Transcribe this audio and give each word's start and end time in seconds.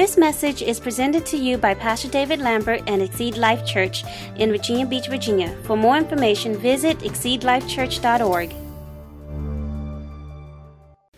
This 0.00 0.16
message 0.16 0.62
is 0.62 0.80
presented 0.80 1.26
to 1.26 1.36
you 1.36 1.58
by 1.58 1.74
Pastor 1.74 2.08
David 2.08 2.40
Lambert 2.40 2.84
and 2.86 3.02
Exceed 3.02 3.36
Life 3.36 3.66
Church 3.66 4.02
in 4.36 4.50
Virginia 4.50 4.86
Beach, 4.86 5.08
Virginia. 5.08 5.54
For 5.64 5.76
more 5.76 5.98
information, 5.98 6.56
visit 6.56 7.00
exceedlifechurch.org. 7.00 8.54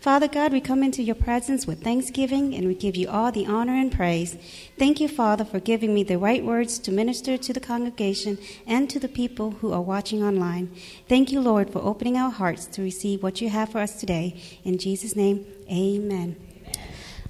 Father 0.01 0.27
God, 0.27 0.53
we 0.53 0.61
come 0.61 0.83
into 0.83 1.01
your 1.01 1.15
presence 1.15 1.65
with 1.65 1.85
thanksgiving 1.85 2.57
and 2.57 2.67
we 2.67 2.75
give 2.75 2.97
you 2.97 3.09
all 3.09 3.31
the 3.31 3.47
honor 3.47 3.75
and 3.75 3.93
praise. 3.93 4.37
Thank 4.77 4.99
you, 4.99 5.07
Father, 5.07 5.45
for 5.45 5.61
giving 5.61 5.95
me 5.95 6.03
the 6.03 6.19
right 6.19 6.45
words 6.45 6.81
to 6.81 6.91
minister 6.91 7.39
to 7.39 7.53
the 7.53 7.61
congregation 7.61 8.37
and 8.67 8.91
to 8.91 8.99
the 8.99 9.07
people 9.07 9.53
who 9.53 9.73
are 9.73 9.81
watching 9.81 10.25
online. 10.25 10.75
Thank 11.09 11.31
you, 11.31 11.41
Lord, 11.41 11.71
for 11.71 11.79
opening 11.79 12.17
our 12.17 12.33
hearts 12.33 12.67
to 12.67 12.83
receive 12.83 13.23
what 13.23 13.41
you 13.41 13.49
have 13.49 13.69
for 13.69 13.79
us 13.79 14.01
today. 14.01 14.43
In 14.65 14.77
Jesus' 14.77 15.15
name, 15.15 15.47
amen. 15.71 16.35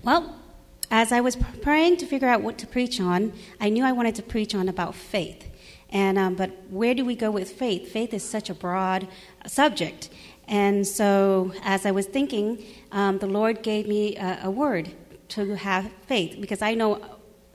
Well, 0.02 0.41
as 0.92 1.10
I 1.10 1.22
was 1.22 1.36
praying 1.62 1.96
to 1.96 2.06
figure 2.06 2.28
out 2.28 2.42
what 2.42 2.58
to 2.58 2.66
preach 2.66 3.00
on, 3.00 3.32
I 3.58 3.70
knew 3.70 3.82
I 3.82 3.92
wanted 3.92 4.14
to 4.16 4.22
preach 4.22 4.54
on 4.54 4.68
about 4.68 4.94
faith. 4.94 5.48
And 5.88 6.18
um, 6.18 6.34
but 6.34 6.50
where 6.68 6.94
do 6.94 7.02
we 7.04 7.16
go 7.16 7.30
with 7.30 7.50
faith? 7.50 7.90
Faith 7.90 8.12
is 8.12 8.22
such 8.22 8.50
a 8.50 8.54
broad 8.54 9.08
subject. 9.46 10.10
And 10.46 10.86
so, 10.86 11.52
as 11.62 11.86
I 11.86 11.92
was 11.92 12.06
thinking, 12.06 12.62
um, 12.92 13.18
the 13.18 13.26
Lord 13.26 13.62
gave 13.62 13.88
me 13.88 14.16
a, 14.16 14.40
a 14.44 14.50
word 14.50 14.92
to 15.30 15.56
have 15.56 15.90
faith 16.06 16.36
because 16.38 16.60
I 16.60 16.74
know 16.74 17.00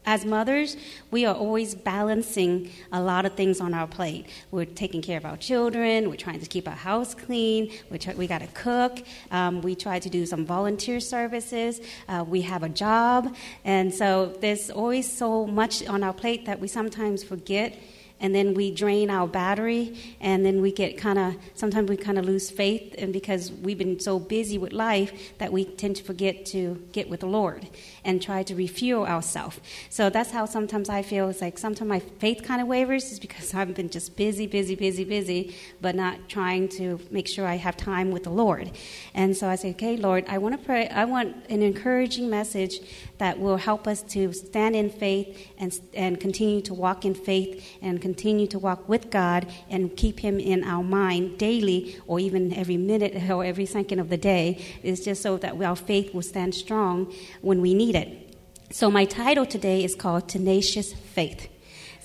as 0.08 0.26
mothers, 0.26 0.78
we 1.12 1.26
are 1.26 1.36
always 1.36 1.76
balancing 1.76 2.72
a 2.94 3.02
lot 3.02 3.26
of 3.26 3.34
things 3.34 3.60
on 3.60 3.74
our 3.74 3.86
plate. 3.86 4.26
We're 4.52 4.66
taking 4.66 5.02
care 5.02 5.18
of 5.18 5.26
our 5.26 5.36
children. 5.36 6.10
We're 6.10 6.16
trying 6.16 6.40
to 6.40 6.46
keep 6.46 6.66
our 6.66 6.74
house 6.74 7.14
clean. 7.14 7.72
We, 7.92 8.00
try, 8.00 8.14
we 8.16 8.26
got 8.26 8.40
to 8.40 8.48
cook. 8.48 9.04
Um, 9.32 9.62
we 9.62 9.76
try 9.76 10.00
to 10.00 10.10
do 10.10 10.26
some 10.26 10.46
volunteer 10.46 11.02
services. 11.02 11.82
Uh, 12.08 12.24
we 12.26 12.42
have 12.44 12.64
a 12.64 12.70
job. 12.70 13.36
And 13.66 13.94
so 13.94 14.34
there's 14.40 14.70
always 14.70 15.12
so 15.12 15.46
much 15.46 15.86
on 15.86 16.04
our 16.04 16.14
plate 16.14 16.46
that 16.46 16.62
we 16.62 16.70
sometimes 16.70 17.21
forget 17.21 17.77
and 18.20 18.34
then 18.34 18.54
we 18.54 18.71
drain 18.71 19.10
our 19.10 19.27
battery 19.27 19.96
and 20.20 20.46
then 20.46 20.62
we 20.62 20.71
get 20.71 20.98
kind 20.98 21.20
of 21.20 21.35
sometimes 21.54 21.90
we 21.90 21.98
kind 21.98 22.18
of 22.18 22.26
lose 22.26 22.49
faith 22.49 22.96
and 22.98 23.13
because 23.13 23.51
we've 23.51 23.77
been 23.77 23.99
so 23.99 24.20
busy 24.20 24.57
with 24.57 24.74
life 24.74 25.34
that 25.37 25.51
we 25.51 25.65
tend 25.65 25.96
to 25.96 26.04
forget 26.04 26.46
to 26.46 26.82
get 26.91 27.09
with 27.09 27.20
the 27.20 27.27
lord 27.27 27.68
and 28.04 28.21
try 28.21 28.43
to 28.43 28.55
refuel 28.55 29.05
ourselves 29.05 29.59
so 29.90 30.09
that's 30.09 30.32
how 30.32 30.46
sometimes 30.46 30.90
i 30.90 31.01
feel. 31.01 31.29
It's 31.29 31.41
like 31.41 31.57
sometimes 31.57 31.90
my 31.90 31.99
faith 31.99 32.43
kind 32.43 32.62
of 32.62 32.68
wavers 32.68 33.12
is 33.12 33.20
because 33.20 33.54
i've 33.54 33.74
been 33.74 33.90
just 33.90 34.15
busy 34.15 34.48
busy 34.48 34.76
busy 34.76 35.04
busy 35.04 35.55
but 35.81 35.96
not 35.96 36.29
trying 36.29 36.68
to 36.70 36.99
make 37.12 37.27
sure 37.27 37.46
i 37.46 37.55
have 37.55 37.77
time 37.77 38.12
with 38.12 38.24
the 38.24 38.29
lord. 38.29 38.71
And 39.13 39.35
so 39.35 39.48
i 39.48 39.55
say 39.55 39.71
okay 39.71 39.98
lord 39.98 40.26
i 40.27 40.37
want 40.37 40.59
to 40.59 40.65
pray 40.65 40.87
i 40.90 41.05
want 41.05 41.35
an 41.49 41.62
encouraging 41.62 42.29
message 42.29 42.79
that 43.18 43.40
will 43.40 43.57
help 43.57 43.87
us 43.87 44.01
to 44.04 44.32
stand 44.34 44.76
in 44.76 44.90
faith 44.90 45.49
and, 45.57 45.79
and 45.93 46.20
continue 46.20 46.62
to 46.62 46.73
walk 46.73 47.05
in 47.05 47.13
faith 47.13 47.77
and 47.82 48.01
continue 48.01 48.48
to 48.48 48.59
walk 48.59 48.87
with 48.87 49.09
God 49.09 49.48
and 49.70 49.96
keep 49.96 50.20
Him 50.20 50.40
in 50.40 50.63
our 50.63 50.84
mind 50.84 51.37
daily 51.37 51.99
or 52.07 52.20
even 52.20 52.54
every 52.54 52.77
minute 52.77 53.15
or 53.29 53.43
every 53.43 53.65
second 53.65 53.99
of 53.99 54.09
the 54.09 54.18
day 54.18 54.63
is 54.84 55.04
just 55.04 55.21
so 55.21 55.37
that 55.37 55.62
our 55.62 55.76
faith 55.76 56.13
will 56.13 56.21
stand 56.21 56.54
strong 56.55 57.13
when 57.41 57.62
we 57.62 57.74
need 57.74 57.96
it. 57.96 58.35
So, 58.70 58.91
my 58.91 59.05
title 59.05 59.46
today 59.46 59.84
is 59.84 59.96
called 59.96 60.27
Tenacious 60.27 60.93
Faith. 60.93 61.48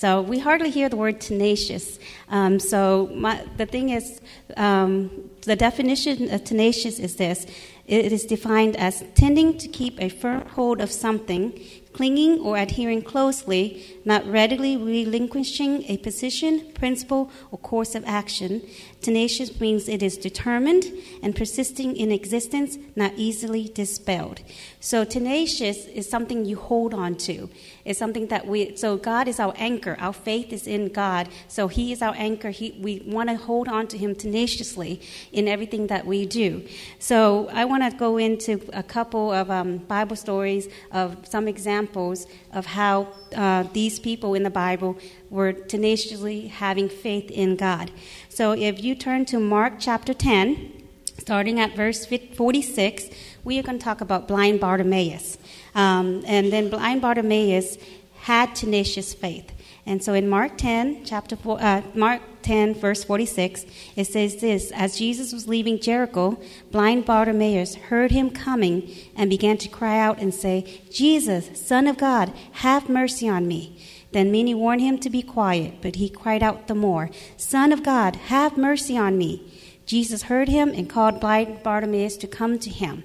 So 0.03 0.21
we 0.21 0.41
hardly 0.41 0.71
hear 0.71 0.89
the 0.89 0.97
word 0.97 1.21
tenacious. 1.21 2.01
Um, 2.29 2.59
so 2.59 3.09
my, 3.15 3.47
the 3.57 3.67
thing 3.67 3.91
is, 3.91 4.21
um, 4.57 5.31
the 5.43 5.55
definition 5.55 6.29
of 6.35 6.43
tenacious 6.43 6.99
is 6.99 7.15
this: 7.15 7.47
it 7.87 8.13
is 8.13 8.25
defined 8.25 8.77
as 8.77 9.05
tending 9.15 9.59
to 9.59 9.69
keep 9.69 10.01
a 10.01 10.09
firm 10.09 10.47
hold 10.49 10.81
of 10.81 10.91
something, 10.91 11.59
clinging 11.93 12.39
or 12.41 12.57
adhering 12.57 13.03
closely, 13.03 14.01
not 14.05 14.27
readily 14.27 14.77
relinquishing 14.77 15.85
a 15.89 15.97
position, 15.99 16.73
principle, 16.73 17.31
or 17.51 17.59
course 17.59 17.95
of 17.95 18.05
action. 18.07 18.63
Tenacious 19.03 19.61
means 19.61 19.89
it 19.89 20.01
is 20.01 20.17
determined 20.17 20.85
and 21.25 21.35
persisting 21.35 21.97
in 21.97 22.13
existence, 22.13 22.79
not 22.95 23.13
easily 23.17 23.69
dispelled. 23.75 24.41
So, 24.79 25.05
tenacious 25.05 25.87
is 25.87 26.09
something 26.09 26.45
you 26.45 26.57
hold 26.57 26.95
on 26.95 27.17
to. 27.17 27.51
It's 27.85 27.99
something 27.99 28.29
that 28.29 28.47
we, 28.47 28.77
so 28.77 28.97
God 28.97 29.27
is 29.27 29.41
our 29.41 29.55
anchor. 29.57 29.97
Our 29.99 30.13
faith 30.13 30.53
is 30.53 30.69
in 30.69 30.93
God. 30.93 31.29
So, 31.49 31.67
He 31.67 31.91
is 31.91 32.01
our 32.01 32.15
anchor. 32.17 32.51
He, 32.51 32.79
we 32.81 33.03
want 33.05 33.29
to 33.29 33.37
hold 33.37 33.67
on 33.67 33.89
to 33.89 33.99
Him 33.99 34.15
tenaciously 34.15 35.01
in 35.33 35.49
everything 35.49 35.89
that 35.89 36.07
we 36.07 36.25
do. 36.25 36.65
So, 37.01 37.49
I 37.53 37.65
want 37.65 37.83
to 37.83 37.99
go 37.99 38.19
into 38.19 38.61
a 38.73 38.85
couple 38.85 39.33
of 39.33 39.51
um, 39.51 39.79
Bible 39.79 40.15
stories 40.15 40.69
of 40.93 41.27
some 41.27 41.49
examples 41.49 42.29
of 42.53 42.67
how 42.67 43.09
uh, 43.35 43.65
these 43.73 43.99
people 43.99 44.35
in 44.35 44.45
the 44.45 44.51
Bible 44.51 44.97
were 45.29 45.53
tenaciously 45.53 46.49
having 46.49 46.89
faith 46.89 47.31
in 47.31 47.57
God. 47.57 47.91
So 48.35 48.53
if 48.53 48.83
you 48.83 48.95
turn 48.95 49.27
to 49.27 49.39
Mark 49.39 49.75
chapter 49.79 50.15
10, 50.15 50.73
starting 51.19 51.61
at 51.61 51.77
verse 51.77 52.07
46, 52.07 53.11
we 53.45 53.59
are 53.59 53.63
going 53.63 53.79
to 53.79 53.85
talk 53.85 54.01
about 54.01 54.27
blind 54.27 54.59
Bartimaeus. 54.59 55.37
Um, 55.75 56.23
and 56.27 56.51
then 56.51 56.71
blind 56.71 57.03
Bartimaeus 57.03 57.77
had 58.23 58.55
tenacious 58.55 59.13
faith. 59.13 59.53
And 59.85 60.03
so 60.03 60.15
in 60.15 60.31
Mark 60.31 60.57
10, 60.57 61.05
chapter 61.05 61.37
four, 61.37 61.61
uh, 61.61 61.83
Mark 61.95 62.23
10, 62.41 62.73
verse 62.77 63.05
46, 63.05 63.67
it 63.97 64.07
says 64.07 64.37
this 64.37 64.73
As 64.73 64.97
Jesus 64.97 65.35
was 65.35 65.47
leaving 65.47 65.79
Jericho, 65.79 66.41
blind 66.71 67.05
Bartimaeus 67.05 67.75
heard 67.75 68.13
him 68.13 68.31
coming 68.31 68.95
and 69.15 69.29
began 69.29 69.59
to 69.59 69.69
cry 69.69 69.99
out 69.99 70.19
and 70.19 70.33
say, 70.33 70.81
Jesus, 70.91 71.51
Son 71.61 71.87
of 71.87 71.99
God, 71.99 72.33
have 72.53 72.89
mercy 72.89 73.29
on 73.29 73.47
me. 73.47 73.79
Then 74.13 74.31
many 74.31 74.55
warned 74.55 74.83
him 74.83 74.99
to 74.99 75.11
be 75.11 75.23
quiet, 75.23 75.75
but 75.81 75.97
he 75.97 76.09
cried 76.09 76.43
out 76.43 76.69
the 76.69 76.75
more, 76.75 77.11
Son 77.37 77.73
of 77.73 77.83
God, 77.83 78.17
have 78.17 78.57
mercy 78.57 78.97
on 78.97 79.19
me. 79.19 79.51
Jesus 79.87 80.25
heard 80.25 80.49
him 80.49 80.71
and 80.71 80.89
called 80.89 81.21
blind 81.21 81.63
Bartimaeus 81.63 82.17
to 82.19 82.27
come 82.27 82.59
to 82.59 82.71
him. 82.71 83.05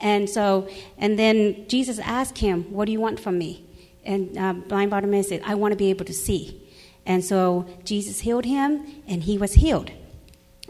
And 0.00 0.28
so, 0.28 0.68
and 0.98 1.18
then 1.18 1.66
Jesus 1.68 1.98
asked 1.98 2.38
him, 2.38 2.64
What 2.72 2.86
do 2.86 2.92
you 2.92 3.00
want 3.00 3.20
from 3.20 3.38
me? 3.38 3.64
And 4.04 4.36
uh, 4.36 4.52
blind 4.52 4.90
Bartimaeus 4.90 5.28
said, 5.28 5.42
I 5.44 5.54
want 5.54 5.72
to 5.72 5.76
be 5.76 5.90
able 5.90 6.04
to 6.04 6.14
see. 6.14 6.62
And 7.04 7.24
so 7.24 7.66
Jesus 7.84 8.20
healed 8.20 8.44
him, 8.44 9.02
and 9.06 9.22
he 9.22 9.38
was 9.38 9.54
healed. 9.54 9.90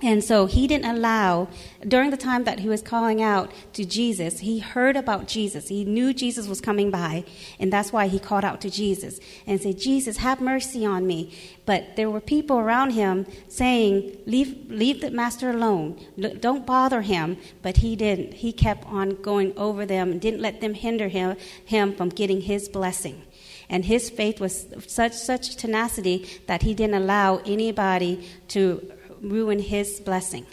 And 0.03 0.23
so 0.23 0.45
he 0.45 0.67
didn't 0.67 0.95
allow, 0.95 1.49
during 1.87 2.11
the 2.11 2.19
time 2.19 2.45
that 2.45 2.59
he 2.59 2.69
was 2.69 2.83
calling 2.83 3.23
out 3.23 3.51
to 3.73 3.84
Jesus, 3.87 4.41
he 4.41 4.59
heard 4.59 4.95
about 4.95 5.27
Jesus. 5.27 5.69
He 5.69 5.87
knew 5.87 6.12
Jesus 6.12 6.49
was 6.49 6.61
coming 6.61 6.91
by, 6.91 7.25
and 7.59 7.73
that's 7.73 7.95
why 7.95 8.06
he 8.09 8.19
called 8.19 8.45
out 8.45 8.61
to 8.61 8.71
Jesus 8.71 9.19
and 9.47 9.59
said, 9.59 9.79
Jesus, 9.79 10.19
have 10.19 10.43
mercy 10.43 10.85
on 10.85 11.06
me. 11.06 11.33
But 11.65 11.97
there 11.97 12.11
were 12.11 12.21
people 12.21 12.59
around 12.59 12.91
him 12.91 13.27
saying, 13.49 14.19
Leave, 14.27 14.71
leave 14.71 15.01
the 15.01 15.11
master 15.11 15.49
alone. 15.49 15.99
Don't 16.41 16.67
bother 16.67 17.01
him. 17.01 17.39
But 17.62 17.79
he 17.79 17.97
didn't. 17.97 18.35
He 18.35 18.53
kept 18.53 18.87
on 18.87 19.23
going 19.23 19.56
over 19.56 19.87
them 19.87 20.12
and 20.12 20.21
didn't 20.21 20.43
let 20.43 20.61
them 20.61 20.75
hinder 20.75 21.09
him, 21.09 21.37
him 21.65 21.95
from 21.95 22.11
getting 22.11 22.43
his 22.43 22.69
blessing. 22.69 23.23
And 23.69 23.85
his 23.85 24.11
faith 24.11 24.41
was 24.41 24.67
such 24.87 25.15
such 25.15 25.56
tenacity 25.56 26.29
that 26.47 26.62
he 26.62 26.73
didn't 26.75 26.95
allow 26.95 27.39
anybody 27.39 28.29
to 28.49 28.93
ruin 29.31 29.59
his 29.59 30.00
blessing. 30.00 30.47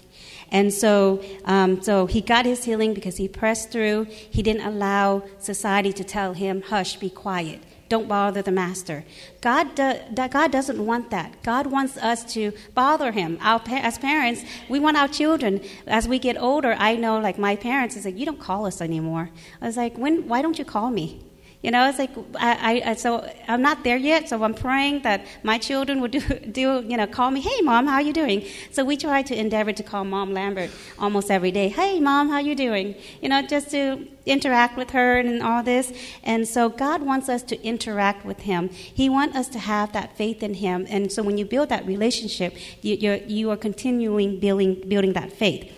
And 0.52 0.74
so, 0.74 1.24
um, 1.46 1.82
so 1.82 2.06
he 2.06 2.22
got 2.22 2.46
his 2.46 2.64
healing 2.64 2.94
because 2.94 3.18
he 3.18 3.28
pressed 3.28 3.72
through. 3.72 4.06
He 4.06 4.44
didn't 4.44 4.66
allow 4.66 5.24
society 5.40 5.92
to 5.94 6.04
tell 6.04 6.34
him, 6.34 6.62
"Hush, 6.62 6.98
be 6.98 7.10
quiet." 7.10 7.62
Don't 7.94 8.08
bother 8.08 8.42
the 8.42 8.52
master. 8.52 9.06
God, 9.42 9.76
do, 9.76 9.94
God 10.16 10.52
doesn't 10.52 10.84
want 10.84 11.12
that. 11.12 11.44
God 11.44 11.68
wants 11.68 11.96
us 11.98 12.24
to 12.34 12.52
bother 12.74 13.12
Him. 13.12 13.38
Our, 13.40 13.62
as 13.68 14.00
parents, 14.00 14.44
we 14.68 14.80
want 14.80 14.98
our 14.98 15.08
children. 15.08 15.62
As 15.86 16.08
we 16.08 16.18
get 16.18 16.36
older, 16.42 16.76
I 16.80 16.96
know, 16.96 17.20
like 17.20 17.38
my 17.38 17.56
parents, 17.56 17.96
is 17.96 18.06
like, 18.06 18.18
you 18.18 18.26
don't 18.26 18.40
call 18.40 18.66
us 18.66 18.82
anymore. 18.82 19.30
I 19.62 19.68
was 19.68 19.78
like, 19.78 19.96
when? 19.96 20.28
Why 20.28 20.42
don't 20.42 20.58
you 20.58 20.66
call 20.66 20.90
me? 20.90 21.22
You 21.64 21.72
know, 21.72 21.88
it's 21.88 21.98
like 21.98 22.12
I, 22.36 22.82
I, 22.86 22.94
so 22.96 23.28
I'm 23.48 23.62
not 23.62 23.86
there 23.86 23.96
yet. 23.96 24.28
So 24.28 24.44
I'm 24.44 24.54
praying 24.54 25.04
that 25.04 25.26
my 25.44 25.58
children 25.58 26.02
would 26.02 26.12
do, 26.12 26.20
do, 26.52 26.84
you 26.86 26.98
know, 26.98 27.08
call 27.08 27.32
me, 27.32 27.40
"Hey, 27.40 27.62
mom, 27.62 27.88
how 27.88 27.96
are 27.96 28.02
you 28.02 28.14
doing?" 28.14 28.46
So 28.72 28.84
we 28.84 28.98
try 28.98 29.22
to 29.24 29.36
endeavor 29.36 29.72
to 29.72 29.82
call 29.82 30.04
Mom 30.04 30.34
Lambert 30.34 30.70
almost 31.00 31.32
every 31.32 31.52
day. 31.52 31.70
"Hey, 31.70 32.02
mom, 32.02 32.28
how 32.28 32.36
are 32.36 32.42
you 32.42 32.54
doing?" 32.54 32.96
You 33.22 33.30
know, 33.30 33.42
just 33.42 33.72
to 33.72 34.06
interact 34.26 34.78
with 34.78 34.92
her 34.92 35.18
and 35.18 35.42
all 35.42 35.64
this. 35.64 35.94
And 36.24 36.48
so 36.48 36.70
God 36.70 37.02
wants 37.02 37.30
us 37.30 37.44
to 37.44 37.62
interact 37.64 38.26
with 38.26 38.42
Him. 38.42 38.70
He 38.70 39.08
wants 39.10 39.36
us 39.38 39.48
to 39.50 39.60
have 39.60 39.94
that 39.94 40.18
faith 40.18 40.44
in 40.44 40.56
Him. 40.56 40.86
And 40.90 41.12
so 41.12 41.24
when 41.24 41.38
you 41.38 41.46
build 41.46 41.70
that 41.70 41.86
relationship, 41.86 42.56
you, 42.82 42.96
you're, 42.96 43.16
you 43.16 43.52
are 43.52 43.58
continuing 43.58 44.40
building 44.40 44.84
building 44.88 45.14
that 45.14 45.32
faith. 45.32 45.72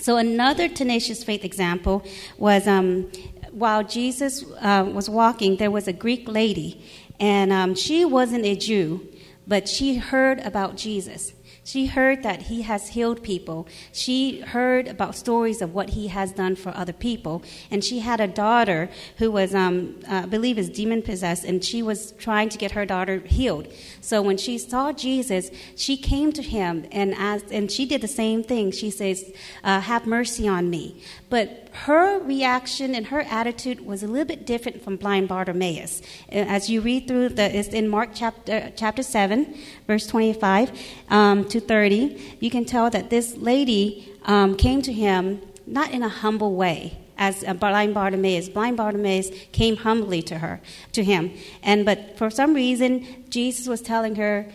So 0.00 0.16
another 0.16 0.68
tenacious 0.68 1.24
faith 1.24 1.44
example 1.44 2.04
was 2.38 2.68
um, 2.68 3.10
while 3.58 3.82
Jesus 3.82 4.44
uh, 4.60 4.88
was 4.92 5.10
walking, 5.10 5.56
there 5.56 5.70
was 5.70 5.88
a 5.88 5.92
Greek 5.92 6.28
lady, 6.28 6.84
and 7.18 7.52
um, 7.52 7.74
she 7.74 8.04
wasn't 8.04 8.44
a 8.44 8.54
Jew, 8.54 9.06
but 9.46 9.68
she 9.68 9.96
heard 9.96 10.38
about 10.40 10.76
Jesus. 10.76 11.32
She 11.68 11.84
heard 11.84 12.22
that 12.22 12.40
he 12.42 12.62
has 12.62 12.88
healed 12.88 13.22
people. 13.22 13.68
She 13.92 14.40
heard 14.40 14.88
about 14.88 15.14
stories 15.14 15.60
of 15.60 15.74
what 15.74 15.90
he 15.90 16.08
has 16.08 16.32
done 16.32 16.56
for 16.56 16.74
other 16.74 16.94
people. 16.94 17.42
And 17.70 17.84
she 17.84 17.98
had 17.98 18.22
a 18.22 18.26
daughter 18.26 18.88
who 19.18 19.30
was, 19.30 19.54
um, 19.54 20.00
uh, 20.10 20.22
I 20.22 20.26
believe, 20.26 20.56
is 20.56 20.70
demon 20.70 21.02
possessed, 21.02 21.44
and 21.44 21.62
she 21.62 21.82
was 21.82 22.12
trying 22.12 22.48
to 22.48 22.56
get 22.56 22.70
her 22.70 22.86
daughter 22.86 23.18
healed. 23.18 23.68
So 24.00 24.22
when 24.22 24.38
she 24.38 24.56
saw 24.56 24.94
Jesus, 24.94 25.50
she 25.76 25.98
came 25.98 26.32
to 26.32 26.42
him 26.42 26.86
and 26.90 27.12
asked, 27.14 27.52
and 27.52 27.70
she 27.70 27.84
did 27.84 28.00
the 28.00 28.08
same 28.08 28.42
thing. 28.42 28.70
She 28.70 28.88
says, 28.88 29.30
uh, 29.62 29.80
"Have 29.80 30.06
mercy 30.06 30.48
on 30.48 30.70
me." 30.70 31.02
But 31.30 31.68
her 31.72 32.18
reaction 32.20 32.94
and 32.94 33.06
her 33.08 33.20
attitude 33.20 33.84
was 33.84 34.02
a 34.02 34.06
little 34.06 34.26
bit 34.26 34.46
different 34.46 34.82
from 34.82 34.96
blind 34.96 35.28
Bartimaeus. 35.28 36.00
As 36.30 36.70
you 36.70 36.80
read 36.80 37.06
through 37.06 37.30
the, 37.30 37.54
it's 37.54 37.68
in 37.68 37.88
Mark 37.88 38.10
chapter, 38.14 38.72
chapter 38.76 39.02
7, 39.02 39.54
verse 39.86 40.06
25 40.06 40.72
um, 41.10 41.44
to 41.48 41.60
30, 41.60 42.36
you 42.40 42.50
can 42.50 42.64
tell 42.64 42.88
that 42.90 43.10
this 43.10 43.36
lady 43.36 44.10
um, 44.24 44.56
came 44.56 44.80
to 44.82 44.92
him 44.92 45.42
not 45.66 45.90
in 45.90 46.02
a 46.02 46.08
humble 46.08 46.54
way 46.54 46.98
as 47.18 47.44
blind 47.58 47.94
Bartimaeus. 47.94 48.48
Blind 48.48 48.76
Bartimaeus 48.76 49.30
came 49.52 49.76
humbly 49.76 50.22
to 50.22 50.38
her, 50.38 50.60
to 50.92 51.04
him, 51.04 51.32
and 51.62 51.84
but 51.84 52.16
for 52.16 52.30
some 52.30 52.54
reason 52.54 53.24
Jesus 53.28 53.66
was 53.66 53.82
telling 53.82 54.14
her, 54.14 54.46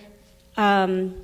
um, 0.58 1.16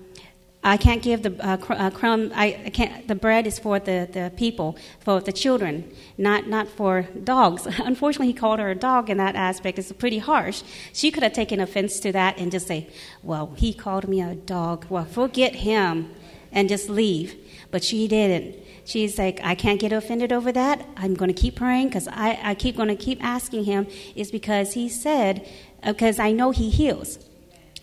I 0.64 0.76
can't 0.76 1.02
give 1.02 1.24
the 1.24 1.34
uh, 1.46 1.56
cr- 1.56 1.74
uh, 1.74 1.90
crumb. 1.90 2.32
I, 2.36 2.60
I, 2.66 2.70
can't. 2.70 3.08
The 3.08 3.16
bread 3.16 3.48
is 3.48 3.58
for 3.58 3.80
the, 3.80 4.10
the 4.12 4.32
people, 4.36 4.78
for 5.00 5.22
the 5.22 5.32
children, 5.32 5.90
not 6.18 6.48
not 6.48 6.68
for 6.68 7.04
dogs. 7.24 7.66
Unfortunately, 7.80 8.28
he 8.28 8.34
called 8.34 8.60
her 8.60 8.70
a 8.70 8.76
dog 8.76 9.10
in 9.10 9.18
that 9.18 9.36
aspect. 9.36 9.80
It's 9.80 9.92
pretty 9.94 10.18
harsh. 10.18 10.62
She 10.92 11.12
could 11.12 11.24
have 11.24 11.32
taken 11.32 11.62
offense 11.62 12.00
to 12.02 12.12
that 12.12 12.38
and 12.38 12.52
just 12.52 12.68
say, 12.68 12.90
"Well, 13.24 13.54
he 13.56 13.74
called 13.74 14.10
me 14.10 14.22
a 14.22 14.36
dog. 14.36 14.86
Well, 14.90 15.06
forget 15.06 15.56
him," 15.56 16.12
and 16.52 16.68
just 16.68 16.90
leave. 16.90 17.38
But 17.72 17.82
she 17.82 18.10
didn't. 18.10 18.58
She's 18.84 19.18
like, 19.18 19.40
"I 19.42 19.56
can't 19.56 19.80
get 19.80 19.94
offended 19.94 20.34
over 20.34 20.52
that. 20.52 20.86
I'm 20.98 21.14
going 21.14 21.34
to 21.34 21.42
keep 21.42 21.56
praying 21.56 21.88
because 21.88 22.10
I, 22.10 22.38
I 22.44 22.54
keep 22.54 22.76
going 22.76 22.90
to 22.90 22.98
keep 22.98 23.24
asking 23.24 23.64
him. 23.64 23.88
Is 24.14 24.30
because 24.30 24.74
he 24.74 24.90
said, 24.90 25.48
because 25.86 26.20
I 26.20 26.34
know 26.34 26.52
he 26.52 26.70
heals." 26.70 27.18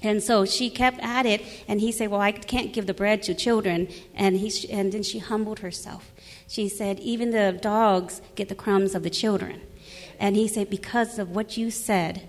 And 0.03 0.23
so 0.23 0.45
she 0.45 0.71
kept 0.71 1.01
at 1.01 1.27
it, 1.27 1.43
and 1.67 1.81
he 1.81 1.91
said, 1.91 2.11
Well, 2.11 2.21
I 2.21 2.33
can't 2.33 2.73
give 2.73 2.87
the 2.87 2.95
bread 2.95 3.23
to 3.25 3.35
children. 3.35 3.89
And, 4.15 4.37
he, 4.37 4.71
and 4.71 4.93
then 4.93 5.03
she 5.03 5.19
humbled 5.19 5.61
herself. 5.61 6.13
She 6.49 6.69
said, 6.69 7.01
Even 7.01 7.31
the 7.31 7.59
dogs 7.61 8.21
get 8.35 8.49
the 8.49 8.55
crumbs 8.55 8.95
of 8.95 9.03
the 9.03 9.11
children. 9.11 9.63
And 10.19 10.37
he 10.37 10.49
said, 10.49 10.71
Because 10.71 11.19
of 11.19 11.31
what 11.31 11.57
you 11.57 11.71
said, 11.71 12.29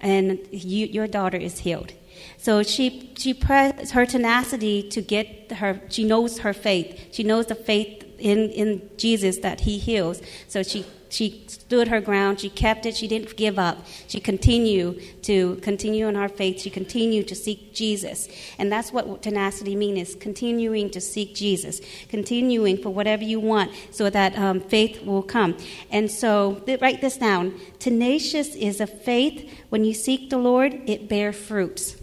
and 0.00 0.40
you, 0.50 0.86
your 0.86 1.06
daughter 1.06 1.36
is 1.36 1.60
healed. 1.60 1.92
So 2.36 2.62
she, 2.62 3.12
she 3.16 3.32
pressed 3.34 3.92
her 3.92 4.04
tenacity 4.04 4.88
to 4.90 5.00
get 5.00 5.52
her, 5.52 5.80
she 5.88 6.04
knows 6.04 6.40
her 6.40 6.52
faith. 6.52 7.08
She 7.12 7.22
knows 7.22 7.46
the 7.46 7.54
faith 7.54 8.04
in, 8.18 8.50
in 8.50 8.90
Jesus 8.96 9.38
that 9.38 9.60
he 9.60 9.78
heals. 9.78 10.20
So 10.48 10.62
she 10.62 10.84
she 11.12 11.44
stood 11.46 11.88
her 11.88 12.00
ground. 12.00 12.40
She 12.40 12.48
kept 12.48 12.86
it. 12.86 12.96
She 12.96 13.06
didn't 13.06 13.36
give 13.36 13.58
up. 13.58 13.84
She 14.08 14.18
continued 14.18 15.22
to 15.24 15.56
continue 15.56 16.08
in 16.08 16.14
her 16.14 16.28
faith. 16.28 16.62
She 16.62 16.70
continued 16.70 17.28
to 17.28 17.34
seek 17.34 17.74
Jesus. 17.74 18.28
And 18.58 18.72
that's 18.72 18.92
what 18.92 19.22
tenacity 19.22 19.76
means 19.76 20.08
is 20.08 20.14
continuing 20.14 20.88
to 20.90 21.02
seek 21.02 21.34
Jesus, 21.34 21.82
continuing 22.08 22.78
for 22.78 22.88
whatever 22.88 23.24
you 23.24 23.40
want 23.40 23.72
so 23.90 24.08
that 24.08 24.38
um, 24.38 24.60
faith 24.60 25.04
will 25.04 25.22
come. 25.22 25.54
And 25.90 26.10
so 26.10 26.64
write 26.80 27.02
this 27.02 27.18
down. 27.18 27.60
Tenacious 27.78 28.54
is 28.54 28.80
a 28.80 28.86
faith. 28.86 29.52
When 29.68 29.84
you 29.84 29.92
seek 29.92 30.30
the 30.30 30.38
Lord, 30.38 30.72
it 30.86 31.10
bears 31.10 31.36
fruits. 31.36 31.96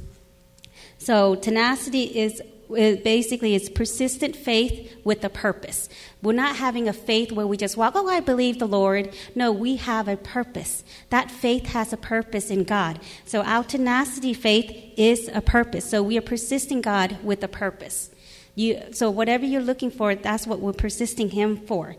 So 0.99 1.33
tenacity 1.33 2.03
is 2.03 2.43
basically 2.69 3.55
it's 3.55 3.69
persistent 3.69 4.35
faith 4.35 4.95
with 5.03 5.23
a 5.23 5.29
purpose. 5.29 5.89
We're 6.21 6.33
not 6.33 6.57
having 6.57 6.89
a 6.89 6.93
faith 6.93 7.31
where 7.31 7.47
we 7.47 7.55
just 7.55 7.77
walk, 7.77 7.93
oh, 7.95 8.09
I 8.09 8.19
believe 8.19 8.59
the 8.59 8.67
Lord. 8.67 9.13
No, 9.35 9.53
we 9.53 9.77
have 9.77 10.09
a 10.09 10.17
purpose. 10.17 10.83
That 11.09 11.31
faith 11.31 11.67
has 11.67 11.93
a 11.93 11.97
purpose 11.97 12.49
in 12.49 12.65
God. 12.65 12.99
So 13.25 13.41
our 13.41 13.63
tenacity 13.63 14.33
faith 14.33 14.93
is 14.97 15.29
a 15.33 15.39
purpose. 15.39 15.89
So 15.89 16.03
we 16.03 16.17
are 16.17 16.21
persisting 16.21 16.81
God 16.81 17.17
with 17.23 17.41
a 17.43 17.47
purpose. 17.47 18.09
You, 18.55 18.81
so 18.91 19.09
whatever 19.09 19.45
you're 19.45 19.61
looking 19.61 19.91
for, 19.91 20.13
that's 20.15 20.45
what 20.45 20.59
we're 20.59 20.73
persisting 20.73 21.29
Him 21.29 21.55
for. 21.55 21.95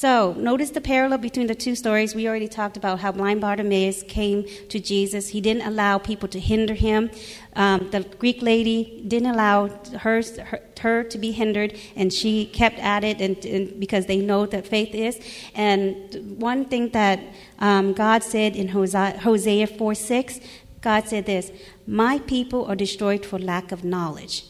So, 0.00 0.32
notice 0.32 0.70
the 0.70 0.80
parallel 0.80 1.18
between 1.18 1.46
the 1.46 1.54
two 1.54 1.74
stories. 1.74 2.14
We 2.14 2.26
already 2.26 2.48
talked 2.48 2.78
about 2.78 3.00
how 3.00 3.12
blind 3.12 3.42
Bartimaeus 3.42 4.02
came 4.04 4.46
to 4.70 4.80
Jesus. 4.80 5.28
He 5.28 5.42
didn't 5.42 5.66
allow 5.66 5.98
people 5.98 6.26
to 6.28 6.40
hinder 6.40 6.72
him. 6.72 7.10
Um, 7.54 7.90
the 7.90 8.00
Greek 8.18 8.40
lady 8.40 9.04
didn't 9.06 9.28
allow 9.28 9.68
her, 9.98 10.22
her, 10.22 10.62
her, 10.80 11.04
to 11.04 11.18
be 11.18 11.32
hindered, 11.32 11.78
and 11.96 12.10
she 12.10 12.46
kept 12.46 12.78
at 12.78 13.04
it 13.04 13.20
and, 13.20 13.44
and, 13.44 13.78
because 13.78 14.06
they 14.06 14.16
know 14.16 14.46
that 14.46 14.66
faith 14.66 14.94
is. 14.94 15.20
And 15.54 16.40
one 16.40 16.64
thing 16.64 16.88
that 16.92 17.20
um, 17.58 17.92
God 17.92 18.22
said 18.22 18.56
in 18.56 18.68
Hosea, 18.68 19.18
Hosea 19.18 19.66
4 19.66 19.94
6, 19.94 20.40
God 20.80 21.08
said 21.08 21.26
this 21.26 21.52
My 21.86 22.20
people 22.20 22.64
are 22.64 22.74
destroyed 22.74 23.26
for 23.26 23.38
lack 23.38 23.70
of 23.70 23.84
knowledge. 23.84 24.46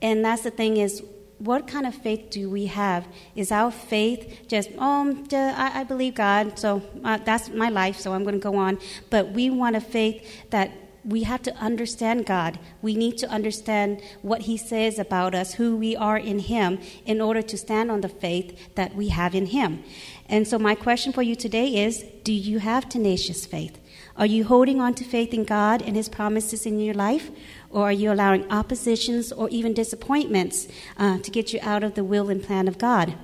And 0.00 0.24
that's 0.24 0.44
the 0.44 0.50
thing 0.50 0.78
is, 0.78 1.02
what 1.38 1.68
kind 1.68 1.86
of 1.86 1.94
faith 1.94 2.30
do 2.30 2.50
we 2.50 2.66
have? 2.66 3.06
Is 3.36 3.52
our 3.52 3.70
faith 3.70 4.46
just, 4.48 4.70
oh, 4.78 5.24
I, 5.32 5.80
I 5.80 5.84
believe 5.84 6.14
God, 6.14 6.58
so 6.58 6.82
uh, 7.04 7.18
that's 7.18 7.48
my 7.50 7.68
life, 7.68 7.98
so 7.98 8.12
I'm 8.12 8.24
going 8.24 8.34
to 8.34 8.40
go 8.40 8.56
on. 8.56 8.78
But 9.10 9.30
we 9.30 9.50
want 9.50 9.76
a 9.76 9.80
faith 9.80 10.50
that 10.50 10.72
we 11.04 11.22
have 11.22 11.42
to 11.42 11.54
understand 11.56 12.26
God. 12.26 12.58
We 12.82 12.94
need 12.94 13.18
to 13.18 13.28
understand 13.28 14.02
what 14.20 14.42
He 14.42 14.56
says 14.56 14.98
about 14.98 15.34
us, 15.34 15.54
who 15.54 15.76
we 15.76 15.96
are 15.96 16.18
in 16.18 16.40
Him, 16.40 16.80
in 17.06 17.20
order 17.20 17.40
to 17.40 17.56
stand 17.56 17.90
on 17.90 18.00
the 18.00 18.08
faith 18.08 18.74
that 18.74 18.94
we 18.94 19.08
have 19.08 19.34
in 19.34 19.46
Him. 19.46 19.84
And 20.28 20.46
so, 20.46 20.58
my 20.58 20.74
question 20.74 21.12
for 21.12 21.22
you 21.22 21.34
today 21.34 21.84
is 21.84 22.04
Do 22.24 22.32
you 22.32 22.58
have 22.58 22.88
tenacious 22.88 23.46
faith? 23.46 23.78
Are 24.16 24.26
you 24.26 24.44
holding 24.44 24.80
on 24.80 24.94
to 24.94 25.04
faith 25.04 25.32
in 25.32 25.44
God 25.44 25.80
and 25.80 25.96
His 25.96 26.08
promises 26.08 26.66
in 26.66 26.80
your 26.80 26.94
life? 26.94 27.30
Or 27.70 27.84
are 27.84 27.92
you 27.92 28.12
allowing 28.12 28.50
oppositions 28.50 29.30
or 29.32 29.48
even 29.50 29.74
disappointments 29.74 30.68
uh, 30.96 31.18
to 31.18 31.30
get 31.30 31.52
you 31.52 31.60
out 31.62 31.84
of 31.84 31.94
the 31.94 32.04
will 32.04 32.30
and 32.30 32.42
plan 32.42 32.66
of 32.68 32.78
God? 32.78 33.14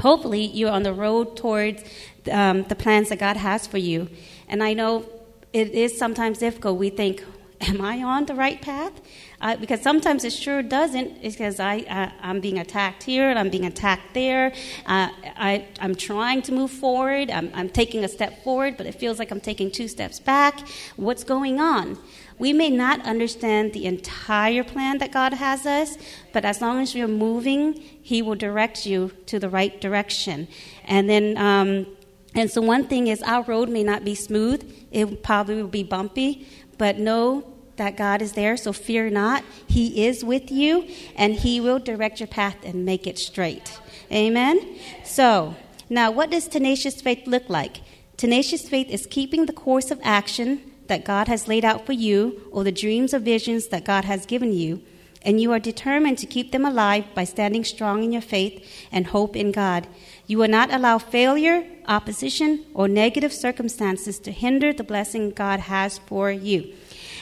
Hopefully, 0.00 0.44
you're 0.44 0.70
on 0.70 0.82
the 0.82 0.92
road 0.92 1.36
towards 1.36 1.82
um, 2.30 2.64
the 2.64 2.76
plans 2.76 3.08
that 3.08 3.18
God 3.18 3.36
has 3.36 3.66
for 3.66 3.78
you. 3.78 4.08
And 4.48 4.62
I 4.62 4.74
know 4.74 5.06
it 5.52 5.70
is 5.70 5.98
sometimes 5.98 6.38
difficult. 6.38 6.78
We 6.78 6.90
think, 6.90 7.24
Am 7.60 7.80
I 7.80 8.02
on 8.02 8.26
the 8.26 8.34
right 8.34 8.60
path? 8.62 8.92
Uh, 9.40 9.56
because 9.56 9.82
sometimes 9.82 10.24
it 10.24 10.32
sure 10.32 10.62
doesn't. 10.62 11.18
It's 11.22 11.34
because 11.34 11.58
I, 11.58 11.84
I, 11.90 12.30
am 12.30 12.40
being 12.40 12.58
attacked 12.58 13.02
here 13.02 13.28
and 13.28 13.38
I'm 13.38 13.50
being 13.50 13.66
attacked 13.66 14.14
there. 14.14 14.52
Uh, 14.86 15.08
I, 15.36 15.66
I'm 15.80 15.94
trying 15.94 16.42
to 16.42 16.52
move 16.52 16.70
forward. 16.70 17.30
I'm, 17.30 17.50
I'm 17.54 17.68
taking 17.68 18.04
a 18.04 18.08
step 18.08 18.44
forward, 18.44 18.76
but 18.76 18.86
it 18.86 18.94
feels 18.94 19.18
like 19.18 19.32
I'm 19.32 19.40
taking 19.40 19.72
two 19.72 19.88
steps 19.88 20.20
back. 20.20 20.68
What's 20.96 21.24
going 21.24 21.60
on? 21.60 21.98
We 22.38 22.52
may 22.52 22.70
not 22.70 23.04
understand 23.04 23.72
the 23.72 23.86
entire 23.86 24.62
plan 24.64 24.98
that 24.98 25.12
God 25.12 25.34
has 25.34 25.66
us, 25.66 25.96
but 26.32 26.44
as 26.44 26.60
long 26.60 26.80
as 26.80 26.94
you're 26.94 27.08
moving, 27.08 27.74
He 28.02 28.22
will 28.22 28.36
direct 28.36 28.86
you 28.86 29.12
to 29.26 29.38
the 29.38 29.48
right 29.48 29.80
direction. 29.80 30.48
And 30.84 31.08
then, 31.10 31.36
um, 31.36 31.86
and 32.34 32.50
so 32.50 32.60
one 32.60 32.86
thing 32.86 33.08
is, 33.08 33.22
our 33.22 33.42
road 33.42 33.68
may 33.68 33.82
not 33.82 34.04
be 34.04 34.14
smooth, 34.14 34.70
it 34.92 35.22
probably 35.22 35.56
will 35.56 35.68
be 35.68 35.82
bumpy, 35.82 36.46
but 36.76 36.98
know 36.98 37.44
that 37.76 37.96
God 37.96 38.22
is 38.22 38.32
there, 38.32 38.56
so 38.56 38.72
fear 38.72 39.08
not. 39.08 39.44
He 39.66 40.06
is 40.06 40.24
with 40.24 40.50
you, 40.50 40.88
and 41.16 41.34
He 41.34 41.60
will 41.60 41.78
direct 41.78 42.20
your 42.20 42.26
path 42.26 42.56
and 42.64 42.84
make 42.84 43.06
it 43.06 43.18
straight. 43.18 43.78
Amen? 44.12 44.78
So, 45.04 45.56
now 45.90 46.10
what 46.10 46.30
does 46.30 46.46
tenacious 46.46 47.00
faith 47.00 47.26
look 47.26 47.48
like? 47.48 47.80
Tenacious 48.16 48.68
faith 48.68 48.88
is 48.90 49.06
keeping 49.06 49.46
the 49.46 49.52
course 49.52 49.90
of 49.90 50.00
action 50.02 50.60
that 50.88 51.04
God 51.04 51.28
has 51.28 51.48
laid 51.48 51.64
out 51.64 51.86
for 51.86 51.92
you 51.92 52.42
or 52.50 52.64
the 52.64 52.72
dreams 52.72 53.14
or 53.14 53.18
visions 53.18 53.68
that 53.68 53.84
God 53.84 54.04
has 54.04 54.26
given 54.26 54.52
you, 54.52 54.82
and 55.22 55.40
you 55.40 55.52
are 55.52 55.58
determined 55.58 56.18
to 56.18 56.26
keep 56.26 56.52
them 56.52 56.64
alive 56.64 57.04
by 57.14 57.24
standing 57.24 57.64
strong 57.64 58.02
in 58.02 58.12
your 58.12 58.22
faith 58.22 58.64
and 58.92 59.08
hope 59.08 59.36
in 59.36 59.52
God. 59.52 59.86
You 60.26 60.38
will 60.38 60.48
not 60.48 60.72
allow 60.72 60.98
failure, 60.98 61.66
opposition, 61.86 62.64
or 62.74 62.88
negative 62.88 63.32
circumstances 63.32 64.18
to 64.20 64.30
hinder 64.30 64.72
the 64.72 64.84
blessing 64.84 65.30
God 65.30 65.60
has 65.60 65.98
for 65.98 66.30
you. 66.30 66.74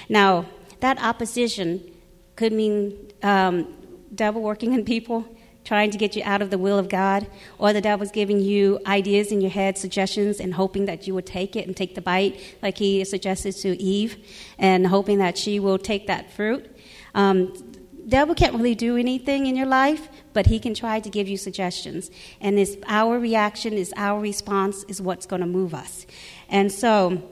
Now, 0.08 0.46
that 0.80 1.02
opposition 1.02 1.82
could 2.36 2.52
mean 2.52 3.12
um, 3.22 3.72
devil 4.14 4.42
working 4.42 4.74
in 4.74 4.84
people, 4.84 5.24
trying 5.66 5.90
to 5.90 5.98
get 5.98 6.14
you 6.14 6.22
out 6.24 6.40
of 6.40 6.50
the 6.50 6.58
will 6.58 6.78
of 6.78 6.88
God, 6.88 7.26
or 7.58 7.72
the 7.72 7.80
devil's 7.80 8.12
giving 8.12 8.40
you 8.40 8.78
ideas 8.86 9.32
in 9.32 9.40
your 9.40 9.50
head, 9.50 9.76
suggestions, 9.76 10.38
and 10.38 10.54
hoping 10.54 10.86
that 10.86 11.06
you 11.06 11.14
would 11.14 11.26
take 11.26 11.56
it 11.56 11.66
and 11.66 11.76
take 11.76 11.96
the 11.96 12.00
bite, 12.00 12.40
like 12.62 12.78
he 12.78 13.04
suggested 13.04 13.52
to 13.56 13.76
Eve, 13.82 14.16
and 14.58 14.86
hoping 14.86 15.18
that 15.18 15.36
she 15.36 15.58
will 15.58 15.76
take 15.76 16.06
that 16.06 16.32
fruit. 16.32 16.64
Um, 17.14 17.52
devil 18.06 18.34
can't 18.34 18.54
really 18.54 18.76
do 18.76 18.96
anything 18.96 19.46
in 19.46 19.56
your 19.56 19.66
life, 19.66 20.08
but 20.32 20.46
he 20.46 20.60
can 20.60 20.72
try 20.72 21.00
to 21.00 21.10
give 21.10 21.26
you 21.26 21.36
suggestions. 21.36 22.10
And 22.40 22.58
it's 22.58 22.76
our 22.86 23.18
reaction, 23.18 23.72
is 23.72 23.92
our 23.96 24.20
response, 24.20 24.84
is 24.84 25.02
what's 25.02 25.26
going 25.26 25.40
to 25.40 25.46
move 25.48 25.74
us. 25.74 26.06
And 26.48 26.70
so 26.70 27.22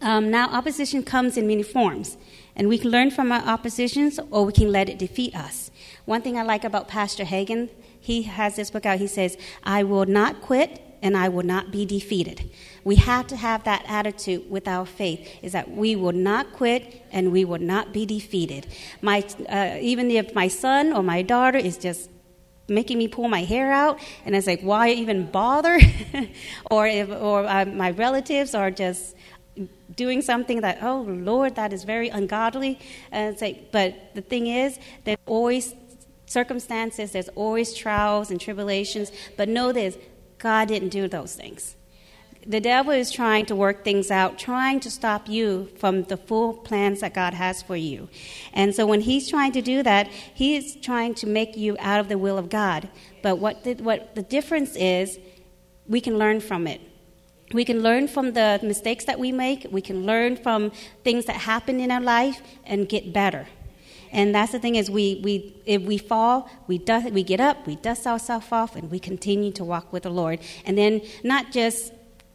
um, 0.00 0.30
now 0.30 0.48
opposition 0.48 1.02
comes 1.02 1.36
in 1.36 1.46
many 1.46 1.62
forms. 1.62 2.16
And 2.54 2.68
we 2.68 2.78
can 2.78 2.90
learn 2.90 3.10
from 3.10 3.30
our 3.32 3.42
oppositions 3.42 4.18
or 4.30 4.46
we 4.46 4.52
can 4.54 4.72
let 4.72 4.88
it 4.88 4.98
defeat 4.98 5.36
us. 5.36 5.65
One 6.06 6.22
thing 6.22 6.38
I 6.38 6.42
like 6.42 6.64
about 6.64 6.88
Pastor 6.88 7.24
Hagen, 7.24 7.68
he 8.00 8.22
has 8.22 8.56
this 8.56 8.70
book 8.70 8.86
out. 8.86 8.98
He 8.98 9.08
says, 9.08 9.36
I 9.64 9.82
will 9.82 10.06
not 10.06 10.40
quit 10.40 10.80
and 11.02 11.16
I 11.16 11.28
will 11.28 11.44
not 11.44 11.70
be 11.70 11.84
defeated. 11.84 12.48
We 12.84 12.96
have 12.96 13.26
to 13.26 13.36
have 13.36 13.64
that 13.64 13.84
attitude 13.88 14.48
with 14.48 14.66
our 14.68 14.86
faith 14.86 15.28
is 15.42 15.52
that 15.52 15.70
we 15.70 15.96
will 15.96 16.12
not 16.12 16.52
quit 16.52 17.04
and 17.10 17.32
we 17.32 17.44
will 17.44 17.58
not 17.58 17.92
be 17.92 18.06
defeated. 18.06 18.68
My, 19.02 19.24
uh, 19.48 19.78
even 19.80 20.10
if 20.10 20.34
my 20.34 20.48
son 20.48 20.92
or 20.92 21.02
my 21.02 21.22
daughter 21.22 21.58
is 21.58 21.76
just 21.76 22.08
making 22.68 22.98
me 22.98 23.08
pull 23.08 23.28
my 23.28 23.42
hair 23.42 23.72
out 23.72 24.00
and 24.24 24.34
it's 24.34 24.46
like 24.46 24.60
why 24.60 24.90
even 24.90 25.26
bother 25.26 25.78
or 26.70 26.86
if 26.86 27.08
or 27.08 27.46
uh, 27.46 27.64
my 27.64 27.90
relatives 27.90 28.54
are 28.54 28.72
just 28.72 29.14
doing 29.94 30.20
something 30.20 30.60
that 30.62 30.78
oh 30.82 31.02
lord 31.02 31.54
that 31.54 31.72
is 31.72 31.84
very 31.84 32.08
ungodly 32.08 32.76
and 33.12 33.32
it's 33.32 33.40
like 33.40 33.70
but 33.70 33.94
the 34.14 34.20
thing 34.20 34.48
is 34.48 34.80
there's 35.04 35.16
always 35.26 35.74
circumstances 36.26 37.12
there's 37.12 37.28
always 37.30 37.72
trials 37.72 38.30
and 38.30 38.40
tribulations 38.40 39.10
but 39.36 39.48
know 39.48 39.72
this 39.72 39.96
God 40.38 40.68
didn't 40.68 40.90
do 40.90 41.08
those 41.08 41.34
things. 41.34 41.76
The 42.46 42.60
devil 42.60 42.92
is 42.92 43.10
trying 43.10 43.46
to 43.46 43.56
work 43.56 43.82
things 43.82 44.10
out, 44.10 44.38
trying 44.38 44.78
to 44.80 44.90
stop 44.90 45.28
you 45.28 45.68
from 45.78 46.04
the 46.04 46.16
full 46.16 46.54
plans 46.54 47.00
that 47.00 47.12
God 47.12 47.34
has 47.34 47.60
for 47.60 47.74
you. 47.74 48.08
And 48.52 48.72
so 48.72 48.86
when 48.86 49.00
he's 49.00 49.28
trying 49.28 49.50
to 49.52 49.62
do 49.62 49.82
that, 49.82 50.06
he 50.06 50.54
is 50.54 50.76
trying 50.76 51.14
to 51.14 51.26
make 51.26 51.56
you 51.56 51.76
out 51.80 51.98
of 51.98 52.08
the 52.08 52.18
will 52.18 52.38
of 52.38 52.48
God. 52.48 52.88
But 53.20 53.38
what 53.38 53.64
the, 53.64 53.74
what 53.74 54.14
the 54.14 54.22
difference 54.22 54.76
is, 54.76 55.18
we 55.88 56.00
can 56.00 56.18
learn 56.18 56.40
from 56.40 56.68
it. 56.68 56.80
We 57.52 57.64
can 57.64 57.82
learn 57.82 58.06
from 58.06 58.32
the 58.32 58.60
mistakes 58.62 59.04
that 59.06 59.18
we 59.18 59.32
make. 59.32 59.66
We 59.70 59.80
can 59.80 60.06
learn 60.06 60.36
from 60.36 60.70
things 61.02 61.24
that 61.24 61.36
happen 61.36 61.80
in 61.80 61.90
our 61.90 62.00
life 62.00 62.40
and 62.64 62.88
get 62.88 63.12
better. 63.12 63.48
And 64.16 64.34
that's 64.34 64.50
the 64.52 64.58
thing 64.58 64.76
is 64.76 64.90
we, 64.90 65.20
we 65.22 65.54
if 65.66 65.82
we 65.82 65.98
fall, 65.98 66.48
we 66.66 66.78
dust, 66.78 67.10
we 67.10 67.22
get 67.22 67.38
up, 67.38 67.66
we 67.66 67.76
dust 67.76 68.06
ourselves 68.06 68.50
off, 68.50 68.74
and 68.74 68.90
we 68.90 68.98
continue 68.98 69.52
to 69.52 69.62
walk 69.62 69.92
with 69.92 70.04
the 70.04 70.10
Lord. 70.10 70.40
And 70.64 70.76
then 70.76 71.02
not 71.22 71.52
just 71.52 71.92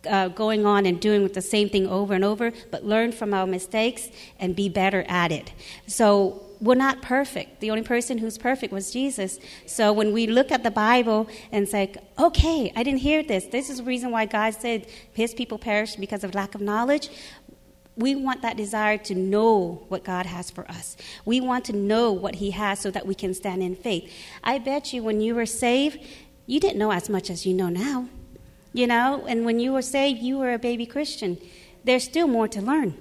uh, 0.07 0.27
going 0.27 0.65
on 0.65 0.85
and 0.85 0.99
doing 0.99 1.27
the 1.27 1.41
same 1.41 1.69
thing 1.69 1.87
over 1.87 2.13
and 2.13 2.23
over, 2.23 2.51
but 2.69 2.85
learn 2.85 3.11
from 3.11 3.33
our 3.33 3.47
mistakes 3.47 4.09
and 4.39 4.55
be 4.55 4.69
better 4.69 5.03
at 5.07 5.31
it. 5.31 5.53
So 5.87 6.43
we're 6.61 6.75
not 6.75 7.01
perfect. 7.01 7.59
The 7.59 7.71
only 7.71 7.81
person 7.81 8.19
who's 8.19 8.37
perfect 8.37 8.71
was 8.71 8.91
Jesus. 8.91 9.39
So 9.65 9.91
when 9.91 10.13
we 10.13 10.27
look 10.27 10.51
at 10.51 10.61
the 10.61 10.69
Bible 10.69 11.27
and 11.51 11.67
say, 11.67 11.95
okay, 12.19 12.71
I 12.75 12.83
didn't 12.83 12.99
hear 12.99 13.23
this. 13.23 13.45
This 13.45 13.71
is 13.71 13.77
the 13.79 13.83
reason 13.83 14.11
why 14.11 14.27
God 14.27 14.53
said 14.53 14.85
his 15.11 15.33
people 15.33 15.57
perish 15.57 15.95
because 15.95 16.23
of 16.23 16.35
lack 16.35 16.53
of 16.53 16.61
knowledge 16.61 17.09
we 18.01 18.15
want 18.15 18.41
that 18.41 18.57
desire 18.57 18.97
to 18.97 19.15
know 19.15 19.85
what 19.87 20.03
God 20.03 20.25
has 20.25 20.49
for 20.49 20.69
us. 20.69 20.97
We 21.23 21.39
want 21.39 21.65
to 21.65 21.73
know 21.73 22.11
what 22.11 22.35
He 22.35 22.51
has 22.51 22.79
so 22.79 22.91
that 22.91 23.05
we 23.05 23.15
can 23.15 23.33
stand 23.33 23.61
in 23.61 23.75
faith. 23.75 24.11
I 24.43 24.57
bet 24.57 24.91
you 24.91 25.03
when 25.03 25.21
you 25.21 25.35
were 25.35 25.45
saved, 25.45 25.99
you 26.47 26.59
didn't 26.59 26.79
know 26.79 26.91
as 26.91 27.09
much 27.09 27.29
as 27.29 27.45
you 27.45 27.53
know 27.53 27.69
now. 27.69 28.07
You 28.73 28.87
know, 28.87 29.25
and 29.27 29.45
when 29.45 29.59
you 29.59 29.73
were 29.73 29.81
saved, 29.81 30.21
you 30.21 30.37
were 30.37 30.53
a 30.53 30.59
baby 30.59 30.85
Christian. 30.85 31.37
There's 31.83 32.03
still 32.03 32.27
more 32.27 32.47
to 32.47 32.61
learn. 32.61 32.97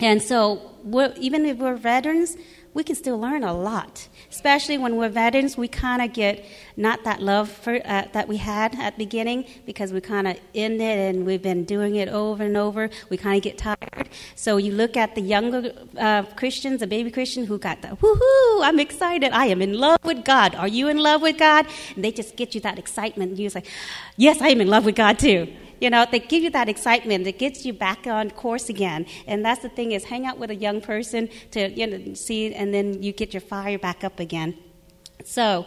And 0.00 0.22
so, 0.22 0.70
even 1.18 1.46
if 1.46 1.58
we're 1.58 1.76
veterans, 1.76 2.36
we 2.74 2.82
can 2.82 2.96
still 2.96 3.18
learn 3.18 3.44
a 3.44 3.52
lot. 3.52 4.08
Especially 4.30 4.78
when 4.78 4.96
we're 4.96 5.10
veterans, 5.10 5.58
we 5.58 5.68
kind 5.68 6.00
of 6.00 6.12
get 6.12 6.44
not 6.76 7.04
that 7.04 7.20
love 7.20 7.50
for, 7.50 7.74
uh, 7.84 8.06
that 8.12 8.28
we 8.28 8.38
had 8.38 8.74
at 8.80 8.96
the 8.96 9.04
beginning 9.04 9.44
because 9.66 9.92
we 9.92 10.00
kind 10.00 10.26
of 10.26 10.38
in 10.54 10.80
it 10.80 11.14
and 11.14 11.26
we've 11.26 11.42
been 11.42 11.64
doing 11.64 11.96
it 11.96 12.08
over 12.08 12.44
and 12.44 12.56
over. 12.56 12.88
We 13.10 13.18
kind 13.18 13.36
of 13.36 13.42
get 13.42 13.58
tired. 13.58 14.08
So 14.34 14.56
you 14.56 14.72
look 14.72 14.96
at 14.96 15.14
the 15.14 15.20
younger 15.20 15.72
uh, 15.98 16.22
Christians, 16.34 16.80
a 16.80 16.86
baby 16.86 17.10
Christian 17.10 17.44
who 17.44 17.58
got 17.58 17.82
the 17.82 17.88
woohoo, 17.88 18.64
I'm 18.64 18.80
excited. 18.80 19.32
I 19.32 19.46
am 19.46 19.60
in 19.60 19.74
love 19.74 20.02
with 20.02 20.24
God. 20.24 20.54
Are 20.54 20.68
you 20.68 20.88
in 20.88 20.96
love 20.96 21.20
with 21.20 21.38
God? 21.38 21.66
And 21.94 22.02
they 22.02 22.10
just 22.10 22.36
get 22.36 22.54
you 22.54 22.60
that 22.62 22.78
excitement. 22.78 23.38
You're 23.38 23.50
like, 23.54 23.68
yes, 24.16 24.40
I 24.40 24.48
am 24.48 24.62
in 24.62 24.68
love 24.68 24.86
with 24.86 24.96
God 24.96 25.18
too. 25.18 25.52
You 25.82 25.90
know, 25.90 26.06
they 26.08 26.20
give 26.20 26.44
you 26.44 26.50
that 26.50 26.68
excitement 26.68 27.24
that 27.24 27.40
gets 27.40 27.66
you 27.66 27.72
back 27.72 28.06
on 28.06 28.30
course 28.30 28.68
again. 28.68 29.04
And 29.26 29.44
that's 29.44 29.62
the 29.62 29.68
thing 29.68 29.90
is 29.90 30.04
hang 30.04 30.26
out 30.26 30.38
with 30.38 30.50
a 30.52 30.54
young 30.54 30.80
person 30.80 31.28
to 31.50 31.70
you 31.70 31.88
know 31.88 32.14
see 32.14 32.54
and 32.54 32.72
then 32.72 33.02
you 33.02 33.12
get 33.12 33.34
your 33.34 33.40
fire 33.40 33.80
back 33.80 34.04
up 34.04 34.20
again. 34.20 34.56
So 35.24 35.66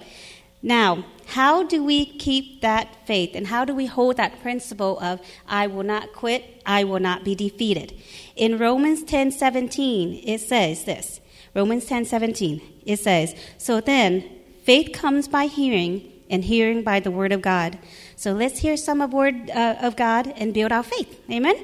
now, 0.63 1.03
how 1.25 1.63
do 1.63 1.83
we 1.83 2.05
keep 2.05 2.61
that 2.61 3.05
faith 3.05 3.31
and 3.35 3.47
how 3.47 3.65
do 3.65 3.75
we 3.75 3.87
hold 3.87 4.15
that 4.15 4.41
principle 4.41 4.97
of 4.99 5.19
I 5.49 5.67
will 5.67 5.83
not 5.83 6.13
quit, 6.13 6.61
I 6.65 6.85
will 6.85 7.01
not 7.01 7.25
be 7.25 7.35
defeated? 7.35 7.93
In 8.37 8.57
Romans 8.57 9.03
10:17 9.03 10.21
it 10.23 10.39
says 10.39 10.85
this. 10.85 11.19
Romans 11.53 11.85
10:17 11.87 12.61
it 12.85 12.99
says, 12.99 13.35
"So 13.57 13.81
then 13.81 14.23
faith 14.63 14.93
comes 14.93 15.27
by 15.27 15.47
hearing 15.47 16.09
and 16.29 16.45
hearing 16.45 16.83
by 16.83 17.01
the 17.01 17.11
word 17.11 17.33
of 17.33 17.41
God." 17.41 17.77
So 18.15 18.33
let's 18.33 18.59
hear 18.59 18.77
some 18.77 19.01
of 19.01 19.13
word 19.13 19.49
uh, 19.49 19.75
of 19.81 19.95
God 19.95 20.27
and 20.37 20.53
build 20.53 20.71
our 20.71 20.83
faith. 20.83 21.21
Amen. 21.29 21.57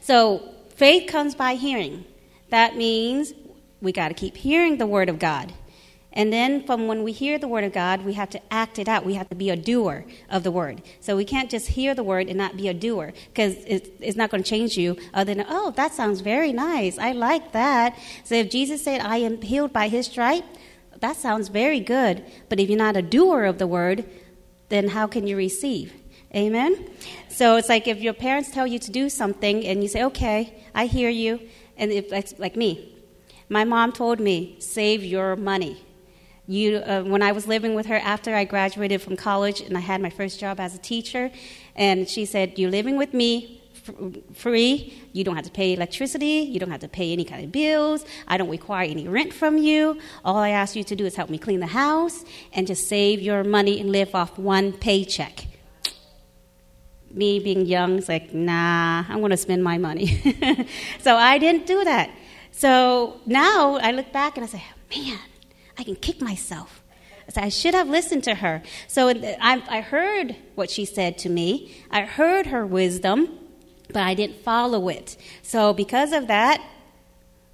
So 0.00 0.54
faith 0.76 1.08
comes 1.08 1.34
by 1.34 1.54
hearing. 1.54 2.04
That 2.50 2.76
means 2.76 3.32
we 3.80 3.92
got 3.92 4.08
to 4.08 4.14
keep 4.14 4.36
hearing 4.36 4.78
the 4.78 4.86
word 4.86 5.08
of 5.08 5.18
God. 5.18 5.52
And 6.14 6.32
then 6.32 6.64
from 6.64 6.86
when 6.86 7.02
we 7.02 7.10
hear 7.10 7.38
the 7.38 7.48
word 7.48 7.64
of 7.64 7.72
God, 7.72 8.04
we 8.04 8.12
have 8.12 8.30
to 8.30 8.40
act 8.52 8.78
it 8.78 8.88
out. 8.88 9.04
We 9.04 9.14
have 9.14 9.28
to 9.30 9.34
be 9.34 9.50
a 9.50 9.56
doer 9.56 10.04
of 10.30 10.44
the 10.44 10.52
word. 10.52 10.80
So 11.00 11.16
we 11.16 11.24
can't 11.24 11.50
just 11.50 11.66
hear 11.68 11.92
the 11.92 12.04
word 12.04 12.28
and 12.28 12.38
not 12.38 12.56
be 12.56 12.68
a 12.68 12.74
doer 12.74 13.12
because 13.28 13.56
it's, 13.66 14.16
not 14.16 14.30
going 14.30 14.44
to 14.44 14.48
change 14.48 14.76
you 14.76 14.96
other 15.12 15.34
than, 15.34 15.44
oh, 15.48 15.72
that 15.72 15.92
sounds 15.92 16.20
very 16.20 16.52
nice. 16.52 16.98
I 16.98 17.12
like 17.12 17.50
that. 17.50 17.98
So 18.22 18.36
if 18.36 18.48
Jesus 18.48 18.84
said, 18.84 19.00
I 19.00 19.16
am 19.16 19.42
healed 19.42 19.72
by 19.72 19.88
his 19.88 20.06
stripe, 20.06 20.44
that 21.00 21.16
sounds 21.16 21.48
very 21.48 21.80
good. 21.80 22.24
But 22.48 22.60
if 22.60 22.68
you're 22.68 22.78
not 22.78 22.96
a 22.96 23.02
doer 23.02 23.44
of 23.44 23.58
the 23.58 23.66
word, 23.66 24.04
then 24.68 24.88
how 24.88 25.06
can 25.06 25.26
you 25.26 25.36
receive? 25.36 25.92
Amen? 26.34 26.90
So 27.28 27.56
it's 27.56 27.68
like 27.68 27.86
if 27.86 28.00
your 28.00 28.12
parents 28.12 28.50
tell 28.50 28.66
you 28.66 28.78
to 28.80 28.90
do 28.90 29.08
something 29.08 29.64
and 29.64 29.82
you 29.82 29.88
say, 29.88 30.02
okay, 30.04 30.62
I 30.74 30.86
hear 30.86 31.08
you. 31.08 31.40
And 31.76 31.92
if 31.92 32.12
it's 32.12 32.38
like 32.38 32.56
me, 32.56 32.94
my 33.48 33.64
mom 33.64 33.92
told 33.92 34.20
me, 34.20 34.56
save 34.58 35.04
your 35.04 35.36
money. 35.36 35.84
You, 36.46 36.78
uh, 36.78 37.02
when 37.02 37.22
I 37.22 37.32
was 37.32 37.46
living 37.46 37.74
with 37.74 37.86
her 37.86 37.96
after 37.96 38.34
I 38.34 38.44
graduated 38.44 39.00
from 39.00 39.16
college 39.16 39.60
and 39.60 39.76
I 39.76 39.80
had 39.80 40.00
my 40.00 40.10
first 40.10 40.38
job 40.38 40.60
as 40.60 40.74
a 40.74 40.78
teacher, 40.78 41.30
and 41.74 42.06
she 42.06 42.26
said, 42.26 42.58
You're 42.58 42.70
living 42.70 42.98
with 42.98 43.14
me, 43.14 43.62
free. 44.32 44.94
You 45.12 45.24
don't 45.24 45.36
have 45.36 45.44
to 45.44 45.50
pay 45.50 45.74
electricity. 45.74 46.48
You 46.50 46.58
don't 46.58 46.70
have 46.70 46.80
to 46.80 46.88
pay 46.88 47.12
any 47.12 47.24
kind 47.24 47.44
of 47.44 47.52
bills. 47.52 48.04
I 48.26 48.36
don't 48.36 48.48
require 48.48 48.86
any 48.88 49.08
rent 49.08 49.32
from 49.32 49.58
you. 49.58 49.98
All 50.24 50.36
I 50.36 50.50
ask 50.50 50.76
you 50.76 50.84
to 50.84 50.96
do 50.96 51.04
is 51.04 51.16
help 51.16 51.30
me 51.30 51.38
clean 51.38 51.60
the 51.60 51.66
house 51.66 52.24
and 52.52 52.66
just 52.66 52.88
save 52.88 53.20
your 53.20 53.44
money 53.44 53.80
and 53.80 53.90
live 53.92 54.14
off 54.14 54.38
one 54.38 54.72
paycheck. 54.72 55.46
Me 57.10 57.38
being 57.38 57.66
young, 57.66 57.98
it's 57.98 58.08
like, 58.08 58.34
nah, 58.34 59.04
I'm 59.08 59.18
going 59.18 59.30
to 59.30 59.36
spend 59.36 59.62
my 59.62 59.78
money. 59.78 60.06
so 61.00 61.16
I 61.16 61.38
didn't 61.38 61.66
do 61.66 61.84
that. 61.84 62.10
So 62.50 63.20
now 63.26 63.76
I 63.76 63.92
look 63.92 64.12
back 64.12 64.36
and 64.36 64.44
I 64.44 64.48
say, 64.48 64.62
man, 64.94 65.18
I 65.78 65.84
can 65.84 65.96
kick 65.96 66.20
myself. 66.20 66.82
I, 67.28 67.30
said 67.30 67.44
I 67.44 67.48
should 67.48 67.74
have 67.74 67.88
listened 67.88 68.24
to 68.24 68.34
her. 68.34 68.62
So 68.88 69.08
I, 69.08 69.62
I 69.68 69.80
heard 69.80 70.36
what 70.54 70.70
she 70.70 70.84
said 70.84 71.16
to 71.18 71.28
me. 71.28 71.74
I 71.90 72.02
heard 72.02 72.46
her 72.46 72.66
wisdom 72.66 73.38
but 73.94 74.02
I 74.02 74.12
didn't 74.12 74.36
follow 74.42 74.90
it. 74.90 75.16
So 75.42 75.72
because 75.72 76.12
of 76.12 76.26
that, 76.26 76.60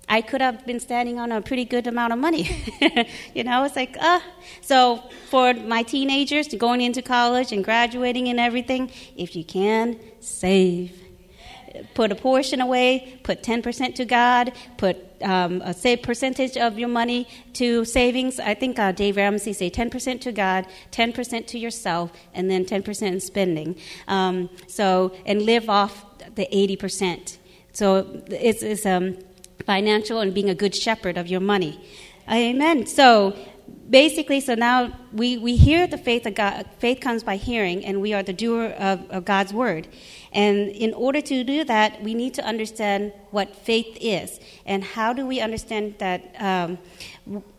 I 0.08 0.22
could 0.22 0.40
have 0.40 0.66
been 0.66 0.80
standing 0.80 1.20
on 1.20 1.30
a 1.30 1.40
pretty 1.40 1.64
good 1.64 1.86
amount 1.86 2.12
of 2.12 2.18
money. 2.18 2.50
you 3.34 3.44
know, 3.44 3.62
it's 3.62 3.76
like, 3.76 3.96
ah. 4.00 4.16
Uh. 4.16 4.20
So 4.60 5.02
for 5.28 5.54
my 5.54 5.84
teenagers 5.84 6.48
going 6.48 6.80
into 6.80 7.02
college 7.02 7.52
and 7.52 7.62
graduating 7.62 8.28
and 8.28 8.40
everything, 8.40 8.90
if 9.16 9.36
you 9.36 9.44
can, 9.44 10.00
save. 10.18 11.00
Put 11.94 12.10
a 12.10 12.16
portion 12.16 12.60
away, 12.60 13.20
put 13.22 13.44
10% 13.44 13.94
to 13.94 14.04
God, 14.04 14.52
put 14.76 14.96
um, 15.22 15.62
a 15.64 15.72
say 15.72 15.96
percentage 15.96 16.56
of 16.56 16.76
your 16.76 16.88
money 16.88 17.28
to 17.52 17.84
savings. 17.84 18.40
I 18.40 18.54
think 18.54 18.80
uh, 18.80 18.90
Dave 18.90 19.16
Ramsey 19.16 19.52
say 19.52 19.70
10% 19.70 20.20
to 20.22 20.32
God, 20.32 20.66
10% 20.90 21.46
to 21.46 21.58
yourself, 21.58 22.10
and 22.34 22.50
then 22.50 22.64
10% 22.64 23.02
in 23.02 23.20
spending. 23.20 23.76
Um, 24.08 24.50
so, 24.66 25.12
and 25.24 25.42
live 25.42 25.70
off 25.70 26.04
the 26.40 26.48
80%. 26.76 27.36
So 27.72 28.22
it's, 28.28 28.62
it's 28.62 28.86
um, 28.86 29.18
financial 29.66 30.20
and 30.20 30.32
being 30.32 30.50
a 30.50 30.54
good 30.54 30.74
shepherd 30.74 31.16
of 31.18 31.28
your 31.28 31.40
money. 31.40 31.78
Amen. 32.30 32.86
So 32.86 33.36
basically, 33.90 34.40
so 34.40 34.54
now 34.54 34.92
we, 35.12 35.36
we 35.36 35.56
hear 35.56 35.86
the 35.86 35.98
faith 35.98 36.24
of 36.26 36.34
God. 36.34 36.66
Faith 36.78 37.00
comes 37.00 37.22
by 37.22 37.36
hearing, 37.36 37.84
and 37.84 38.00
we 38.00 38.14
are 38.14 38.22
the 38.22 38.32
doer 38.32 38.66
of, 38.78 39.08
of 39.10 39.24
God's 39.24 39.52
word. 39.52 39.86
And 40.32 40.70
in 40.70 40.94
order 40.94 41.20
to 41.20 41.44
do 41.44 41.64
that, 41.64 42.02
we 42.02 42.14
need 42.14 42.34
to 42.34 42.44
understand 42.44 43.12
what 43.30 43.54
faith 43.54 43.98
is. 44.00 44.40
And 44.64 44.82
how 44.82 45.12
do 45.12 45.26
we 45.26 45.40
understand 45.40 45.96
that? 45.98 46.34
Um, 46.38 46.78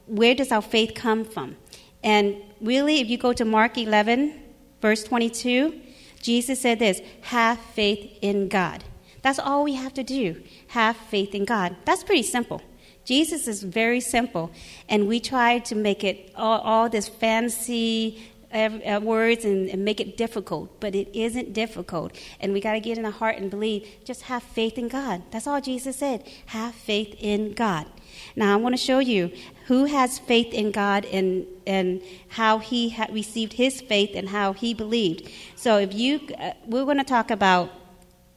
where 0.08 0.36
does 0.36 0.52
our 0.52 0.62
faith 0.62 0.94
come 0.96 1.24
from? 1.24 1.56
And 2.04 2.38
really, 2.60 3.00
if 3.00 3.08
you 3.10 3.18
go 3.18 3.34
to 3.34 3.46
Mark 3.46 3.78
11, 3.78 4.42
verse 4.82 5.04
22, 5.04 5.80
Jesus 6.22 6.62
said 6.62 6.80
this 6.80 7.02
have 7.22 7.60
faith 7.60 8.18
in 8.22 8.48
God. 8.48 8.84
That's 9.22 9.40
all 9.40 9.64
we 9.64 9.76
have 9.76 9.94
to 9.96 10.04
do. 10.04 10.42
Have 10.68 10.98
faith 10.98 11.36
in 11.36 11.46
God. 11.46 11.76
That's 11.86 12.04
pretty 12.04 12.24
simple. 12.24 12.62
Jesus 13.04 13.48
is 13.48 13.64
very 13.64 14.00
simple, 14.00 14.52
and 14.88 15.08
we 15.08 15.20
try 15.20 15.60
to 15.60 15.76
make 15.76 16.04
it 16.04 16.32
all, 16.36 16.60
all 16.60 16.90
this 16.90 17.08
fancy 17.08 18.32
uh, 18.54 19.00
words 19.02 19.46
and, 19.46 19.70
and, 19.70 19.84
make 19.84 20.00
it 20.00 20.18
difficult, 20.18 20.80
but 20.80 20.94
it 20.94 21.08
isn't 21.14 21.54
difficult. 21.54 22.18
And 22.40 22.54
we 22.54 22.60
got 22.60 22.74
to 22.74 22.80
get 22.80 22.98
in 22.98 23.06
our 23.06 23.12
heart 23.12 23.38
and 23.38 23.50
believe. 23.50 23.88
Just 24.04 24.24
have 24.24 24.44
faith 24.44 24.78
in 24.78 24.88
God. 24.88 25.24
That's 25.32 25.48
all 25.48 25.62
Jesus 25.62 25.98
said. 25.98 26.28
Have 26.48 26.76
faith 26.76 27.16
in 27.20 27.54
God. 27.54 27.88
Now 28.36 28.54
I 28.54 28.58
want 28.58 28.74
to 28.74 28.82
show 28.82 29.00
you 29.00 29.32
who 29.72 29.86
has 29.86 30.20
faith 30.20 30.54
in 30.54 30.70
God 30.70 31.06
and 31.06 31.46
and 31.66 32.02
how 32.28 32.58
he 32.58 32.90
ha- 32.90 33.08
received 33.10 33.54
his 33.54 33.80
faith 33.80 34.12
and 34.16 34.28
how 34.28 34.52
he 34.52 34.74
believed. 34.74 35.32
So 35.56 35.78
if 35.78 35.94
you, 35.94 36.20
uh, 36.38 36.52
we're 36.66 36.84
going 36.84 36.98
to 36.98 37.06
talk 37.06 37.32
about. 37.32 37.70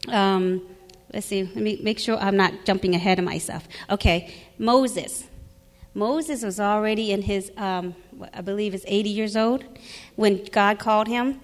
Um, 0.07 0.63
let's 1.13 1.27
see. 1.27 1.43
Let 1.43 1.57
me 1.57 1.81
make 1.83 1.99
sure 1.99 2.17
I'm 2.19 2.37
not 2.37 2.53
jumping 2.65 2.95
ahead 2.95 3.19
of 3.19 3.25
myself. 3.25 3.67
Okay, 3.91 4.33
Moses. 4.59 5.25
Moses 5.93 6.45
was 6.45 6.61
already 6.61 7.11
in 7.11 7.23
his, 7.23 7.51
um, 7.57 7.97
I 8.33 8.41
believe, 8.41 8.73
is 8.73 8.85
80 8.87 9.11
years 9.11 9.37
old 9.37 9.65
when 10.15 10.45
God 10.53 10.79
called 10.79 11.09
him. 11.09 11.41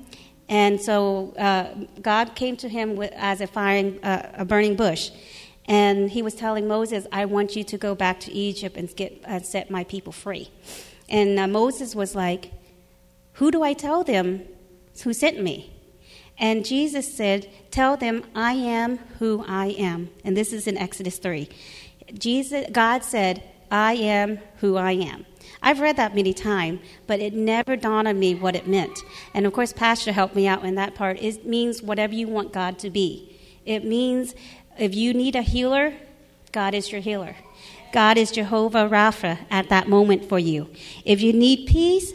And 0.49 0.81
so 0.81 1.33
uh, 1.37 1.75
God 2.01 2.37
came 2.37 2.57
to 2.59 2.69
him 2.69 2.95
with, 2.95 3.13
as 3.17 3.41
a 3.41 3.49
firing, 3.49 3.99
uh, 4.05 4.31
a 4.35 4.45
burning 4.45 4.77
bush. 4.77 5.11
And 5.71 6.11
he 6.11 6.21
was 6.21 6.35
telling 6.35 6.67
Moses, 6.67 7.07
I 7.13 7.27
want 7.27 7.55
you 7.55 7.63
to 7.63 7.79
go 7.79 7.95
back 7.95 8.19
to 8.21 8.33
Egypt 8.33 8.77
and 8.77 8.95
get, 8.97 9.23
uh, 9.25 9.39
set 9.39 9.71
my 9.71 9.85
people 9.85 10.13
free. 10.13 10.51
And 11.09 11.39
uh, 11.39 11.47
Moses 11.47 11.95
was 11.95 12.17
like, 12.17 12.51
Who 13.35 13.53
do 13.53 13.63
I 13.63 13.73
tell 13.73 14.03
them 14.03 14.43
who 15.05 15.13
sent 15.13 15.41
me? 15.41 15.73
And 16.37 16.67
Jesus 16.67 17.15
said, 17.15 17.49
Tell 17.71 17.97
them, 17.97 18.25
I 18.35 18.55
am 18.55 18.99
who 19.21 19.45
I 19.47 19.67
am. 19.67 20.11
And 20.25 20.37
this 20.37 20.53
is 20.53 20.67
in 20.67 20.77
Exodus 20.77 21.19
3. 21.19 21.49
Jesus, 22.19 22.67
God 22.73 23.05
said, 23.05 23.45
I 23.71 23.93
am 23.93 24.41
who 24.57 24.77
I 24.77 24.93
am. 24.93 25.25
I've 25.63 25.79
read 25.79 25.97
that 25.99 26.17
many 26.17 26.35
times, 26.35 26.81
but 27.07 27.21
it 27.21 27.33
never 27.33 27.77
dawned 27.77 28.09
on 28.09 28.19
me 28.19 28.35
what 28.35 28.57
it 28.57 28.67
meant. 28.67 28.99
And 29.35 29.47
of 29.47 29.53
course, 29.53 29.73
Pastor 29.73 30.11
helped 30.11 30.35
me 30.35 30.49
out 30.49 30.65
in 30.65 30.75
that 30.75 30.97
part. 30.97 31.23
It 31.23 31.47
means 31.47 31.81
whatever 31.81 32.13
you 32.13 32.27
want 32.27 32.53
God 32.53 32.77
to 32.81 32.91
be. 32.91 33.37
It 33.67 33.85
means 33.85 34.35
if 34.79 34.95
you 34.95 35.15
need 35.15 35.37
a 35.37 35.43
healer, 35.43 35.95
God 36.53 36.75
is 36.75 36.91
your 36.91 37.01
healer. 37.01 37.37
God 37.93 38.17
is 38.17 38.31
Jehovah 38.31 38.89
Rapha 38.89 39.39
at 39.51 39.69
that 39.69 39.89
moment 39.89 40.29
for 40.29 40.39
you. 40.39 40.71
If 41.05 41.21
you 41.21 41.33
need 41.33 41.67
peace, 41.67 42.13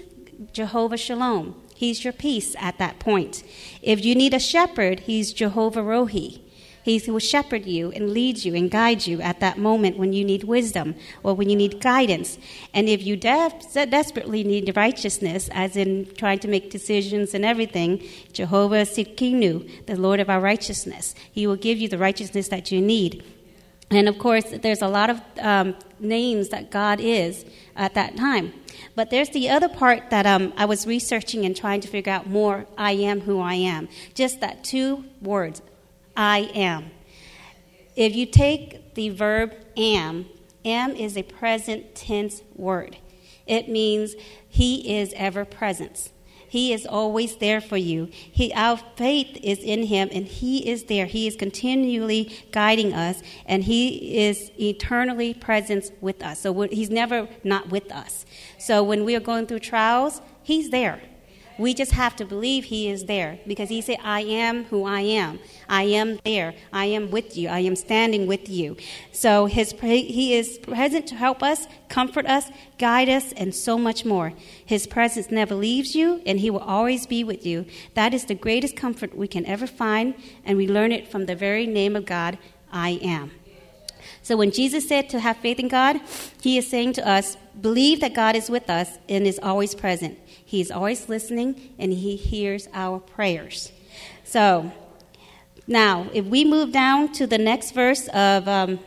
Jehovah 0.53 0.97
Shalom. 0.97 1.61
He's 1.75 2.03
your 2.05 2.13
peace 2.13 2.55
at 2.57 2.77
that 2.77 2.99
point. 2.99 3.43
If 3.81 4.03
you 4.05 4.15
need 4.15 4.33
a 4.33 4.39
shepherd, 4.39 5.01
he's 5.01 5.33
Jehovah 5.33 5.81
Rohi. 5.81 6.39
He 6.85 7.01
will 7.09 7.17
shepherd 7.17 7.65
you 7.65 7.91
and 7.93 8.11
lead 8.11 8.45
you 8.45 8.53
and 8.53 8.69
guide 8.69 9.07
you 9.07 9.19
at 9.19 9.39
that 9.39 9.57
moment 9.57 9.97
when 9.97 10.13
you 10.13 10.23
need 10.23 10.43
wisdom 10.43 10.93
or 11.23 11.33
when 11.33 11.49
you 11.49 11.55
need 11.55 11.81
guidance. 11.81 12.37
And 12.75 12.87
if 12.87 13.01
you 13.01 13.17
de- 13.17 13.87
desperately 13.89 14.43
need 14.43 14.71
righteousness, 14.77 15.49
as 15.51 15.75
in 15.75 16.07
trying 16.15 16.37
to 16.39 16.47
make 16.47 16.69
decisions 16.69 17.33
and 17.33 17.43
everything, 17.43 18.07
Jehovah 18.33 18.83
Tsidkenu, 18.83 19.87
the 19.87 19.95
Lord 19.95 20.19
of 20.19 20.29
our 20.29 20.39
righteousness, 20.39 21.15
He 21.31 21.47
will 21.47 21.55
give 21.55 21.79
you 21.79 21.89
the 21.89 21.97
righteousness 21.97 22.49
that 22.49 22.71
you 22.71 22.81
need. 22.81 23.23
And 23.89 24.07
of 24.07 24.19
course, 24.19 24.45
there's 24.45 24.83
a 24.83 24.87
lot 24.87 25.09
of 25.09 25.21
um, 25.39 25.75
names 25.99 26.49
that 26.49 26.69
God 26.69 26.99
is 26.99 27.45
at 27.75 27.95
that 27.95 28.15
time. 28.15 28.53
But 28.93 29.09
there's 29.09 29.29
the 29.29 29.49
other 29.49 29.69
part 29.69 30.11
that 30.11 30.27
um, 30.27 30.53
I 30.55 30.65
was 30.65 30.85
researching 30.85 31.45
and 31.45 31.57
trying 31.57 31.81
to 31.81 31.87
figure 31.87 32.13
out 32.13 32.27
more 32.27 32.67
I 32.77 32.91
am 32.91 33.21
who 33.21 33.39
I 33.39 33.55
am. 33.55 33.89
Just 34.13 34.39
that 34.41 34.63
two 34.63 35.05
words, 35.19 35.63
I 36.15 36.49
am. 36.53 36.91
If 37.95 38.15
you 38.15 38.25
take 38.25 38.95
the 38.95 39.09
verb 39.09 39.53
am, 39.77 40.27
am 40.63 40.91
is 40.91 41.17
a 41.17 41.23
present 41.23 41.95
tense 41.95 42.41
word. 42.55 42.97
It 43.45 43.69
means 43.69 44.15
he 44.49 44.97
is 44.97 45.13
ever 45.15 45.45
present. 45.45 46.11
He 46.47 46.71
is 46.71 46.85
always 46.85 47.35
there 47.35 47.59
for 47.59 47.75
you. 47.75 48.09
He, 48.11 48.53
our 48.53 48.77
faith 48.77 49.37
is 49.43 49.59
in 49.59 49.87
Him, 49.87 50.07
and 50.13 50.25
He 50.25 50.69
is 50.69 50.85
there. 50.85 51.05
He 51.05 51.27
is 51.27 51.35
continually 51.35 52.31
guiding 52.51 52.93
us, 52.93 53.21
and 53.45 53.63
He 53.63 54.25
is 54.25 54.51
eternally 54.57 55.33
present 55.33 55.91
with 55.99 56.23
us. 56.23 56.39
So 56.39 56.61
He's 56.61 56.89
never 56.89 57.27
not 57.43 57.69
with 57.71 57.91
us. 57.91 58.25
So 58.57 58.83
when 58.83 59.03
we 59.03 59.17
are 59.17 59.19
going 59.19 59.47
through 59.47 59.59
trials, 59.59 60.21
He's 60.43 60.69
there. 60.69 61.01
We 61.57 61.73
just 61.73 61.93
have 61.93 62.15
to 62.17 62.25
believe 62.25 62.65
He 62.65 62.89
is 62.89 63.05
there 63.05 63.39
because 63.47 63.69
He 63.69 63.81
said, 63.81 63.97
I 64.03 64.21
am 64.21 64.65
who 64.65 64.85
I 64.85 65.01
am. 65.01 65.39
I 65.69 65.83
am 65.83 66.19
there. 66.25 66.53
I 66.73 66.85
am 66.85 67.11
with 67.11 67.37
you. 67.37 67.49
I 67.49 67.59
am 67.59 67.75
standing 67.75 68.27
with 68.27 68.49
you. 68.49 68.77
So 69.11 69.45
his, 69.45 69.71
He 69.71 70.33
is 70.35 70.57
present 70.59 71.07
to 71.07 71.15
help 71.15 71.41
us, 71.41 71.67
comfort 71.89 72.25
us, 72.25 72.49
guide 72.77 73.09
us, 73.09 73.31
and 73.33 73.55
so 73.55 73.77
much 73.77 74.05
more. 74.05 74.33
His 74.65 74.87
presence 74.87 75.31
never 75.31 75.55
leaves 75.55 75.95
you, 75.95 76.21
and 76.25 76.39
He 76.39 76.49
will 76.49 76.59
always 76.59 77.07
be 77.07 77.23
with 77.23 77.45
you. 77.45 77.65
That 77.93 78.13
is 78.13 78.25
the 78.25 78.35
greatest 78.35 78.75
comfort 78.75 79.15
we 79.15 79.27
can 79.27 79.45
ever 79.45 79.67
find, 79.67 80.15
and 80.43 80.57
we 80.57 80.67
learn 80.67 80.91
it 80.91 81.07
from 81.07 81.25
the 81.25 81.35
very 81.35 81.65
name 81.65 81.95
of 81.95 82.05
God, 82.05 82.37
I 82.71 82.99
am. 83.01 83.31
So 84.21 84.35
when 84.35 84.51
Jesus 84.51 84.87
said 84.87 85.09
to 85.09 85.19
have 85.19 85.37
faith 85.37 85.59
in 85.59 85.67
God, 85.67 85.99
He 86.41 86.57
is 86.57 86.67
saying 86.67 86.93
to 86.93 87.07
us, 87.07 87.37
believe 87.61 88.01
that 88.01 88.13
God 88.13 88.35
is 88.35 88.49
with 88.49 88.69
us 88.69 88.97
and 89.07 89.25
is 89.25 89.39
always 89.41 89.75
present. 89.75 90.17
He's 90.45 90.71
always 90.71 91.09
listening 91.09 91.73
and 91.77 91.91
he 91.91 92.15
hears 92.15 92.67
our 92.73 92.99
prayers. 92.99 93.71
So, 94.23 94.71
now, 95.67 96.07
if 96.13 96.25
we 96.25 96.45
move 96.45 96.71
down 96.71 97.11
to 97.13 97.25
the 97.25 97.39
next 97.39 97.71
verse 97.71 98.07
of 98.09 98.47
um, 98.47 98.79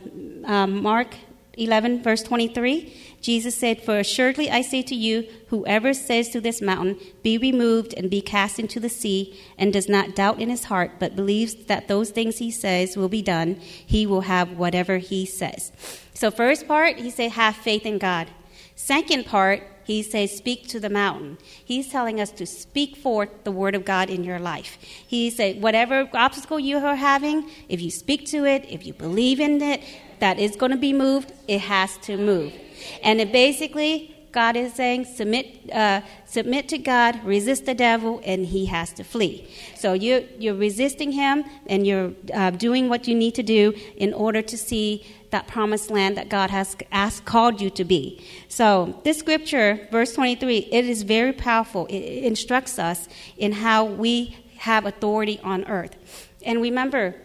um, 0.45 0.81
Mark 0.81 1.13
11, 1.57 2.01
verse 2.01 2.23
23, 2.23 2.93
Jesus 3.21 3.53
said, 3.53 3.81
For 3.81 3.99
assuredly 3.99 4.49
I 4.49 4.61
say 4.61 4.81
to 4.83 4.95
you, 4.95 5.27
whoever 5.47 5.93
says 5.93 6.29
to 6.29 6.39
this 6.39 6.61
mountain, 6.61 6.97
Be 7.21 7.37
removed 7.37 7.93
and 7.97 8.09
be 8.09 8.21
cast 8.21 8.59
into 8.59 8.79
the 8.79 8.87
sea, 8.87 9.37
and 9.57 9.73
does 9.73 9.89
not 9.89 10.15
doubt 10.15 10.39
in 10.39 10.49
his 10.49 10.65
heart, 10.65 10.91
but 10.99 11.17
believes 11.17 11.65
that 11.65 11.89
those 11.89 12.11
things 12.11 12.37
he 12.37 12.49
says 12.49 12.95
will 12.95 13.09
be 13.09 13.21
done, 13.21 13.55
he 13.55 14.07
will 14.07 14.21
have 14.21 14.57
whatever 14.57 14.99
he 14.99 15.25
says. 15.25 15.73
So, 16.13 16.31
first 16.31 16.65
part, 16.65 16.95
he 16.95 17.09
said, 17.09 17.31
Have 17.31 17.57
faith 17.57 17.85
in 17.85 17.97
God. 17.97 18.29
Second 18.75 19.25
part, 19.25 19.63
he 19.89 20.03
says, 20.03 20.37
Speak 20.37 20.67
to 20.67 20.79
the 20.79 20.89
mountain. 20.89 21.39
He's 21.65 21.89
telling 21.89 22.21
us 22.21 22.29
to 22.33 22.45
speak 22.45 22.95
forth 22.95 23.29
the 23.43 23.51
word 23.51 23.73
of 23.73 23.85
God 23.85 24.11
in 24.11 24.23
your 24.23 24.37
life. 24.37 24.77
He 24.83 25.31
said, 25.31 25.63
Whatever 25.63 26.07
obstacle 26.13 26.59
you 26.59 26.77
are 26.77 26.95
having, 26.95 27.49
if 27.69 27.81
you 27.81 27.89
speak 27.89 28.27
to 28.27 28.45
it, 28.45 28.67
if 28.69 28.85
you 28.85 28.93
believe 28.93 29.39
in 29.39 29.59
it, 29.63 29.81
that 30.19 30.37
is 30.37 30.55
going 30.55 30.71
to 30.73 30.77
be 30.77 30.93
moved, 30.93 31.33
it 31.47 31.61
has 31.61 31.97
to 32.03 32.17
move. 32.17 32.53
And 33.01 33.19
it 33.19 33.31
basically, 33.31 34.15
God 34.31 34.55
is 34.55 34.73
saying, 34.73 35.05
submit, 35.05 35.71
uh, 35.73 36.01
submit 36.27 36.69
to 36.69 36.77
God, 36.77 37.25
resist 37.25 37.65
the 37.65 37.73
devil, 37.73 38.21
and 38.23 38.45
he 38.45 38.67
has 38.67 38.93
to 38.93 39.03
flee. 39.03 39.49
So 39.75 39.93
you're, 39.93 40.21
you're 40.37 40.53
resisting 40.53 41.13
him, 41.13 41.45
and 41.65 41.87
you're 41.87 42.11
uh, 42.31 42.51
doing 42.51 42.89
what 42.89 43.07
you 43.07 43.15
need 43.15 43.33
to 43.35 43.43
do 43.43 43.73
in 43.97 44.13
order 44.13 44.43
to 44.43 44.55
see 44.55 45.03
that 45.31 45.47
promised 45.47 45.91
land 45.91 46.17
that 46.17 46.29
God 46.29 46.49
has 46.49 46.75
asked, 46.91 47.25
called 47.25 47.61
you 47.61 47.69
to 47.71 47.83
be. 47.83 48.23
So, 48.47 48.99
this 49.03 49.19
scripture, 49.19 49.87
verse 49.91 50.13
23, 50.13 50.57
it 50.71 50.85
is 50.85 51.03
very 51.03 51.33
powerful. 51.33 51.85
It 51.87 52.23
instructs 52.23 52.79
us 52.79 53.07
in 53.37 53.51
how 53.51 53.85
we 53.85 54.37
have 54.57 54.85
authority 54.85 55.39
on 55.43 55.65
earth. 55.65 55.95
And 56.43 56.61
remember, 56.61 57.15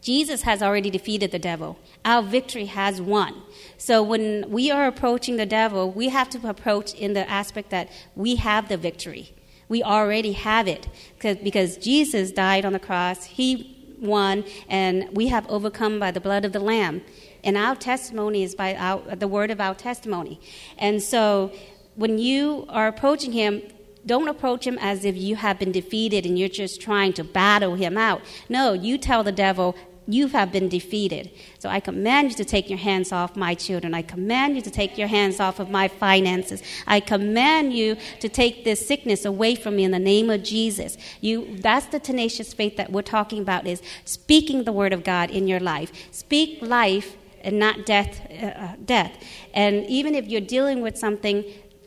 Jesus 0.00 0.42
has 0.42 0.62
already 0.62 0.90
defeated 0.90 1.32
the 1.32 1.38
devil. 1.38 1.78
Our 2.04 2.22
victory 2.22 2.66
has 2.66 3.00
won. 3.00 3.42
So 3.78 4.02
when 4.02 4.48
we 4.48 4.70
are 4.70 4.86
approaching 4.86 5.36
the 5.36 5.46
devil, 5.46 5.90
we 5.90 6.08
have 6.10 6.30
to 6.30 6.48
approach 6.48 6.94
in 6.94 7.14
the 7.14 7.28
aspect 7.28 7.70
that 7.70 7.88
we 8.14 8.36
have 8.36 8.68
the 8.68 8.76
victory. 8.76 9.34
We 9.68 9.82
already 9.82 10.32
have 10.32 10.68
it 10.68 10.88
because 11.20 11.76
Jesus 11.78 12.30
died 12.30 12.64
on 12.64 12.72
the 12.72 12.78
cross. 12.78 13.24
He 13.24 13.96
won, 14.00 14.44
and 14.68 15.08
we 15.12 15.28
have 15.28 15.46
overcome 15.48 15.98
by 15.98 16.10
the 16.10 16.20
blood 16.20 16.44
of 16.44 16.52
the 16.52 16.60
Lamb. 16.60 17.02
And 17.44 17.56
our 17.56 17.76
testimony 17.76 18.42
is 18.42 18.54
by 18.54 18.74
our, 18.74 19.14
the 19.14 19.28
word 19.28 19.50
of 19.50 19.60
our 19.60 19.74
testimony. 19.74 20.40
And 20.76 21.02
so 21.02 21.52
when 21.94 22.18
you 22.18 22.66
are 22.68 22.88
approaching 22.88 23.32
him, 23.32 23.62
don't 24.06 24.28
approach 24.28 24.66
him 24.66 24.78
as 24.80 25.04
if 25.04 25.16
you 25.16 25.36
have 25.36 25.58
been 25.58 25.72
defeated 25.72 26.24
and 26.24 26.38
you're 26.38 26.48
just 26.48 26.80
trying 26.80 27.12
to 27.14 27.24
battle 27.24 27.74
him 27.74 27.98
out. 27.98 28.22
No, 28.48 28.72
you 28.72 28.96
tell 28.96 29.22
the 29.22 29.32
devil, 29.32 29.76
you 30.06 30.28
have 30.28 30.50
been 30.50 30.68
defeated. 30.68 31.30
So 31.58 31.68
I 31.68 31.80
command 31.80 32.30
you 32.30 32.36
to 32.36 32.44
take 32.44 32.70
your 32.70 32.78
hands 32.78 33.12
off 33.12 33.36
my 33.36 33.54
children. 33.54 33.92
I 33.92 34.00
command 34.00 34.56
you 34.56 34.62
to 34.62 34.70
take 34.70 34.96
your 34.96 35.08
hands 35.08 35.38
off 35.38 35.60
of 35.60 35.68
my 35.68 35.86
finances. 35.86 36.62
I 36.86 37.00
command 37.00 37.74
you 37.74 37.98
to 38.20 38.28
take 38.28 38.64
this 38.64 38.86
sickness 38.86 39.26
away 39.26 39.54
from 39.54 39.76
me 39.76 39.84
in 39.84 39.90
the 39.90 39.98
name 39.98 40.30
of 40.30 40.42
Jesus. 40.42 40.96
You 41.20 41.58
that's 41.58 41.86
the 41.86 42.00
tenacious 42.00 42.54
faith 42.54 42.78
that 42.78 42.90
we're 42.90 43.02
talking 43.02 43.42
about 43.42 43.66
is 43.66 43.82
speaking 44.06 44.64
the 44.64 44.72
word 44.72 44.94
of 44.94 45.04
God 45.04 45.30
in 45.30 45.46
your 45.46 45.60
life. 45.60 45.92
Speak 46.10 46.62
life 46.62 47.18
and 47.42 47.58
not 47.58 47.86
death 47.86 48.20
uh, 48.30 48.46
uh 48.46 48.76
death. 48.84 49.12
And 49.54 49.86
even 49.86 50.14
if 50.14 50.26
you're 50.26 50.48
dealing 50.56 50.80
with 50.80 50.96
something 50.96 51.44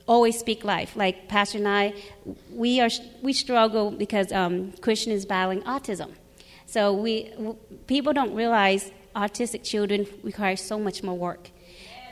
always 0.07 0.37
speak 0.37 0.63
life. 0.63 0.95
Like 0.95 1.27
Pastor 1.27 1.57
and 1.57 1.67
I, 1.67 1.93
we 2.51 2.81
are 2.81 2.89
we 3.21 3.33
struggle 3.33 3.91
because 3.91 4.31
um, 4.31 4.73
Christian 4.81 5.11
is 5.11 5.25
battling 5.25 5.61
autism. 5.61 6.11
So 6.65 6.93
we 6.93 7.31
people 7.87 8.13
don't 8.13 8.33
realize 8.33 8.91
autistic 9.15 9.63
children 9.63 10.07
require 10.23 10.55
so 10.55 10.79
much 10.79 11.03
more 11.03 11.17
work. 11.17 11.49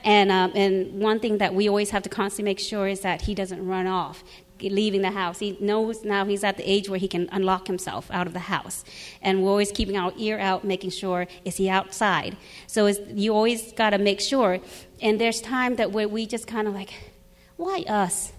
And, 0.04 0.32
um, 0.32 0.54
and 0.56 1.02
one 1.02 1.20
thing 1.20 1.40
that 1.40 1.54
we 1.54 1.68
always 1.68 1.90
have 1.90 2.04
to 2.04 2.10
constantly 2.10 2.52
make 2.52 2.60
sure 2.60 2.88
is 2.88 3.02
that 3.02 3.24
he 3.24 3.36
doesn't 3.36 3.66
run 3.66 3.86
off 3.86 4.24
leaving 4.62 5.02
the 5.02 5.12
house. 5.12 5.40
He 5.40 5.58
knows 5.60 6.04
now 6.04 6.26
he's 6.26 6.44
at 6.44 6.58
the 6.58 6.70
age 6.70 6.90
where 6.90 7.00
he 7.00 7.08
can 7.08 7.30
unlock 7.32 7.68
himself 7.68 8.10
out 8.12 8.28
of 8.28 8.34
the 8.34 8.40
house. 8.40 8.84
And 9.22 9.44
we're 9.44 9.50
always 9.50 9.72
keeping 9.72 9.98
our 9.98 10.12
ear 10.18 10.38
out, 10.40 10.64
making 10.64 10.90
sure, 10.90 11.28
is 11.46 11.58
he 11.58 11.70
outside? 11.70 12.36
So 12.68 12.88
you 12.88 13.34
always 13.34 13.72
got 13.74 13.92
to 13.92 13.98
make 13.98 14.20
sure. 14.20 14.60
And 15.02 15.20
there's 15.20 15.42
time 15.42 15.76
that 15.76 15.92
where 15.92 16.08
we 16.08 16.26
just 16.26 16.48
kind 16.48 16.68
of 16.68 16.74
like, 16.74 16.94
why 17.56 17.84
us? 17.88 18.34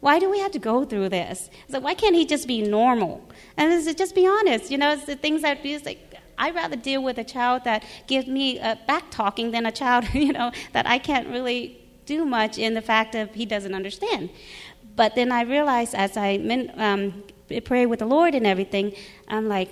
Why 0.00 0.18
do 0.18 0.30
we 0.30 0.38
have 0.38 0.52
to 0.52 0.58
go 0.58 0.84
through 0.84 1.08
this? 1.08 1.50
It's 1.64 1.72
like, 1.72 1.82
why 1.82 1.94
can't 1.94 2.14
he 2.14 2.24
just 2.24 2.46
be 2.46 2.62
normal? 2.62 3.28
And 3.56 3.72
it's, 3.72 3.92
just 3.94 4.14
be 4.14 4.26
honest. 4.26 4.70
You 4.70 4.78
know, 4.78 4.92
it's 4.92 5.06
the 5.06 5.16
things 5.16 5.42
that 5.42 5.58
it's 5.64 5.84
like, 5.84 6.14
I'd 6.38 6.54
rather 6.54 6.76
deal 6.76 7.02
with 7.02 7.18
a 7.18 7.24
child 7.24 7.64
that 7.64 7.84
gives 8.06 8.28
me 8.28 8.58
a 8.60 8.78
back 8.86 9.10
talking 9.10 9.50
than 9.50 9.66
a 9.66 9.72
child, 9.72 10.06
you 10.14 10.32
know, 10.32 10.52
that 10.72 10.86
I 10.86 10.98
can't 10.98 11.28
really 11.28 11.84
do 12.06 12.24
much 12.24 12.56
in 12.58 12.74
the 12.74 12.80
fact 12.80 13.14
of 13.14 13.34
he 13.34 13.44
doesn't 13.44 13.74
understand. 13.74 14.30
But 14.98 15.14
then 15.14 15.30
I 15.30 15.42
realized 15.42 15.94
as 15.94 16.16
I 16.16 16.34
um, 16.76 17.22
pray 17.64 17.86
with 17.86 18.00
the 18.00 18.04
Lord 18.06 18.34
and 18.34 18.44
everything, 18.44 18.94
I'm 19.28 19.46
like, 19.46 19.70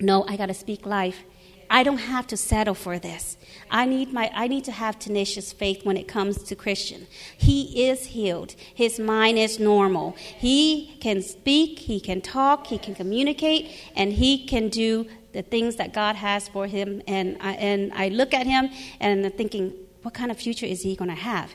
no, 0.00 0.24
I 0.26 0.38
got 0.38 0.46
to 0.46 0.54
speak 0.54 0.86
life. 0.86 1.24
I 1.68 1.82
don't 1.82 1.98
have 1.98 2.26
to 2.28 2.38
settle 2.38 2.74
for 2.74 2.98
this. 2.98 3.36
I 3.70 3.84
need 3.84 4.14
my 4.14 4.30
I 4.34 4.46
need 4.48 4.64
to 4.64 4.72
have 4.72 4.98
tenacious 4.98 5.52
faith 5.52 5.84
when 5.84 5.98
it 5.98 6.08
comes 6.08 6.42
to 6.44 6.54
Christian. 6.54 7.06
He 7.36 7.86
is 7.88 8.06
healed. 8.06 8.54
His 8.74 8.98
mind 8.98 9.36
is 9.36 9.58
normal. 9.58 10.12
He 10.46 10.96
can 11.00 11.20
speak, 11.20 11.80
he 11.80 12.00
can 12.00 12.22
talk, 12.22 12.68
he 12.68 12.78
can 12.78 12.94
communicate, 12.94 13.62
and 13.94 14.14
he 14.14 14.46
can 14.46 14.70
do 14.70 15.06
the 15.32 15.42
things 15.42 15.76
that 15.76 15.92
God 15.92 16.16
has 16.16 16.48
for 16.48 16.66
him. 16.66 17.02
And 17.06 17.36
I, 17.42 17.52
and 17.54 17.92
I 17.92 18.08
look 18.08 18.32
at 18.32 18.46
him 18.46 18.70
and 19.00 19.26
I'm 19.26 19.32
thinking, 19.32 19.74
what 20.00 20.14
kind 20.14 20.30
of 20.30 20.38
future 20.38 20.66
is 20.66 20.80
he 20.80 20.96
going 20.96 21.10
to 21.10 21.22
have? 21.32 21.52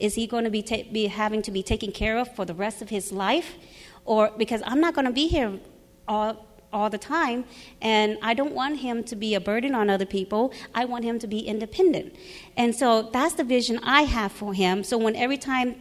Is 0.00 0.14
he 0.14 0.26
going 0.26 0.44
to 0.44 0.50
be, 0.50 0.62
ta- 0.62 0.88
be 0.90 1.06
having 1.06 1.42
to 1.42 1.50
be 1.50 1.62
taken 1.62 1.92
care 1.92 2.18
of 2.18 2.34
for 2.34 2.44
the 2.44 2.54
rest 2.54 2.82
of 2.82 2.88
his 2.88 3.12
life? 3.12 3.56
Or 4.04 4.32
because 4.36 4.62
I'm 4.64 4.80
not 4.80 4.94
going 4.94 5.04
to 5.04 5.12
be 5.12 5.28
here 5.28 5.60
all, 6.08 6.46
all 6.72 6.88
the 6.88 6.98
time, 6.98 7.44
and 7.80 8.18
I 8.22 8.34
don't 8.34 8.54
want 8.54 8.78
him 8.78 9.04
to 9.04 9.14
be 9.14 9.34
a 9.34 9.40
burden 9.40 9.74
on 9.74 9.90
other 9.90 10.06
people. 10.06 10.52
I 10.74 10.86
want 10.86 11.04
him 11.04 11.18
to 11.18 11.26
be 11.26 11.40
independent. 11.40 12.16
And 12.56 12.74
so 12.74 13.02
that's 13.02 13.34
the 13.34 13.44
vision 13.44 13.78
I 13.82 14.02
have 14.02 14.32
for 14.32 14.54
him. 14.54 14.82
So 14.82 14.96
when 14.96 15.14
every 15.14 15.38
time 15.38 15.76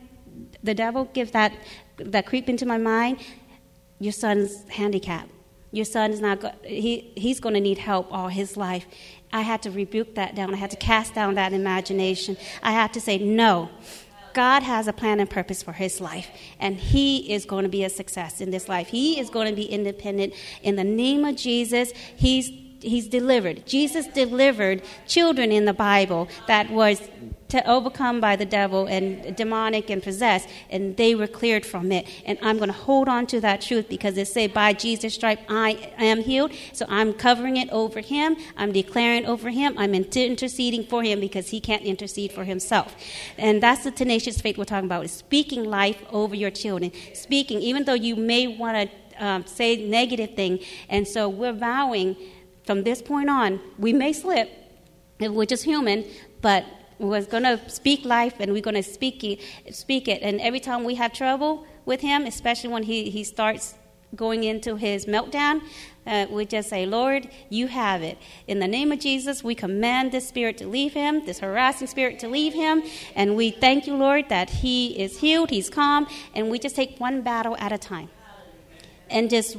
the 0.61 0.73
devil 0.73 1.05
gives 1.05 1.31
that, 1.31 1.53
that 1.97 2.25
creep 2.25 2.49
into 2.49 2.65
my 2.65 2.77
mind, 2.77 3.19
your 3.99 4.13
son's 4.13 4.67
handicapped. 4.69 5.31
Your 5.71 5.85
son 5.85 6.11
is 6.11 6.19
not 6.19 6.39
go- 6.41 6.55
he, 6.63 7.13
he's 7.15 7.39
going 7.39 7.53
to 7.55 7.61
need 7.61 7.77
help 7.77 8.11
all 8.11 8.27
his 8.27 8.57
life. 8.57 8.85
I 9.31 9.41
had 9.41 9.61
to 9.63 9.71
rebuke 9.71 10.15
that 10.15 10.35
down. 10.35 10.53
I 10.53 10.57
had 10.57 10.71
to 10.71 10.77
cast 10.77 11.13
down 11.13 11.35
that 11.35 11.53
imagination. 11.53 12.37
I 12.63 12.71
had 12.71 12.93
to 12.93 13.01
say, 13.01 13.19
no, 13.19 13.69
God 14.39 14.63
has 14.63 14.87
a 14.87 14.93
plan 14.93 15.19
and 15.19 15.29
purpose 15.29 15.61
for 15.61 15.73
his 15.73 15.99
life, 15.99 16.29
and 16.61 16.77
he 16.77 17.33
is 17.33 17.43
going 17.43 17.63
to 17.63 17.69
be 17.69 17.83
a 17.83 17.89
success 17.89 18.39
in 18.39 18.51
this 18.51 18.69
life. 18.69 18.87
He 18.87 19.19
is 19.19 19.29
going 19.29 19.49
to 19.49 19.53
be 19.53 19.65
independent. 19.65 20.33
In 20.63 20.77
the 20.77 20.83
name 20.85 21.25
of 21.25 21.35
Jesus, 21.35 21.91
he's 22.15 22.49
he's 22.79 23.09
delivered. 23.09 23.65
Jesus 23.65 24.07
delivered 24.07 24.81
children 25.05 25.51
in 25.51 25.65
the 25.65 25.73
Bible 25.73 26.29
that 26.47 26.71
was 26.71 27.01
to 27.49 27.67
overcome 27.69 28.21
by 28.21 28.35
the 28.35 28.45
devil 28.45 28.85
and 28.85 29.35
demonic 29.35 29.89
and 29.89 30.01
possessed, 30.01 30.47
and 30.69 30.95
they 30.97 31.15
were 31.15 31.27
cleared 31.27 31.65
from 31.65 31.91
it. 31.91 32.07
And 32.25 32.37
I'm 32.41 32.57
going 32.57 32.69
to 32.71 32.77
hold 32.77 33.07
on 33.07 33.27
to 33.27 33.41
that 33.41 33.61
truth 33.61 33.89
because 33.89 34.17
it 34.17 34.27
say, 34.27 34.47
"By 34.47 34.73
Jesus' 34.73 35.13
stripe, 35.15 35.39
I 35.49 35.91
am 35.97 36.21
healed." 36.21 36.51
So 36.73 36.85
I'm 36.87 37.13
covering 37.13 37.57
it 37.57 37.69
over 37.71 37.99
him. 37.99 38.37
I'm 38.55 38.71
declaring 38.71 39.25
over 39.25 39.49
him. 39.49 39.77
I'm 39.77 39.93
interceding 39.93 40.85
for 40.85 41.03
him 41.03 41.19
because 41.19 41.49
he 41.49 41.59
can't 41.59 41.83
intercede 41.83 42.31
for 42.31 42.43
himself. 42.43 42.95
And 43.37 43.61
that's 43.61 43.83
the 43.83 43.91
tenacious 43.91 44.39
faith 44.39 44.57
we're 44.57 44.65
talking 44.65 44.85
about: 44.85 45.05
is 45.05 45.11
speaking 45.11 45.63
life 45.63 46.01
over 46.11 46.35
your 46.35 46.51
children. 46.51 46.91
Speaking, 47.13 47.59
even 47.61 47.85
though 47.85 47.93
you 47.93 48.15
may 48.15 48.47
want 48.47 48.91
to 48.91 49.25
um, 49.25 49.45
say 49.45 49.75
negative 49.75 50.35
thing, 50.35 50.59
and 50.87 51.07
so 51.07 51.27
we're 51.27 51.51
vowing 51.51 52.15
from 52.65 52.83
this 52.83 53.01
point 53.01 53.29
on, 53.29 53.59
we 53.79 53.91
may 53.91 54.13
slip, 54.13 54.47
we're 55.19 55.45
just 55.45 55.63
human, 55.63 56.05
but 56.41 56.63
we're 56.99 57.23
going 57.23 57.43
to 57.43 57.59
speak 57.69 58.05
life 58.05 58.35
and 58.39 58.51
we're 58.51 58.61
going 58.61 58.75
to 58.75 58.83
speak 58.83 59.23
it, 59.23 59.39
speak 59.73 60.07
it. 60.07 60.21
And 60.21 60.39
every 60.41 60.59
time 60.59 60.83
we 60.83 60.95
have 60.95 61.13
trouble 61.13 61.65
with 61.85 62.01
him, 62.01 62.25
especially 62.25 62.69
when 62.69 62.83
he, 62.83 63.09
he 63.09 63.23
starts 63.23 63.75
going 64.15 64.43
into 64.43 64.75
his 64.75 65.05
meltdown, 65.05 65.61
uh, 66.05 66.25
we 66.29 66.45
just 66.45 66.69
say, 66.69 66.85
Lord, 66.85 67.29
you 67.49 67.67
have 67.67 68.01
it. 68.01 68.17
In 68.47 68.59
the 68.59 68.67
name 68.67 68.91
of 68.91 68.99
Jesus, 68.99 69.43
we 69.43 69.55
command 69.55 70.11
this 70.11 70.27
spirit 70.27 70.57
to 70.57 70.67
leave 70.67 70.93
him, 70.93 71.25
this 71.25 71.39
harassing 71.39 71.87
spirit 71.87 72.19
to 72.19 72.27
leave 72.27 72.53
him. 72.53 72.83
And 73.15 73.35
we 73.35 73.51
thank 73.51 73.87
you, 73.87 73.95
Lord, 73.95 74.27
that 74.29 74.49
he 74.49 74.99
is 74.99 75.19
healed, 75.19 75.51
he's 75.51 75.69
calm, 75.69 76.07
and 76.33 76.49
we 76.49 76.59
just 76.59 76.75
take 76.75 76.99
one 76.99 77.21
battle 77.21 77.55
at 77.57 77.71
a 77.71 77.77
time. 77.77 78.09
And 79.09 79.29
just 79.29 79.57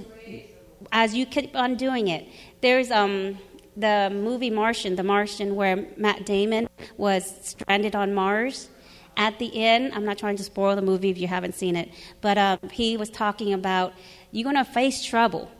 as 0.92 1.14
you 1.14 1.24
keep 1.26 1.54
on 1.54 1.76
doing 1.76 2.08
it, 2.08 2.26
there's 2.60 2.90
um, 2.90 3.38
the 3.76 4.10
movie 4.12 4.50
Martian, 4.50 4.96
The 4.96 5.02
Martian, 5.02 5.56
where 5.56 5.86
Matt 5.96 6.26
Damon 6.26 6.68
was 6.96 7.32
stranded 7.42 7.94
on 7.94 8.14
Mars. 8.14 8.68
At 9.16 9.38
the 9.38 9.62
end, 9.62 9.92
I'm 9.94 10.04
not 10.04 10.18
trying 10.18 10.36
to 10.36 10.42
spoil 10.42 10.76
the 10.76 10.82
movie 10.82 11.10
if 11.10 11.18
you 11.18 11.26
haven't 11.26 11.54
seen 11.54 11.76
it, 11.76 11.90
but 12.20 12.38
uh, 12.38 12.58
he 12.70 12.96
was 12.96 13.10
talking 13.10 13.52
about 13.52 13.92
you're 14.30 14.44
going 14.44 14.64
to 14.64 14.70
face 14.70 15.04
trouble. 15.04 15.50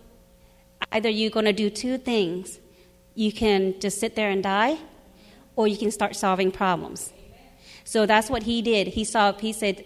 Either 0.92 1.08
you're 1.08 1.30
going 1.30 1.46
to 1.46 1.52
do 1.52 1.68
two 1.68 1.98
things 1.98 2.58
you 3.14 3.32
can 3.32 3.78
just 3.80 3.98
sit 3.98 4.16
there 4.16 4.30
and 4.30 4.42
die, 4.42 4.78
or 5.56 5.68
you 5.68 5.76
can 5.76 5.90
start 5.90 6.16
solving 6.16 6.50
problems. 6.50 7.12
So 7.84 8.06
that's 8.06 8.30
what 8.30 8.44
he 8.44 8.62
did. 8.62 8.88
He 8.88 9.04
solved, 9.04 9.40
he 9.40 9.52
said, 9.52 9.84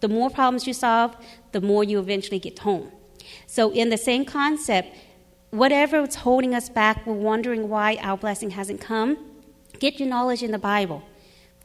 the 0.00 0.08
more 0.08 0.30
problems 0.30 0.66
you 0.66 0.72
solve, 0.72 1.16
the 1.52 1.60
more 1.60 1.84
you 1.84 1.98
eventually 1.98 2.38
get 2.38 2.58
home. 2.58 2.90
So, 3.46 3.72
in 3.72 3.88
the 3.88 3.98
same 3.98 4.24
concept, 4.24 4.94
whatever 5.50 6.00
is 6.00 6.16
holding 6.16 6.54
us 6.54 6.68
back, 6.68 7.06
we're 7.06 7.14
wondering 7.14 7.68
why 7.68 7.98
our 8.02 8.16
blessing 8.16 8.50
hasn't 8.50 8.80
come, 8.80 9.18
get 9.78 9.98
your 9.98 10.08
knowledge 10.08 10.42
in 10.42 10.50
the 10.50 10.58
Bible. 10.58 11.02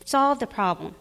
Solve 0.06 0.40
the 0.40 0.48
problem. 0.48 0.96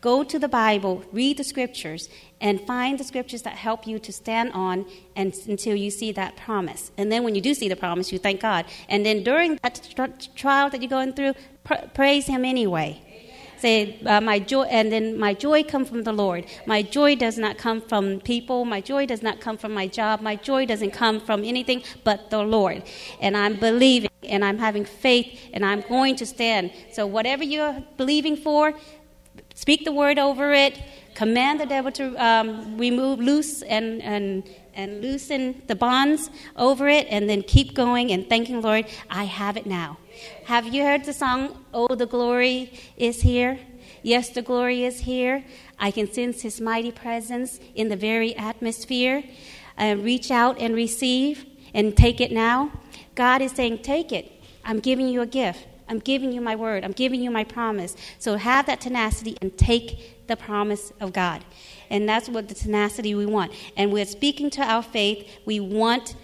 Go 0.00 0.24
to 0.24 0.38
the 0.38 0.48
Bible, 0.48 1.04
read 1.12 1.36
the 1.36 1.44
scriptures, 1.44 2.08
and 2.40 2.60
find 2.60 2.98
the 2.98 3.04
scriptures 3.04 3.42
that 3.42 3.54
help 3.54 3.86
you 3.86 4.00
to 4.00 4.12
stand 4.12 4.50
on 4.52 4.84
and, 5.14 5.32
until 5.46 5.76
you 5.76 5.92
see 5.92 6.10
that 6.10 6.36
promise. 6.36 6.90
And 6.98 7.10
then 7.10 7.22
when 7.22 7.36
you 7.36 7.40
do 7.40 7.54
see 7.54 7.68
the 7.68 7.76
promise, 7.76 8.12
you 8.12 8.18
thank 8.18 8.40
God. 8.40 8.64
And 8.88 9.06
then 9.06 9.22
during 9.22 9.60
that 9.62 10.28
trial 10.34 10.70
that 10.70 10.82
you're 10.82 10.90
going 10.90 11.12
through, 11.12 11.34
pr- 11.62 11.86
praise 11.94 12.26
Him 12.26 12.44
anyway. 12.44 13.00
Say, 13.62 14.00
uh, 14.06 14.20
my 14.20 14.40
joy, 14.40 14.64
and 14.64 14.90
then 14.90 15.16
my 15.16 15.34
joy 15.34 15.62
comes 15.62 15.88
from 15.88 16.02
the 16.02 16.12
Lord. 16.12 16.46
My 16.66 16.82
joy 16.82 17.14
does 17.14 17.38
not 17.38 17.58
come 17.58 17.80
from 17.80 18.18
people. 18.18 18.64
My 18.64 18.80
joy 18.80 19.06
does 19.06 19.22
not 19.22 19.40
come 19.40 19.56
from 19.56 19.72
my 19.72 19.86
job. 19.86 20.20
My 20.20 20.34
joy 20.34 20.66
doesn't 20.66 20.90
come 20.90 21.20
from 21.20 21.44
anything 21.44 21.84
but 22.02 22.28
the 22.28 22.42
Lord. 22.42 22.82
And 23.20 23.36
I'm 23.36 23.54
believing 23.54 24.10
and 24.24 24.44
I'm 24.44 24.58
having 24.58 24.84
faith 24.84 25.38
and 25.52 25.64
I'm 25.64 25.82
going 25.82 26.16
to 26.16 26.26
stand. 26.26 26.72
So 26.90 27.06
whatever 27.06 27.44
you're 27.44 27.84
believing 27.96 28.36
for, 28.36 28.74
speak 29.54 29.84
the 29.84 29.92
word 29.92 30.18
over 30.18 30.52
it. 30.52 30.82
Command 31.14 31.60
the 31.60 31.66
devil 31.66 31.92
to 31.92 32.16
um, 32.16 32.76
remove, 32.76 33.20
loose, 33.20 33.62
and, 33.62 34.02
and 34.02 34.42
and 34.74 35.00
loosen 35.00 35.62
the 35.66 35.74
bonds 35.74 36.30
over 36.56 36.88
it 36.88 37.06
and 37.10 37.28
then 37.28 37.42
keep 37.42 37.74
going 37.74 38.10
and 38.10 38.28
thanking 38.28 38.60
Lord, 38.60 38.86
I 39.10 39.24
have 39.24 39.56
it 39.56 39.66
now. 39.66 39.98
Have 40.44 40.72
you 40.72 40.82
heard 40.82 41.04
the 41.04 41.12
song, 41.12 41.64
Oh, 41.72 41.94
the 41.94 42.06
glory 42.06 42.72
is 42.96 43.22
here? 43.22 43.58
Yes, 44.02 44.30
the 44.30 44.42
glory 44.42 44.84
is 44.84 45.00
here. 45.00 45.44
I 45.78 45.90
can 45.90 46.12
sense 46.12 46.42
his 46.42 46.60
mighty 46.60 46.90
presence 46.90 47.60
in 47.74 47.88
the 47.88 47.96
very 47.96 48.36
atmosphere. 48.36 49.22
Uh, 49.78 49.96
reach 49.98 50.30
out 50.30 50.58
and 50.58 50.74
receive 50.74 51.46
and 51.72 51.96
take 51.96 52.20
it 52.20 52.32
now. 52.32 52.72
God 53.14 53.42
is 53.42 53.52
saying, 53.52 53.78
Take 53.78 54.12
it. 54.12 54.30
I'm 54.64 54.80
giving 54.80 55.08
you 55.08 55.22
a 55.22 55.26
gift. 55.26 55.66
I'm 55.88 55.98
giving 55.98 56.32
you 56.32 56.40
my 56.40 56.56
word. 56.56 56.84
I'm 56.84 56.92
giving 56.92 57.22
you 57.22 57.30
my 57.30 57.44
promise. 57.44 57.96
So 58.18 58.36
have 58.36 58.66
that 58.66 58.80
tenacity 58.80 59.36
and 59.42 59.56
take 59.58 60.26
the 60.26 60.36
promise 60.36 60.92
of 61.00 61.12
God. 61.12 61.44
And 61.92 62.08
that's 62.08 62.28
what 62.28 62.48
the 62.48 62.54
tenacity 62.54 63.14
we 63.14 63.26
want. 63.26 63.52
And 63.76 63.92
we're 63.92 64.06
speaking 64.06 64.50
to 64.50 64.62
our 64.62 64.82
faith. 64.82 65.30
We 65.44 65.60
want 65.60 66.16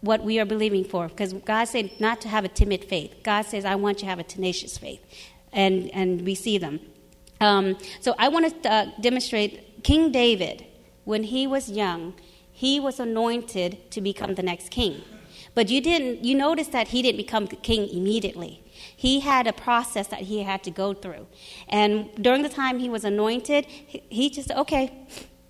what 0.00 0.24
we 0.24 0.38
are 0.38 0.46
believing 0.46 0.84
for. 0.84 1.08
Because 1.08 1.34
God 1.34 1.64
said 1.64 1.90
not 2.00 2.22
to 2.22 2.28
have 2.28 2.46
a 2.46 2.48
timid 2.48 2.84
faith. 2.84 3.16
God 3.22 3.42
says, 3.42 3.66
I 3.66 3.74
want 3.74 3.98
you 3.98 4.06
to 4.06 4.06
have 4.06 4.18
a 4.18 4.22
tenacious 4.22 4.78
faith. 4.78 5.04
And, 5.52 5.90
and 5.92 6.24
we 6.24 6.34
see 6.34 6.56
them. 6.56 6.80
Um, 7.42 7.76
so 8.00 8.14
I 8.18 8.28
want 8.28 8.62
to 8.62 8.72
uh, 8.72 8.86
demonstrate 9.00 9.82
King 9.82 10.12
David, 10.12 10.64
when 11.04 11.24
he 11.24 11.46
was 11.46 11.70
young, 11.70 12.14
he 12.52 12.78
was 12.78 13.00
anointed 13.00 13.90
to 13.90 14.00
become 14.00 14.34
the 14.34 14.42
next 14.42 14.70
king. 14.70 15.02
But 15.54 15.68
you 15.68 15.80
didn't, 15.80 16.24
you 16.24 16.34
noticed 16.34 16.72
that 16.72 16.88
he 16.88 17.02
didn't 17.02 17.16
become 17.16 17.46
king 17.46 17.88
immediately. 17.88 18.62
He 18.96 19.20
had 19.20 19.46
a 19.46 19.52
process 19.52 20.06
that 20.08 20.20
he 20.20 20.42
had 20.42 20.62
to 20.64 20.70
go 20.70 20.94
through. 20.94 21.26
And 21.68 22.10
during 22.22 22.42
the 22.42 22.48
time 22.48 22.78
he 22.78 22.88
was 22.88 23.04
anointed, 23.04 23.66
he, 23.66 24.02
he 24.08 24.30
just, 24.30 24.50
okay, 24.52 24.92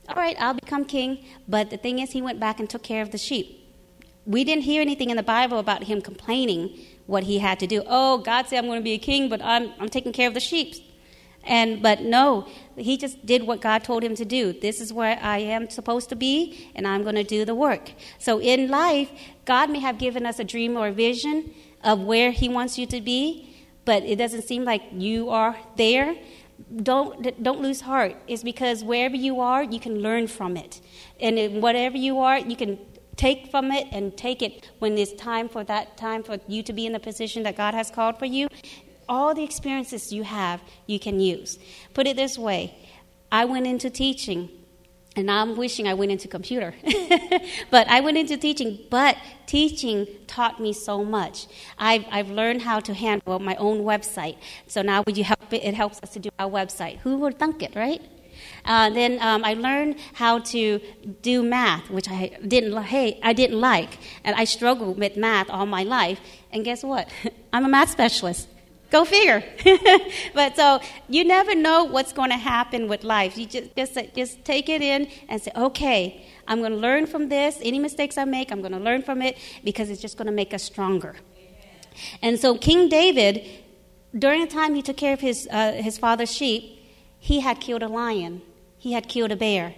all 0.09 0.17
right, 0.17 0.37
I'll 0.41 0.55
become 0.55 0.85
king. 0.85 1.25
But 1.47 1.71
the 1.71 1.77
thing 1.77 1.99
is, 1.99 2.13
he 2.13 2.23
went 2.23 2.41
back 2.41 2.59
and 2.59 2.69
took 2.69 2.83
care 2.83 3.03
of 3.03 3.11
the 3.11 3.19
sheep. 3.19 3.57
We 4.27 4.45
didn't 4.45 4.63
hear 4.63 4.81
anything 4.81 5.11
in 5.11 5.17
the 5.17 5.23
Bible 5.23 5.59
about 5.59 5.85
him 5.85 6.01
complaining 6.01 6.79
what 7.07 7.25
he 7.25 7.39
had 7.39 7.59
to 7.61 7.67
do. 7.67 7.83
Oh, 7.87 8.19
God 8.19 8.47
said 8.47 8.59
I'm 8.59 8.67
going 8.67 8.81
to 8.81 8.85
be 8.85 8.93
a 8.93 8.99
king, 8.99 9.29
but 9.29 9.43
I'm, 9.43 9.73
I'm 9.79 9.89
taking 9.89 10.13
care 10.13 10.29
of 10.29 10.35
the 10.35 10.41
sheep. 10.41 10.75
And 11.45 11.83
but 11.83 12.03
no, 12.03 12.47
he 12.77 12.97
just 12.97 13.25
did 13.25 13.45
what 13.45 13.61
God 13.61 13.83
told 13.83 14.03
him 14.03 14.15
to 14.17 14.25
do. 14.25 14.53
This 14.53 14.81
is 14.81 14.93
where 14.93 15.19
I 15.23 15.39
am 15.39 15.71
supposed 15.71 16.09
to 16.11 16.17
be, 16.17 16.71
and 16.75 16.87
I'm 16.87 17.03
going 17.03 17.15
to 17.15 17.25
do 17.25 17.45
the 17.45 17.55
work. 17.55 17.93
So 18.19 18.41
in 18.41 18.69
life, 18.69 19.11
God 19.45 19.71
may 19.71 19.81
have 19.81 19.99
given 19.99 20.27
us 20.27 20.39
a 20.39 20.45
dream 20.45 20.77
or 20.77 20.89
a 20.89 20.93
vision 20.93 21.55
of 21.83 22.01
where 22.01 22.31
He 22.31 22.49
wants 22.49 22.79
you 22.79 22.87
to 22.87 23.01
be, 23.01 23.57
but 23.85 24.03
it 24.03 24.17
doesn't 24.17 24.43
seem 24.43 24.65
like 24.65 24.83
you 24.93 25.31
are 25.31 25.57
there. 25.77 26.17
Don't 26.83 27.43
don't 27.43 27.61
lose 27.61 27.81
heart. 27.81 28.17
It's 28.29 28.43
because 28.43 28.85
wherever 28.85 29.17
you 29.17 29.41
are, 29.41 29.63
you 29.63 29.81
can 29.81 30.01
learn 30.03 30.27
from 30.27 30.59
it, 30.59 30.83
and 31.19 31.63
whatever 31.63 31.97
you 31.97 32.19
are, 32.19 32.39
you 32.39 32.55
can 32.55 32.79
take 33.17 33.51
from 33.51 33.71
it 33.73 33.87
and 33.93 34.17
take 34.17 34.41
it 34.43 34.71
when 34.79 34.97
it's 34.97 35.13
time 35.15 35.49
for 35.49 35.65
that 35.65 35.97
time 35.97 36.23
for 36.23 36.39
you 36.47 36.63
to 36.63 36.73
be 36.73 36.87
in 36.87 36.93
the 36.93 37.01
position 37.01 37.43
that 37.43 37.57
God 37.57 37.75
has 37.75 37.91
called 37.91 38.19
for 38.19 38.25
you 38.25 38.49
all 39.11 39.35
the 39.35 39.43
experiences 39.43 40.13
you 40.13 40.23
have, 40.23 40.63
you 40.87 40.99
can 40.99 41.21
use. 41.21 41.59
Put 41.93 42.07
it 42.07 42.17
this 42.17 42.39
way 42.39 42.75
I 43.31 43.45
went 43.45 43.67
into 43.67 43.91
teaching, 43.91 44.49
and 45.17 45.31
I'm 45.31 45.57
wishing 45.57 45.87
I 45.87 45.95
went 45.95 46.13
into 46.13 46.29
computer. 46.29 46.73
but 47.71 47.89
I 47.89 48.01
went 48.01 48.17
into 48.17 48.37
teaching, 48.37 48.79
but 48.89 49.17
teaching 49.47 50.07
taught 50.27 50.61
me 50.61 50.73
so 50.73 51.05
much. 51.05 51.47
I've, 51.79 52.05
I've 52.11 52.31
learned 52.31 52.63
how 52.63 52.81
to 52.81 52.95
handle 52.95 53.39
my 53.41 53.57
own 53.57 53.81
website. 53.81 54.37
So 54.69 54.83
now 54.83 55.03
would 55.07 55.19
you 55.19 55.25
help 55.25 55.53
it, 55.53 55.65
it 55.65 55.75
helps 55.75 56.01
us 56.03 56.11
to 56.11 56.21
do 56.21 56.31
our 56.39 56.49
website. 56.49 56.99
Who 56.99 57.19
would 57.19 57.39
think 57.39 57.63
it, 57.63 57.75
right? 57.75 58.01
Uh, 58.65 58.91
then 58.91 59.19
um, 59.21 59.45
I 59.45 59.55
learned 59.55 59.97
how 60.15 60.39
to 60.39 60.81
do 61.23 61.43
math, 61.43 61.91
which 61.91 62.09
I 62.09 62.39
didn't 62.47 62.81
hey, 62.85 63.19
I 63.23 63.33
didn't 63.33 63.61
like, 63.61 63.99
and 64.25 64.35
I 64.37 64.45
struggled 64.45 64.99
with 64.99 65.17
math 65.17 65.51
all 65.51 65.67
my 65.67 65.83
life. 65.83 66.21
And 66.53 66.65
guess 66.65 66.83
what? 66.83 67.09
I'm 67.53 67.65
a 67.65 67.69
math 67.69 67.91
specialist. 67.91 68.49
Go 68.91 69.05
figure. 69.05 69.43
but 70.35 70.57
so 70.57 70.81
you 71.09 71.25
never 71.25 71.55
know 71.55 71.85
what's 71.85 72.13
going 72.13 72.31
to 72.31 72.37
happen 72.37 72.89
with 72.89 73.05
life. 73.05 73.39
You 73.39 73.47
just, 73.47 73.77
just, 73.77 73.97
just 74.15 74.45
take 74.45 74.69
it 74.69 74.83
in 74.83 75.09
and 75.29 75.41
say, 75.41 75.53
okay, 75.57 76.27
I'm 76.49 76.59
going 76.59 76.73
to 76.73 76.79
learn 76.79 77.07
from 77.07 77.29
this. 77.29 77.59
Any 77.63 77.79
mistakes 77.79 78.19
I 78.19 78.25
make, 78.25 78.51
I'm 78.51 78.61
going 78.61 78.73
to 78.73 78.81
learn 78.81 79.03
from 79.03 79.23
it 79.23 79.39
because 79.63 79.91
it's 79.91 80.03
just 80.03 80.17
going 80.17 80.27
to 80.27 80.33
make 80.33 80.53
us 80.53 80.65
stronger. 80.65 81.17
And 82.21 82.39
so 82.39 82.57
King 82.59 82.89
David, 82.89 83.47
during 84.17 84.41
the 84.41 84.47
time 84.49 84.75
he 84.75 84.83
took 84.83 84.97
care 84.97 85.13
of 85.13 85.21
his, 85.21 85.49
uh, 85.51 85.73
his 85.73 85.97
father's 85.97 86.33
sheep, 86.33 86.79
he 87.19 87.41
had 87.41 87.61
killed 87.61 87.83
a 87.83 87.89
lion, 87.89 88.43
he 88.79 88.93
had 88.93 89.09
killed 89.09 89.31
a 89.31 89.37
bear. 89.37 89.75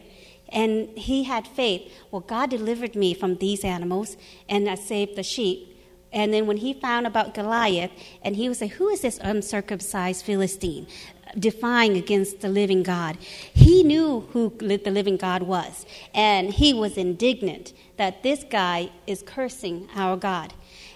And 0.49 0.99
he 0.99 1.25
had 1.25 1.49
faith. 1.49 1.91
Well, 2.11 2.21
God 2.21 2.51
delivered 2.51 2.95
me 2.95 3.15
from 3.15 3.37
these 3.37 3.65
animals, 3.65 4.19
and 4.51 4.69
I 4.69 4.75
saved 4.75 5.17
the 5.17 5.23
sheep. 5.23 5.72
And 6.13 6.33
then 6.33 6.47
when 6.47 6.59
he 6.59 6.75
found 6.75 7.07
about 7.07 7.35
Goliath, 7.35 7.91
and 8.23 8.37
he 8.37 8.49
would 8.49 8.59
say, 8.59 8.67
Who 8.67 8.89
is 8.89 9.01
this 9.01 9.19
uncircumcised 9.23 10.25
Philistine 10.25 10.87
defying 11.39 11.97
against 11.97 12.41
the 12.41 12.49
living 12.49 12.83
God? 12.83 13.17
He 13.55 13.83
knew 13.83 14.29
who 14.33 14.53
the 14.59 14.91
living 14.91 15.17
God 15.17 15.43
was, 15.43 15.87
and 16.15 16.53
he 16.53 16.75
was 16.75 16.97
indignant 16.97 17.73
that 17.97 18.23
this 18.23 18.45
guy 18.45 18.91
is 19.07 19.23
cursing 19.23 19.89
our 19.95 20.17
God. 20.17 20.53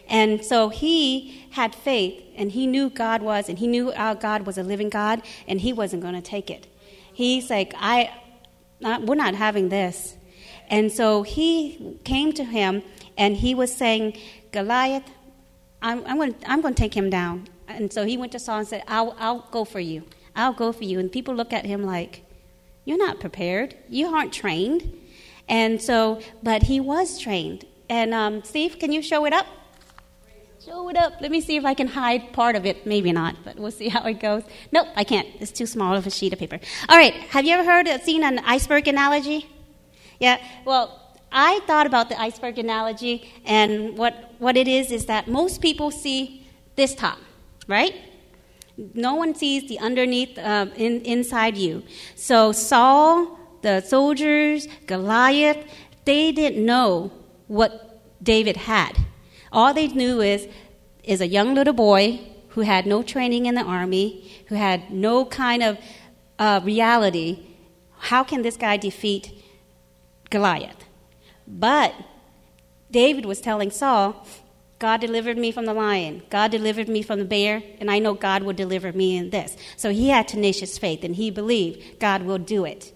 And 0.09 0.45
so 0.45 0.69
he 0.69 1.47
had 1.51 1.75
faith, 1.75 2.23
and 2.37 2.53
he 2.53 2.67
knew 2.67 2.91
God 2.91 3.23
was, 3.23 3.49
and 3.49 3.59
he 3.59 3.67
knew 3.67 3.93
our 3.93 4.15
God 4.15 4.47
was 4.47 4.59
a 4.59 4.63
living 4.63 4.89
God, 4.91 5.23
and 5.49 5.61
he 5.61 5.73
wasn't 5.73 6.03
going 6.03 6.15
to 6.15 6.23
take 6.23 6.51
it. 6.51 6.67
He's 7.13 7.51
like, 7.51 7.75
I, 7.77 8.13
we're 8.81 9.15
not 9.15 9.35
having 9.35 9.69
this. 9.69 10.17
And 10.69 10.93
so 10.93 11.23
he 11.23 11.99
came 12.05 12.33
to 12.35 12.45
him, 12.45 12.83
and 13.17 13.37
he 13.37 13.55
was 13.55 13.75
saying, 13.75 14.19
Goliath, 14.57 15.11
I'm, 15.83 16.03
I'm 16.07 16.17
going 16.17 16.35
I'm 16.47 16.63
to 16.63 16.73
take 16.73 16.97
him 16.97 17.11
down. 17.11 17.47
And 17.69 17.93
so 17.93 18.07
he 18.07 18.17
went 18.17 18.33
to 18.33 18.39
Saul 18.39 18.61
and 18.61 18.69
said, 18.69 18.83
I'll, 18.89 19.15
I'll 19.19 19.47
go 19.51 19.67
for 19.67 19.81
you. 19.81 20.05
I'll 20.35 20.55
go 20.55 20.73
for 20.73 20.85
you. 20.85 20.99
And 20.99 21.13
people 21.13 21.35
look 21.35 21.53
at 21.53 21.67
him 21.67 21.83
like, 21.85 22.23
You're 22.87 22.97
not 22.97 23.21
prepared. 23.21 23.77
You 23.91 24.07
aren't 24.15 24.33
trained. 24.33 24.91
And 25.47 25.81
so, 25.83 26.21
but 26.43 26.63
he 26.63 26.81
was 26.81 27.21
trained. 27.21 27.67
And 27.91 28.15
um, 28.15 28.43
Steve, 28.45 28.79
can 28.79 28.93
you 28.93 29.03
show 29.03 29.27
it 29.27 29.35
up? 29.35 29.47
Show 30.65 30.89
it 30.89 30.97
up. 30.97 31.21
Let 31.21 31.31
me 31.31 31.43
see 31.43 31.57
if 31.57 31.67
I 31.67 31.75
can 31.75 31.89
hide 31.89 32.33
part 32.33 32.57
of 32.57 32.65
it. 32.65 32.87
Maybe 32.87 33.13
not, 33.13 33.37
but 33.45 33.57
we'll 33.57 33.71
see 33.71 33.91
how 33.91 34.05
it 34.05 34.21
goes. 34.21 34.43
Nope, 34.73 34.89
I 34.97 35.05
can't. 35.05 35.29
It's 35.39 35.53
too 35.53 35.67
small 35.67 35.95
of 35.95 36.07
a 36.07 36.11
sheet 36.11 36.33
of 36.33 36.39
paper. 36.39 36.59
All 36.89 36.97
right. 36.97 37.13
Have 37.35 37.45
you 37.45 37.53
ever 37.53 37.71
heard, 37.71 37.87
seen 38.03 38.25
an 38.25 38.39
iceberg 38.39 38.89
analogy? 38.89 39.47
Yeah. 40.19 40.41
Well, 40.65 41.06
I 41.31 41.61
thought 41.67 41.87
about 41.87 42.09
the 42.09 42.21
iceberg 42.21 42.59
analogy, 42.59 43.31
and 43.45 43.97
what, 43.99 44.35
what 44.39 44.57
it 44.57 44.69
is 44.69 44.91
is 44.91 45.07
that 45.07 45.29
most 45.29 45.61
people 45.61 45.91
see 45.91 46.47
this 46.77 46.95
top, 46.95 47.19
right? 47.67 47.95
No 48.95 49.15
one 49.15 49.35
sees 49.35 49.69
the 49.69 49.79
underneath 49.79 50.39
uh, 50.39 50.67
in, 50.77 51.01
inside 51.03 51.57
you. 51.57 51.83
So 52.15 52.53
Saul, 52.53 53.39
the 53.63 53.81
soldiers, 53.81 54.69
Goliath, 54.87 55.65
they 56.05 56.33
didn't 56.33 56.65
know 56.65 57.11
what 57.47 58.01
David 58.23 58.57
had. 58.57 58.99
All 59.53 59.73
they 59.73 59.89
knew 59.89 60.21
is 60.21 60.49
is 61.03 61.21
a 61.21 61.27
young 61.27 61.55
little 61.55 61.73
boy 61.73 62.21
who 62.49 62.63
had 62.63 62.85
no 62.85 63.03
training 63.03 63.47
in 63.47 63.55
the 63.55 63.63
army, 63.63 64.31
who 64.49 64.57
had 64.57 64.91
no 64.91 65.25
kind 65.25 65.63
of 65.63 65.79
uh, 66.39 66.61
reality. 66.65 67.47
How 67.99 68.25
can 68.25 68.43
this 68.43 68.57
guy 68.57 68.77
defeat 68.77 69.33
Goliath? 70.31 70.76
But 71.47 71.95
David 72.91 73.25
was 73.25 73.41
telling 73.41 73.71
Saul, 73.71 74.27
God 74.79 75.01
delivered 75.01 75.39
me 75.39 75.53
from 75.53 75.65
the 75.65 75.73
lion. 75.73 76.23
God 76.29 76.51
delivered 76.51 76.89
me 76.89 77.03
from 77.03 77.19
the 77.19 77.25
bear, 77.25 77.63
and 77.81 77.91
I 77.91 77.99
know 77.99 78.15
God 78.15 78.43
will 78.43 78.53
deliver 78.53 78.93
me 78.93 79.17
in 79.17 79.31
this. 79.31 79.57
So 79.77 79.91
he 79.91 80.11
had 80.11 80.29
tenacious 80.29 80.77
faith, 80.77 81.03
and 81.03 81.17
he 81.17 81.31
believed 81.31 81.99
God 81.99 82.23
will 82.23 82.39
do 82.39 82.65
it. 82.65 82.93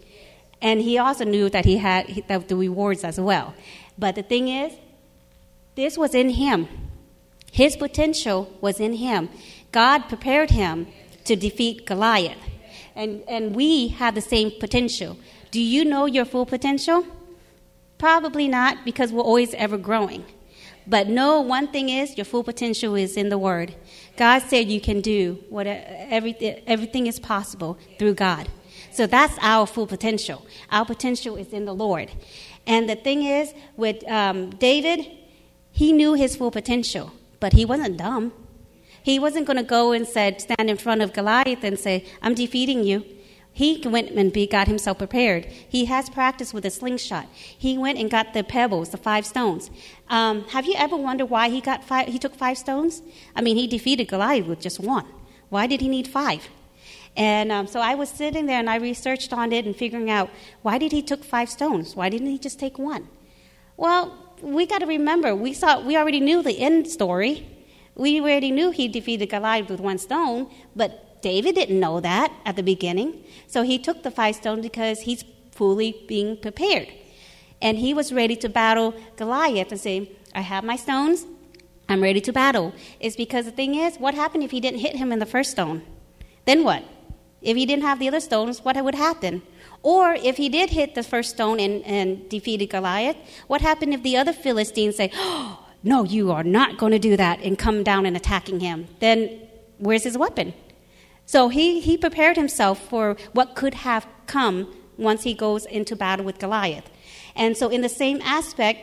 And 0.61 0.83
he 0.83 0.99
also 0.99 1.25
knew 1.25 1.49
that 1.49 1.65
he 1.65 1.79
had 1.79 2.25
the 2.49 2.57
rewards 2.57 3.03
as 3.03 3.19
well. 3.19 3.55
But 3.99 4.15
the 4.15 4.23
thing 4.23 4.49
is, 4.49 4.75
this 5.75 5.97
was 5.97 6.15
in 6.15 6.31
him. 6.31 6.69
His 7.51 7.77
potential 7.77 8.55
was 8.61 8.79
in 8.79 8.95
him. 8.95 9.31
God 9.73 10.09
prepared 10.09 10.51
him 10.51 10.87
to 11.25 11.35
defeat 11.35 11.87
Goliath. 11.87 12.39
And, 12.95 13.23
and 13.27 13.55
we 13.55 13.89
have 13.89 14.15
the 14.15 14.21
same 14.21 14.53
potential. 14.61 15.17
Do 15.51 15.61
you 15.61 15.85
know 15.85 16.05
your 16.05 16.27
full 16.27 16.45
potential? 16.45 17.07
Probably 18.01 18.49
not, 18.49 18.83
because 18.87 19.13
we're 19.13 19.23
always 19.23 19.53
ever 19.53 19.77
growing. 19.77 20.25
But 20.87 21.09
no, 21.09 21.43
one 21.43 21.69
thing 21.69 21.91
is 21.91 22.17
your 22.17 22.25
full 22.25 22.43
potential 22.43 22.95
is 22.95 23.15
in 23.15 23.29
the 23.29 23.37
Word. 23.37 23.75
God 24.17 24.39
said 24.41 24.69
you 24.69 24.81
can 24.81 25.03
do 25.03 25.45
what 25.51 25.67
everything, 25.67 26.63
everything 26.67 27.07
is 27.07 27.21
possible 27.21 27.79
through 27.99 28.15
God. 28.15 28.49
So 28.91 29.07
that's 29.07 29.37
our 29.43 29.67
full 29.67 29.87
potential. 29.87 30.47
Our 30.71 30.87
potential 30.87 31.37
is 31.37 31.53
in 31.53 31.67
the 31.67 31.75
Lord. 31.75 32.11
And 32.67 32.89
the 32.89 32.97
thing 32.97 33.23
is, 33.23 33.53
with 33.77 34.03
um, 34.11 34.49
David, 34.49 35.07
he 35.71 35.93
knew 35.93 36.15
his 36.15 36.35
full 36.37 36.51
potential, 36.51 37.13
but 37.39 37.53
he 37.53 37.67
wasn't 37.67 37.99
dumb. 37.99 38.33
He 39.03 39.19
wasn't 39.19 39.47
going 39.47 39.59
to 39.59 39.63
go 39.63 39.93
and 39.93 40.09
said, 40.09 40.41
stand 40.41 40.71
in 40.71 40.79
front 40.79 41.03
of 41.03 41.13
Goliath 41.13 41.65
and 41.65 41.79
say, 41.79 42.07
I'm 42.23 42.35
defeating 42.35 42.83
you. 42.83 43.05
He 43.61 43.79
went 43.87 44.09
and 44.13 44.33
got 44.49 44.69
himself 44.69 44.97
prepared. 44.97 45.45
He 45.45 45.85
has 45.85 46.09
practice 46.09 46.55
with 46.55 46.65
a 46.65 46.71
slingshot. 46.71 47.27
He 47.35 47.77
went 47.77 47.99
and 47.99 48.11
got 48.11 48.33
the 48.33 48.43
pebbles, 48.43 48.89
the 48.89 48.97
five 48.97 49.27
stones. 49.27 49.71
Um, 50.09 50.45
have 50.49 50.65
you 50.65 50.73
ever 50.79 50.97
wondered 50.97 51.27
why 51.27 51.51
he 51.51 51.61
got 51.61 51.85
five? 51.85 52.09
He 52.09 52.19
took 52.19 52.35
five 52.35 52.57
stones. 52.57 53.03
I 53.37 53.43
mean, 53.43 53.59
he 53.59 53.67
defeated 53.67 54.09
Goliath 54.09 54.47
with 54.47 54.61
just 54.61 54.81
one. 54.81 55.05
Why 55.51 55.67
did 55.67 55.83
he 55.83 55.89
need 55.89 56.09
five? 56.09 56.49
And 57.19 57.53
um, 57.53 57.67
so 57.67 57.81
I 57.81 57.95
was 57.97 58.09
sitting 58.09 58.47
there 58.47 58.59
and 58.59 58.71
I 58.71 58.77
researched 58.77 59.31
on 59.31 59.53
it 59.53 59.67
and 59.67 59.77
figuring 59.77 60.09
out 60.09 60.31
why 60.63 60.79
did 60.79 60.91
he 60.91 61.03
took 61.03 61.23
five 61.23 61.51
stones? 61.51 61.95
Why 61.95 62.09
didn't 62.09 62.29
he 62.29 62.39
just 62.39 62.59
take 62.59 62.79
one? 62.79 63.09
Well, 63.77 64.17
we 64.41 64.65
got 64.65 64.79
to 64.79 64.87
remember 64.87 65.37
we 65.37 65.53
saw 65.53 65.83
we 65.83 65.99
already 65.99 66.21
knew 66.21 66.43
the 66.43 66.59
end 66.59 66.89
story. 66.89 67.47
We 67.95 68.23
already 68.23 68.53
knew 68.53 68.71
he 68.71 68.89
defeated 68.89 69.29
Goliath 69.29 69.69
with 69.69 69.81
one 69.81 69.99
stone, 69.99 70.51
but 70.75 71.10
David 71.23 71.55
didn't 71.55 71.79
know 71.79 72.01
that 72.01 72.33
at 72.45 72.57
the 72.57 72.63
beginning. 72.63 73.25
So 73.47 73.63
he 73.63 73.79
took 73.79 74.03
the 74.03 74.11
five 74.11 74.37
stones 74.37 74.63
because 74.63 75.01
he's 75.01 75.25
fully 75.53 76.05
being 76.09 76.37
prepared. 76.37 76.89
And 77.63 77.79
he 77.79 77.93
was 77.93 78.13
ready 78.13 78.37
to 78.37 78.49
battle 78.49 78.95
Goliath 79.17 79.71
and 79.71 79.81
say, 79.81 80.13
I 80.35 80.41
have 80.41 80.65
my 80.65 80.77
stones, 80.77 81.27
I'm 81.89 82.03
ready 82.03 82.21
to 82.23 82.33
battle. 82.33 82.73
It's 83.01 83.17
because 83.17 83.45
the 83.45 83.51
thing 83.51 83.75
is, 83.75 83.97
what 83.97 84.15
happened 84.15 84.45
if 84.45 84.51
he 84.51 84.61
didn't 84.61 84.81
hit 84.81 84.97
him 84.97 85.13
in 85.13 85.19
the 85.19 85.27
first 85.27 85.51
stone? 85.51 85.83
Then 86.47 86.65
what? 86.65 86.85
If 87.43 87.57
he 87.57 87.67
didn't 87.67 87.83
have 87.85 87.99
the 87.99 88.09
other 88.09 88.21
stones, 88.21 88.65
what 88.65 88.83
would 88.83 88.95
happen? 88.95 89.43
Or 89.83 90.13
if 90.15 90.37
he 90.37 90.49
did 90.49 90.71
hit 90.71 90.95
the 90.95 91.03
first 91.03 91.31
stone 91.31 91.59
and, 91.59 91.85
and 91.85 92.29
defeated 92.29 92.67
Goliath, 92.67 93.17
what 93.47 93.61
happened 93.61 93.95
if 93.95 94.03
the 94.03 94.17
other 94.17 94.33
Philistines 94.33 94.97
say, 94.97 95.11
oh, 95.15 95.67
No, 95.83 96.05
you 96.05 96.31
are 96.31 96.45
not 96.45 96.77
going 96.77 96.93
to 96.93 96.99
do 96.99 97.17
that, 97.17 97.41
and 97.41 97.59
come 97.59 97.83
down 97.83 98.05
and 98.05 98.17
attacking 98.17 98.61
him? 98.61 98.87
Then 99.01 99.41
where's 99.79 100.05
his 100.05 100.19
weapon? 100.19 100.53
So 101.31 101.49
he, 101.49 101.79
he 101.79 101.97
prepared 101.97 102.37
himself 102.37 102.81
for 102.89 103.17
what 103.35 103.55
could 103.55 103.75
have 103.75 104.05
come 104.27 104.67
once 104.99 105.23
he 105.23 105.33
goes 105.33 105.65
into 105.65 105.95
battle 105.95 106.25
with 106.25 106.41
Goliath. 106.41 106.91
And 107.37 107.57
so, 107.57 107.69
in 107.69 107.83
the 107.83 107.89
same 107.89 108.21
aspect, 108.23 108.81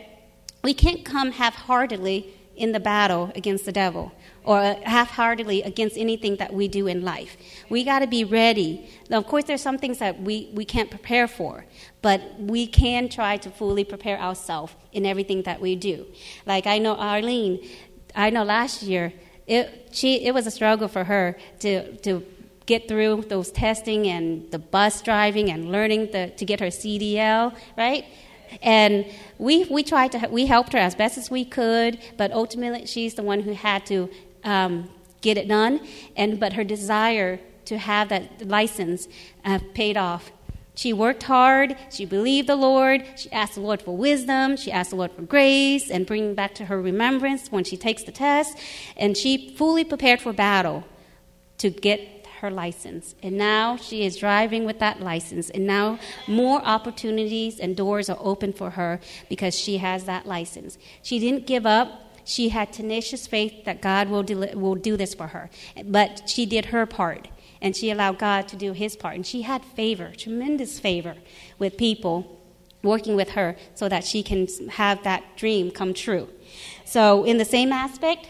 we 0.63 0.73
can't 0.73 1.03
come 1.03 1.33
half 1.33 1.55
heartedly 1.55 2.33
in 2.55 2.71
the 2.71 2.79
battle 2.79 3.33
against 3.36 3.65
the 3.65 3.73
devil 3.73 4.13
or 4.45 4.62
half 4.83 5.10
heartedly 5.10 5.62
against 5.62 5.97
anything 5.97 6.38
that 6.38 6.53
we 6.53 6.69
do 6.69 6.88
in 6.88 7.03
life. 7.03 7.36
We 7.67 7.83
got 7.83 7.99
to 7.99 8.07
be 8.07 8.23
ready. 8.23 8.89
Now, 9.10 9.17
of 9.17 9.27
course, 9.27 9.43
there's 9.43 9.62
some 9.62 9.77
things 9.77 9.99
that 9.99 10.21
we, 10.21 10.49
we 10.53 10.63
can't 10.63 10.89
prepare 10.89 11.27
for, 11.27 11.65
but 12.01 12.21
we 12.39 12.65
can 12.65 13.10
try 13.10 13.36
to 13.36 13.49
fully 13.49 13.83
prepare 13.83 14.17
ourselves 14.17 14.73
in 14.93 15.05
everything 15.05 15.41
that 15.43 15.60
we 15.60 15.75
do. 15.75 16.05
Like 16.45 16.65
I 16.65 16.77
know 16.77 16.95
Arlene, 16.95 17.60
I 18.15 18.29
know 18.29 18.45
last 18.45 18.83
year, 18.83 19.12
it, 19.47 19.89
she, 19.91 20.25
it 20.25 20.33
was 20.33 20.47
a 20.47 20.51
struggle 20.51 20.88
for 20.88 21.03
her 21.03 21.38
to, 21.60 21.97
to 21.97 22.25
get 22.67 22.88
through 22.88 23.23
those 23.30 23.49
testing 23.51 24.08
and 24.08 24.51
the 24.51 24.60
bus 24.60 25.01
driving 25.01 25.49
and 25.49 25.71
learning 25.71 26.12
the, 26.12 26.32
to 26.38 26.45
get 26.45 26.60
her 26.60 26.67
CDL, 26.67 27.56
right? 27.75 28.06
And 28.62 29.06
we, 29.39 29.65
we 29.65 29.84
tried 29.84 30.12
to, 30.12 30.27
we 30.30 30.45
helped 30.45 30.73
her 30.73 30.80
as 30.80 30.93
best 30.93 31.17
as 31.17 31.32
we 31.32 31.43
could, 31.43 31.99
but 32.17 32.32
ultimately 32.32 32.86
she's 32.86 33.15
the 33.15 33.23
one 33.23 33.41
who 33.41 33.53
had 33.53 33.86
to 33.88 34.10
um, 34.43 34.89
get 35.21 35.38
it 35.38 35.47
done. 35.47 35.86
And, 36.15 36.39
but 36.39 36.53
her 36.53 36.63
desire 36.63 37.39
to 37.65 37.77
have 37.77 38.10
that 38.10 38.47
license 38.47 39.08
uh, 39.43 39.60
paid 39.73 39.97
off. 39.97 40.32
She 40.75 40.93
worked 40.93 41.23
hard. 41.23 41.75
She 41.89 42.06
believed 42.06 42.47
the 42.47 42.56
Lord. 42.56 43.03
She 43.15 43.32
asked 43.32 43.56
the 43.56 43.62
Lord 43.62 43.82
for 43.82 43.97
wisdom. 43.97 44.56
She 44.58 44.71
asked 44.71 44.91
the 44.91 44.95
Lord 44.95 45.12
for 45.12 45.23
grace 45.23 45.89
and 45.89 46.06
bring 46.06 46.36
back 46.36 46.53
to 46.56 46.65
her 46.65 46.80
remembrance 46.80 47.51
when 47.51 47.63
she 47.63 47.75
takes 47.75 48.03
the 48.03 48.12
test. 48.12 48.58
And 48.95 49.17
she 49.17 49.56
fully 49.56 49.84
prepared 49.84 50.21
for 50.21 50.34
battle 50.34 50.84
to 51.58 51.71
get 51.71 52.16
her 52.38 52.52
license. 52.52 53.15
And 53.23 53.38
now 53.38 53.78
she 53.78 54.06
is 54.06 54.17
driving 54.17 54.65
with 54.65 54.80
that 54.80 55.00
license. 55.02 55.50
And 55.50 55.65
now 55.67 56.00
more 56.28 56.62
opportunities 56.63 57.60
and 57.60 57.76
doors 57.76 58.10
are 58.10 58.17
open 58.19 58.54
for 58.54 58.71
her 58.71 59.00
because 59.30 59.58
she 59.58 59.78
has 59.78 60.06
that 60.06 60.26
license. 60.26 60.78
She 61.02 61.19
didn't 61.19 61.47
give 61.47 61.65
up. 61.65 62.04
She 62.26 62.50
had 62.50 62.73
tenacious 62.73 63.26
faith 63.26 63.63
that 63.65 63.82
God 63.82 64.10
will 64.10 64.23
do, 64.23 64.38
will 64.54 64.76
do 64.76 64.97
this 64.97 65.13
for 65.13 65.28
her. 65.28 65.50
But 65.86 66.23
she 66.28 66.45
did 66.45 66.65
her 66.65 66.86
part. 66.86 67.30
And 67.62 67.76
she 67.76 67.89
allowed 67.89 68.19
God 68.19 68.47
to 68.50 68.56
do 68.56 68.73
his 68.73 68.95
part. 68.95 69.15
And 69.15 69.26
she 69.26 69.43
had 69.43 69.63
favor, 69.63 70.12
tremendous 70.15 70.80
favor 70.80 71.15
with 71.58 71.78
people 71.78 72.38
working 72.84 73.15
with 73.15 73.32
her 73.32 73.56
so 73.73 73.89
that 73.89 74.04
she 74.04 74.21
can 74.23 74.47
have 74.69 75.04
that 75.04 75.23
dream 75.36 75.71
come 75.71 75.93
true. 75.93 76.30
So, 76.86 77.23
in 77.23 77.38
the 77.38 77.45
same 77.45 77.71
aspect, 77.71 78.30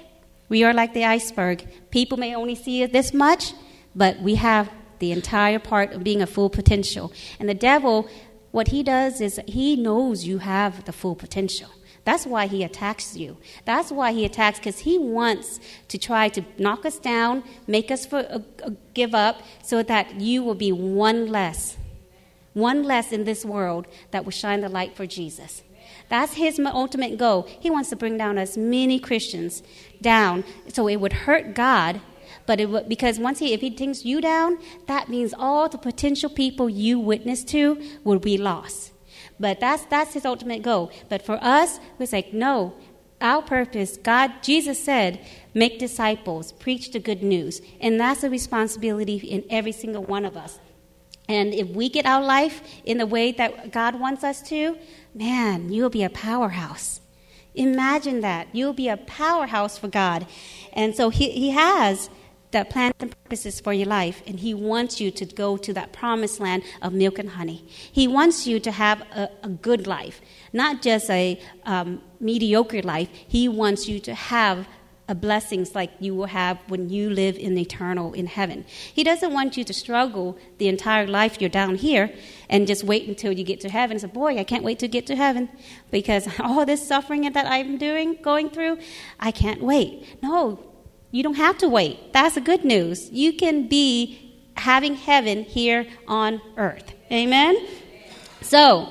we 0.50 0.63
are 0.63 0.74
like 0.74 0.93
the 0.93 1.06
iceberg. 1.06 1.67
People 1.91 2.17
may 2.17 2.36
only 2.36 2.56
see 2.56 2.82
it 2.82 2.93
this 2.93 3.13
much, 3.13 3.54
but 3.97 4.21
we 4.21 4.36
have 4.36 4.71
the 4.99 5.12
entire 5.12 5.60
part 5.60 5.91
of 5.91 6.03
being 6.03 6.21
a 6.21 6.27
full 6.27 6.49
potential. 6.49 7.12
And 7.39 7.49
the 7.49 7.53
devil, 7.53 8.07
what 8.51 8.69
he 8.69 8.83
does 8.83 9.19
is 9.19 9.41
he 9.47 9.75
knows 9.75 10.25
you 10.25 10.38
have 10.38 10.86
the 10.86 10.93
full 10.93 11.15
potential. 11.15 11.69
That's 12.03 12.25
why 12.25 12.47
he 12.47 12.63
attacks 12.63 13.17
you. 13.17 13.38
That's 13.65 13.91
why 13.91 14.13
he 14.13 14.23
attacks 14.23 14.60
because 14.60 14.79
he 14.79 14.97
wants 14.97 15.60
to 15.89 15.97
try 15.97 16.29
to 16.29 16.41
knock 16.57 16.86
us 16.86 16.99
down, 16.99 17.43
make 17.67 17.91
us 17.91 18.05
for, 18.05 18.19
uh, 18.19 18.39
uh, 18.63 18.69
give 18.93 19.13
up, 19.13 19.41
so 19.62 19.83
that 19.83 20.21
you 20.21 20.41
will 20.41 20.55
be 20.55 20.71
one 20.71 21.27
less, 21.27 21.77
one 22.53 22.83
less 22.83 23.12
in 23.12 23.25
this 23.25 23.43
world 23.43 23.88
that 24.12 24.23
will 24.23 24.31
shine 24.31 24.62
the 24.62 24.69
light 24.69 24.95
for 24.95 25.05
Jesus. 25.05 25.63
That's 26.07 26.36
his 26.36 26.60
ultimate 26.60 27.17
goal. 27.17 27.45
He 27.60 27.69
wants 27.69 27.89
to 27.89 27.97
bring 27.97 28.17
down 28.17 28.38
as 28.38 28.57
many 28.57 28.99
Christians 28.99 29.62
down 30.01 30.45
so 30.69 30.88
it 30.88 30.97
would 30.97 31.13
hurt 31.13 31.53
God 31.53 31.99
but 32.47 32.60
it, 32.60 32.89
because 32.89 33.19
once 33.19 33.38
he, 33.38 33.53
if 33.53 33.62
he 33.62 33.69
takes 33.69 34.03
you 34.03 34.19
down, 34.21 34.57
that 34.88 35.10
means 35.10 35.36
all 35.38 35.69
the 35.69 35.77
potential 35.77 36.29
people 36.29 36.67
you 36.67 36.97
witness 36.97 37.43
to 37.43 37.79
will 38.03 38.19
be 38.19 38.38
lost. 38.38 38.93
But 39.39 39.60
that's 39.60 39.86
that's 39.86 40.13
his 40.13 40.25
ultimate 40.25 40.63
goal. 40.63 40.91
But 41.10 41.21
for 41.21 41.38
us, 41.43 41.79
it's 41.99 42.13
like 42.13 42.33
no. 42.33 42.73
Our 43.19 43.41
purpose, 43.41 43.97
God, 43.97 44.31
Jesus 44.43 44.83
said, 44.83 45.19
make 45.55 45.79
disciples, 45.79 46.51
preach 46.51 46.91
the 46.91 46.99
good 46.99 47.23
news. 47.23 47.62
And 47.81 47.99
that's 47.99 48.23
a 48.23 48.29
responsibility 48.29 49.17
in 49.17 49.43
every 49.49 49.71
single 49.71 50.03
one 50.03 50.23
of 50.23 50.38
us. 50.38 50.60
And 51.27 51.51
if 51.53 51.67
we 51.67 51.89
get 51.89 52.05
our 52.05 52.23
life 52.23 52.62
in 52.86 52.99
the 52.99 53.07
way 53.07 53.31
that 53.31 53.71
God 53.71 53.99
wants 53.99 54.23
us 54.23 54.41
to, 54.49 54.77
man, 55.15 55.73
you'll 55.73 55.89
be 55.89 56.03
a 56.03 56.12
powerhouse. 56.12 57.01
Imagine 57.55 58.21
that. 58.21 58.49
You'll 58.53 58.73
be 58.73 58.88
a 58.88 58.97
powerhouse 58.97 59.79
for 59.79 59.88
God. 59.88 60.27
And 60.73 60.95
so 60.95 61.10
He, 61.10 61.31
he 61.31 61.49
has 61.49 62.12
that 62.51 62.69
plans 62.69 62.93
and 62.99 63.12
purposes 63.23 63.60
for 63.60 63.73
your 63.73 63.88
life, 63.88 64.21
and 64.25 64.39
He 64.39 64.53
wants 64.53 64.99
you 65.01 65.12
to 65.12 65.25
go 65.25 65.57
to 65.57 65.73
that 65.73 65.93
promised 65.93 66.39
land 66.39 66.63
of 66.81 66.93
milk 66.93 67.19
and 67.19 67.31
honey. 67.31 67.65
He 67.67 68.07
wants 68.07 68.47
you 68.47 68.60
to 68.62 68.71
have 68.71 69.01
a, 69.13 69.29
a 69.43 69.49
good 69.49 69.88
life, 69.88 70.21
not 70.53 70.81
just 70.81 71.10
a 71.10 71.39
um, 71.65 72.01
mediocre 72.19 72.81
life. 72.81 73.10
He 73.12 73.47
wants 73.47 73.88
you 73.88 73.99
to 74.01 74.13
have 74.13 74.67
a 75.10 75.15
blessings 75.15 75.73
like 75.73 75.91
you 75.99 76.13
will 76.13 76.25
have 76.25 76.57
when 76.67 76.89
you 76.89 77.10
live 77.10 77.38
in 77.38 77.57
eternal 77.57 78.13
in 78.13 78.27
heaven. 78.27 78.65
He 78.93 79.03
doesn't 79.03 79.31
want 79.31 79.55
you 79.55 79.63
to 79.63 79.73
struggle 79.73 80.38
the 80.57 80.67
entire 80.67 81.07
life 81.07 81.39
you're 81.39 81.49
down 81.49 81.75
here 81.75 82.13
and 82.49 82.67
just 82.67 82.83
wait 82.83 83.07
until 83.07 83.31
you 83.31 83.43
get 83.43 83.62
to 83.62 83.69
heaven 83.69 83.95
and 83.95 84.01
say, 84.01 84.07
Boy, 84.07 84.38
I 84.38 84.43
can't 84.43 84.63
wait 84.63 84.79
to 84.79 84.88
get 84.88 85.07
to 85.07 85.15
heaven 85.15 85.49
because 85.91 86.27
all 86.39 86.65
this 86.65 86.86
suffering 86.86 87.21
that 87.31 87.45
I'm 87.45 87.77
doing, 87.77 88.17
going 88.21 88.49
through, 88.49 88.79
I 89.19 89.31
can't 89.31 89.62
wait. 89.62 90.21
No, 90.21 90.66
you 91.17 91.23
don't 91.23 91.34
have 91.47 91.58
to 91.58 91.67
wait. 91.67 92.13
That's 92.13 92.36
the 92.36 92.41
good 92.41 92.63
news. 92.63 93.10
You 93.10 93.34
can 93.34 93.67
be 93.67 94.38
having 94.56 94.93
heaven 94.93 95.45
here 95.45 95.88
on 96.08 96.39
earth. 96.58 96.93
Amen? 97.12 97.58
So, 98.41 98.89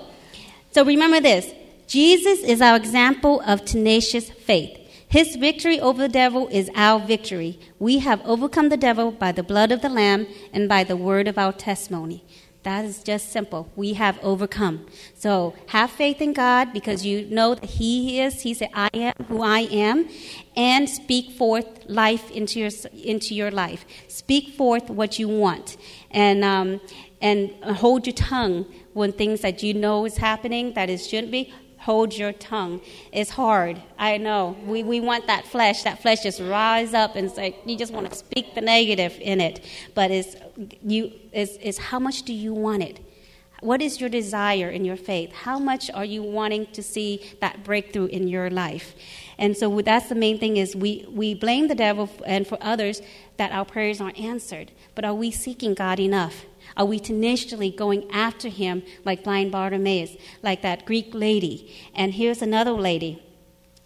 so 0.73 0.85
remember 0.85 1.21
this. 1.21 1.55
Jesus 1.87 2.41
is 2.41 2.61
our 2.61 2.77
example 2.77 3.41
of 3.43 3.65
tenacious 3.65 4.29
faith. 4.29 4.77
His 5.09 5.37
victory 5.37 5.79
over 5.79 6.03
the 6.03 6.09
devil 6.09 6.49
is 6.49 6.69
our 6.75 6.99
victory. 6.99 7.61
We 7.79 8.01
have 8.01 8.21
overcome 8.25 8.71
the 8.71 8.77
devil 8.77 9.13
by 9.13 9.31
the 9.31 9.45
blood 9.45 9.71
of 9.71 9.81
the 9.81 9.89
Lamb 9.89 10.27
and 10.53 10.69
by 10.69 10.83
the 10.83 10.97
word 10.97 11.29
of 11.29 11.39
our 11.39 11.53
testimony. 11.53 12.25
That 12.67 12.85
is 12.85 13.01
just 13.05 13.31
simple. 13.31 13.71
We 13.77 13.93
have 13.93 14.19
overcome. 14.25 14.89
So 15.15 15.55
have 15.69 15.89
faith 15.89 16.21
in 16.21 16.33
God 16.33 16.73
because 16.73 17.07
you 17.07 17.25
know 17.27 17.55
that 17.55 17.65
He 17.65 18.21
is. 18.21 18.43
He 18.43 18.55
said, 18.55 18.71
I 18.75 18.91
am 18.93 19.15
who 19.29 19.41
I 19.41 19.61
am. 19.71 20.09
And 20.57 20.89
speak 20.89 21.31
forth 21.31 21.69
life 21.87 22.29
into 22.33 22.59
your, 22.59 22.71
into 22.93 23.37
your 23.37 23.53
life. 23.53 23.85
Speak 24.09 24.57
forth 24.57 24.91
what 24.91 25.17
you 25.17 25.29
want. 25.29 25.77
And, 26.11 26.43
um, 26.43 26.81
and 27.21 27.53
hold 27.63 28.05
your 28.05 28.15
tongue 28.15 28.67
when 28.95 29.13
things 29.13 29.43
that 29.43 29.63
you 29.63 29.73
know 29.73 30.05
is 30.05 30.17
happening 30.17 30.73
that 30.75 30.91
it 30.91 30.99
shouldn't 30.99 31.31
be 31.31 31.55
hold 31.87 32.13
your 32.13 32.33
tongue. 32.33 32.81
It's 33.13 33.31
hard. 33.31 33.81
I 33.97 34.17
know. 34.17 34.57
We, 34.67 34.83
we 34.83 34.99
want 34.99 35.29
that 35.29 35.47
flesh. 35.47 35.85
That 35.85 36.03
flesh 36.03 36.25
just 36.25 36.41
rise 36.41 36.95
up 36.95 37.15
and 37.15 37.31
say, 37.31 37.57
you 37.65 37.79
just 37.79 37.93
want 37.93 38.11
to 38.11 38.17
speak 38.17 38.57
the 38.57 38.61
negative 38.61 39.17
in 39.21 39.41
it. 39.41 39.65
But 39.95 40.11
it's, 40.11 40.35
you, 40.83 41.13
it's, 41.31 41.53
it's 41.61 41.79
how 41.79 42.01
much 42.01 42.25
do 42.25 42.33
you 42.33 42.53
want 42.53 42.83
it? 42.83 42.99
What 43.61 43.81
is 43.81 44.01
your 44.01 44.11
desire 44.11 44.69
in 44.69 44.85
your 44.85 44.97
faith? 44.97 45.33
How 45.33 45.61
much 45.61 45.89
are 45.93 46.05
you 46.05 46.25
wanting 46.25 46.67
to 46.73 46.83
see 46.83 47.25
that 47.41 47.63
breakthrough 47.63 48.07
in 48.07 48.27
your 48.27 48.51
life? 48.51 48.97
And 49.39 49.57
so 49.57 49.81
that's 49.81 50.09
the 50.09 50.17
main 50.17 50.41
thing 50.41 50.57
is 50.57 50.75
we, 50.75 51.07
we 51.09 51.35
blame 51.35 51.69
the 51.69 51.77
devil 51.77 52.11
and 52.27 52.49
for 52.49 52.59
others 52.61 53.01
that 53.37 53.53
our 53.53 53.65
prayers 53.65 54.01
aren't 54.01 54.19
answered. 54.19 54.73
But 54.97 55.05
are 55.05 55.15
we 55.15 55.31
seeking 55.31 55.75
God 55.75 56.01
enough? 56.01 56.47
Are 56.77 56.85
we 56.85 56.99
tenaciously 56.99 57.71
going 57.71 58.11
after 58.11 58.49
him 58.49 58.83
like 59.05 59.25
blind 59.25 59.53
Bartimaeus, 59.53 60.17
like 60.43 60.63
that 60.63 60.85
Greek 60.85 61.15
lady? 61.15 61.75
And 61.95 62.15
here's 62.15 62.43
another 62.43 62.73
lady. 62.73 63.23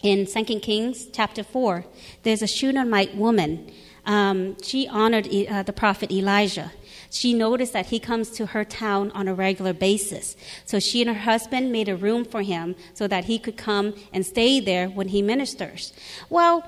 In 0.03 0.27
2 0.27 0.45
Kings 0.61 1.07
chapter 1.13 1.45
4, 1.45 1.85
there's 2.23 2.43
a 2.43 2.47
Shunammite 2.47 3.15
woman. 3.17 3.71
Um, 4.07 4.57
she 4.63 4.89
honored 4.89 5.29
uh, 5.29 5.63
the 5.63 5.75
prophet 5.75 6.11
Elijah. 6.11 6.73
She 7.11 7.35
noticed 7.35 7.75
that 7.75 7.87
he 7.87 8.01
comes 8.01 8.31
to 8.31 8.47
her 8.47 8.65
town 8.65 9.11
on 9.13 9.29
a 9.29 9.35
regular 9.35 9.75
basis. 9.75 10.37
So 10.65 10.81
she 10.81 11.03
and 11.03 11.11
her 11.11 11.23
husband 11.23 11.71
made 11.71 11.89
a 11.89 11.97
room 11.97 12.25
for 12.25 12.43
him 12.43 12.77
so 12.95 13.07
that 13.09 13.27
he 13.27 13.39
could 13.39 13.57
come 13.57 13.95
and 14.13 14.25
stay 14.25 14.59
there 14.59 14.89
when 14.89 15.09
he 15.09 15.21
ministers. 15.21 15.93
Well, 16.31 16.67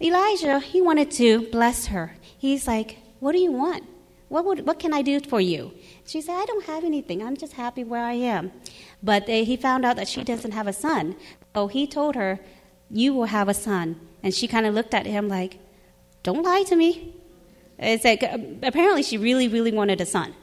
Elijah, 0.00 0.60
he 0.60 0.80
wanted 0.80 1.10
to 1.12 1.50
bless 1.50 1.86
her. 1.86 2.16
He's 2.38 2.66
like, 2.66 2.98
What 3.18 3.32
do 3.32 3.38
you 3.38 3.50
want? 3.50 3.84
What, 4.28 4.44
would, 4.44 4.66
what 4.66 4.78
can 4.78 4.92
I 4.92 5.02
do 5.02 5.20
for 5.20 5.40
you? 5.40 5.72
She 6.04 6.20
said, 6.20 6.34
I 6.36 6.44
don't 6.46 6.64
have 6.64 6.84
anything. 6.84 7.22
I'm 7.22 7.36
just 7.36 7.52
happy 7.52 7.84
where 7.84 8.02
I 8.02 8.14
am. 8.14 8.50
But 9.02 9.26
they, 9.26 9.44
he 9.44 9.56
found 9.56 9.84
out 9.84 9.96
that 9.96 10.08
she 10.08 10.24
doesn't 10.24 10.50
have 10.50 10.66
a 10.66 10.72
son. 10.72 11.16
So 11.54 11.68
he 11.68 11.86
told 11.86 12.16
her, 12.16 12.40
You 12.90 13.14
will 13.14 13.26
have 13.26 13.48
a 13.48 13.54
son. 13.54 14.00
And 14.22 14.34
she 14.34 14.48
kind 14.48 14.66
of 14.66 14.74
looked 14.74 14.94
at 14.94 15.06
him 15.06 15.28
like, 15.28 15.58
Don't 16.24 16.42
lie 16.42 16.64
to 16.64 16.74
me. 16.74 17.14
It's 17.78 18.04
like, 18.04 18.22
uh, 18.22 18.38
apparently, 18.62 19.02
she 19.02 19.16
really, 19.16 19.46
really 19.48 19.72
wanted 19.72 20.00
a 20.00 20.06
son. 20.06 20.34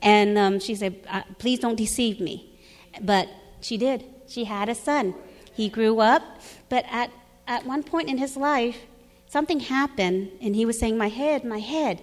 And 0.00 0.38
um, 0.38 0.58
she 0.58 0.74
said, 0.74 0.96
uh, 1.10 1.22
Please 1.38 1.58
don't 1.58 1.76
deceive 1.76 2.20
me. 2.20 2.58
But 3.02 3.28
she 3.60 3.76
did. 3.76 4.04
She 4.26 4.44
had 4.44 4.70
a 4.70 4.74
son. 4.74 5.14
He 5.52 5.68
grew 5.68 6.00
up, 6.00 6.22
but 6.68 6.84
at, 6.90 7.10
at 7.46 7.66
one 7.66 7.82
point 7.82 8.08
in 8.08 8.16
his 8.16 8.36
life, 8.36 8.78
something 9.26 9.60
happened, 9.60 10.30
and 10.40 10.54
he 10.54 10.64
was 10.64 10.78
saying, 10.78 10.96
My 10.96 11.08
head, 11.08 11.44
my 11.44 11.58
head 11.58 12.00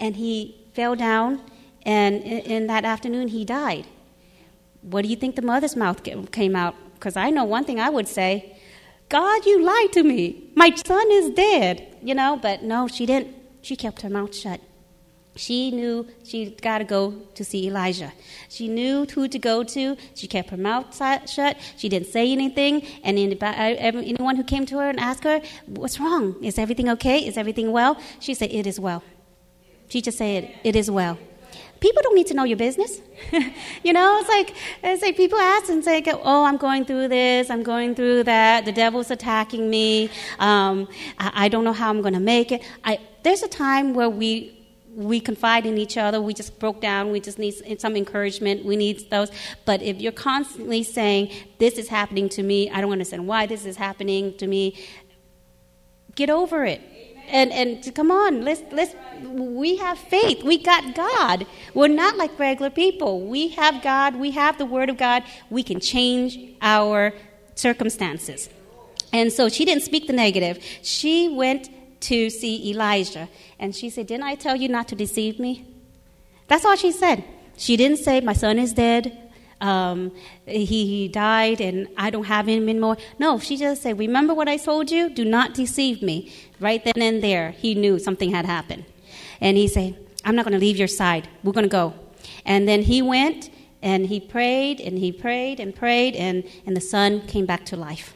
and 0.00 0.16
he 0.16 0.67
fell 0.78 0.94
down, 0.94 1.40
and 1.82 2.22
in, 2.22 2.68
that 2.68 2.84
afternoon 2.84 3.26
he 3.26 3.44
died. 3.44 3.84
What 4.82 5.02
do 5.02 5.08
you 5.08 5.16
think 5.16 5.34
the 5.34 5.42
mother's 5.42 5.74
mouth 5.74 6.04
came 6.30 6.54
out? 6.54 6.76
Because 6.94 7.16
I 7.16 7.30
know 7.30 7.42
one 7.42 7.64
thing 7.64 7.80
I 7.80 7.90
would 7.90 8.06
say 8.06 8.30
God, 9.08 9.44
you 9.44 9.56
lied 9.72 9.92
to 9.94 10.02
me. 10.04 10.20
My 10.54 10.70
son 10.86 11.06
is 11.10 11.30
dead, 11.30 11.96
you 12.00 12.14
know, 12.14 12.38
but 12.40 12.62
no, 12.62 12.86
she 12.86 13.06
didn't. 13.06 13.34
She 13.62 13.74
kept 13.74 14.02
her 14.02 14.10
mouth 14.18 14.32
shut. 14.42 14.60
She 15.34 15.72
knew 15.72 16.06
she 16.24 16.38
got 16.68 16.78
to 16.78 16.84
go 16.84 17.02
to 17.34 17.42
see 17.44 17.66
Elijah. 17.66 18.12
She 18.48 18.68
knew 18.68 19.06
who 19.06 19.26
to 19.34 19.38
go 19.50 19.64
to. 19.74 19.96
She 20.14 20.26
kept 20.28 20.50
her 20.50 20.62
mouth 20.68 20.86
shut. 20.94 21.56
She 21.76 21.88
didn't 21.88 22.08
say 22.16 22.30
anything. 22.38 22.74
And 23.02 23.16
uh, 23.42 23.46
anyone 23.46 24.36
who 24.36 24.44
came 24.44 24.64
to 24.66 24.78
her 24.78 24.88
and 24.88 25.00
asked 25.00 25.24
her, 25.24 25.40
What's 25.66 25.98
wrong? 25.98 26.36
Is 26.42 26.56
everything 26.56 26.88
okay? 26.96 27.18
Is 27.26 27.36
everything 27.36 27.72
well? 27.72 27.92
She 28.20 28.34
said, 28.34 28.50
It 28.52 28.66
is 28.66 28.78
well. 28.78 29.02
She 29.88 30.00
just 30.00 30.18
said, 30.18 30.54
It 30.64 30.76
is 30.76 30.90
well. 30.90 31.18
People 31.80 32.02
don't 32.02 32.16
need 32.16 32.26
to 32.26 32.34
know 32.34 32.44
your 32.44 32.56
business. 32.56 33.00
you 33.84 33.92
know, 33.92 34.18
it's 34.20 34.28
like, 34.28 34.56
it's 34.82 35.02
like 35.02 35.16
people 35.16 35.38
ask 35.38 35.70
and 35.70 35.84
say, 35.84 36.02
Oh, 36.06 36.44
I'm 36.44 36.56
going 36.56 36.84
through 36.84 37.08
this, 37.08 37.50
I'm 37.50 37.62
going 37.62 37.94
through 37.94 38.24
that, 38.24 38.64
the 38.64 38.72
devil's 38.72 39.10
attacking 39.10 39.70
me, 39.70 40.10
um, 40.38 40.88
I, 41.18 41.44
I 41.44 41.48
don't 41.48 41.64
know 41.64 41.72
how 41.72 41.90
I'm 41.90 42.02
going 42.02 42.14
to 42.14 42.20
make 42.20 42.52
it. 42.52 42.62
I, 42.84 42.98
there's 43.22 43.42
a 43.42 43.48
time 43.48 43.94
where 43.94 44.10
we 44.10 44.54
we 44.94 45.20
confide 45.20 45.64
in 45.64 45.78
each 45.78 45.96
other. 45.96 46.20
We 46.20 46.34
just 46.34 46.58
broke 46.58 46.80
down. 46.80 47.12
We 47.12 47.20
just 47.20 47.38
need 47.38 47.54
some 47.80 47.94
encouragement. 47.94 48.64
We 48.64 48.74
need 48.74 49.08
those. 49.10 49.30
But 49.64 49.80
if 49.80 50.00
you're 50.00 50.10
constantly 50.10 50.82
saying, 50.82 51.30
This 51.58 51.78
is 51.78 51.88
happening 51.88 52.28
to 52.30 52.42
me, 52.42 52.68
I 52.70 52.80
don't 52.80 52.90
understand 52.90 53.28
why 53.28 53.46
this 53.46 53.64
is 53.64 53.76
happening 53.76 54.36
to 54.38 54.46
me, 54.48 54.76
get 56.16 56.30
over 56.30 56.64
it. 56.64 56.80
And, 57.30 57.52
and 57.52 57.94
come 57.94 58.10
on, 58.10 58.42
let's, 58.42 58.62
let's, 58.72 58.94
we 59.22 59.76
have 59.76 59.98
faith. 59.98 60.42
We 60.42 60.62
got 60.62 60.94
God. 60.94 61.46
We're 61.74 61.88
not 61.88 62.16
like 62.16 62.38
regular 62.38 62.70
people. 62.70 63.26
We 63.26 63.48
have 63.48 63.82
God. 63.82 64.16
We 64.16 64.30
have 64.32 64.58
the 64.58 64.66
Word 64.66 64.88
of 64.88 64.96
God. 64.96 65.24
We 65.50 65.62
can 65.62 65.80
change 65.80 66.38
our 66.62 67.12
circumstances. 67.54 68.48
And 69.12 69.32
so 69.32 69.48
she 69.48 69.64
didn't 69.64 69.82
speak 69.82 70.06
the 70.06 70.12
negative. 70.12 70.62
She 70.82 71.28
went 71.28 71.68
to 72.02 72.30
see 72.30 72.70
Elijah. 72.70 73.28
And 73.58 73.74
she 73.74 73.90
said, 73.90 74.06
Didn't 74.06 74.24
I 74.24 74.34
tell 74.34 74.56
you 74.56 74.68
not 74.68 74.88
to 74.88 74.94
deceive 74.94 75.38
me? 75.38 75.66
That's 76.46 76.64
all 76.64 76.76
she 76.76 76.92
said. 76.92 77.24
She 77.56 77.76
didn't 77.76 77.98
say, 77.98 78.20
My 78.20 78.32
son 78.32 78.58
is 78.58 78.72
dead. 78.72 79.27
Um, 79.60 80.12
he, 80.46 80.64
he 80.64 81.08
died 81.08 81.60
and 81.60 81.88
I 81.96 82.10
don't 82.10 82.24
have 82.24 82.48
him 82.48 82.68
anymore. 82.68 82.96
No, 83.18 83.38
she 83.38 83.56
just 83.56 83.82
said, 83.82 83.98
Remember 83.98 84.34
what 84.34 84.48
I 84.48 84.56
told 84.56 84.90
you? 84.90 85.10
Do 85.10 85.24
not 85.24 85.54
deceive 85.54 86.02
me. 86.02 86.32
Right 86.60 86.82
then 86.84 87.02
and 87.02 87.22
there, 87.22 87.50
he 87.52 87.74
knew 87.74 87.98
something 87.98 88.30
had 88.30 88.46
happened. 88.46 88.84
And 89.40 89.56
he 89.56 89.68
said, 89.68 89.96
I'm 90.24 90.36
not 90.36 90.44
going 90.44 90.52
to 90.52 90.60
leave 90.60 90.76
your 90.76 90.88
side. 90.88 91.28
We're 91.42 91.52
going 91.52 91.64
to 91.64 91.70
go. 91.70 91.94
And 92.44 92.68
then 92.68 92.82
he 92.82 93.02
went 93.02 93.50
and 93.82 94.06
he 94.06 94.20
prayed 94.20 94.80
and 94.80 94.98
he 94.98 95.12
prayed 95.12 95.60
and 95.60 95.74
prayed, 95.74 96.16
and, 96.16 96.44
and 96.66 96.76
the 96.76 96.80
son 96.80 97.26
came 97.26 97.46
back 97.46 97.64
to 97.66 97.76
life. 97.76 98.14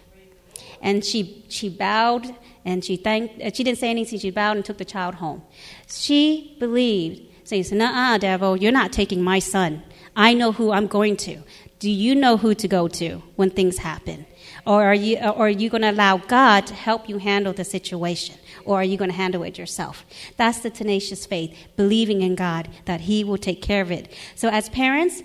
And 0.81 1.05
she, 1.05 1.45
she 1.49 1.69
bowed 1.69 2.35
and 2.65 2.85
she 2.85 2.97
thanked, 2.97 3.41
uh, 3.41 3.51
she 3.53 3.63
didn't 3.63 3.79
say 3.79 3.91
anything. 3.91 4.19
She 4.19 4.31
bowed 4.31 4.57
and 4.57 4.65
took 4.65 4.79
the 4.79 4.85
child 4.85 5.17
home. 5.17 5.43
She 5.87 6.57
believed, 6.59 7.23
saying, 7.45 7.67
Nah, 7.73 8.19
devil, 8.19 8.57
you're 8.57 8.73
not 8.73 8.93
taking 8.93 9.23
my 9.23 9.39
son. 9.39 9.83
I 10.15 10.35
know 10.35 10.53
who 10.53 10.73
I'm 10.73 10.87
going 10.87 11.17
to. 11.19 11.43
Do 11.79 11.91
you 11.91 12.15
know 12.15 12.37
who 12.37 12.55
to 12.55 12.69
go 12.69 12.87
to 12.89 13.23
when 13.37 13.51
things 13.51 13.79
happen? 13.79 14.27
Or 14.67 14.85
are 14.85 14.95
you, 14.95 15.17
or 15.19 15.47
are 15.47 15.51
you 15.51 15.69
going 15.69 15.83
to 15.83 15.91
allow 15.91 16.19
God 16.19 16.67
to 16.69 16.75
help 16.75 17.09
you 17.09 17.19
handle 17.19 17.53
the 17.53 17.65
situation? 17.65 18.37
Or 18.65 18.81
are 18.81 18.85
you 18.85 18.97
going 18.97 19.11
to 19.11 19.17
handle 19.17 19.43
it 19.43 19.59
yourself? 19.59 20.05
That's 20.37 20.61
the 20.61 20.71
tenacious 20.71 21.27
faith, 21.27 21.57
believing 21.77 22.23
in 22.23 22.37
God 22.37 22.69
that 22.85 23.03
He 23.03 23.25
will 23.25 23.39
take 23.39 23.63
care 23.63 23.83
of 23.83 23.91
it. 23.91 24.13
So, 24.37 24.49
as 24.49 24.69
parents, 24.69 25.23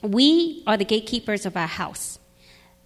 we 0.00 0.62
are 0.66 0.76
the 0.76 0.84
gatekeepers 0.84 1.44
of 1.44 1.56
our 1.56 1.66
house. 1.66 2.18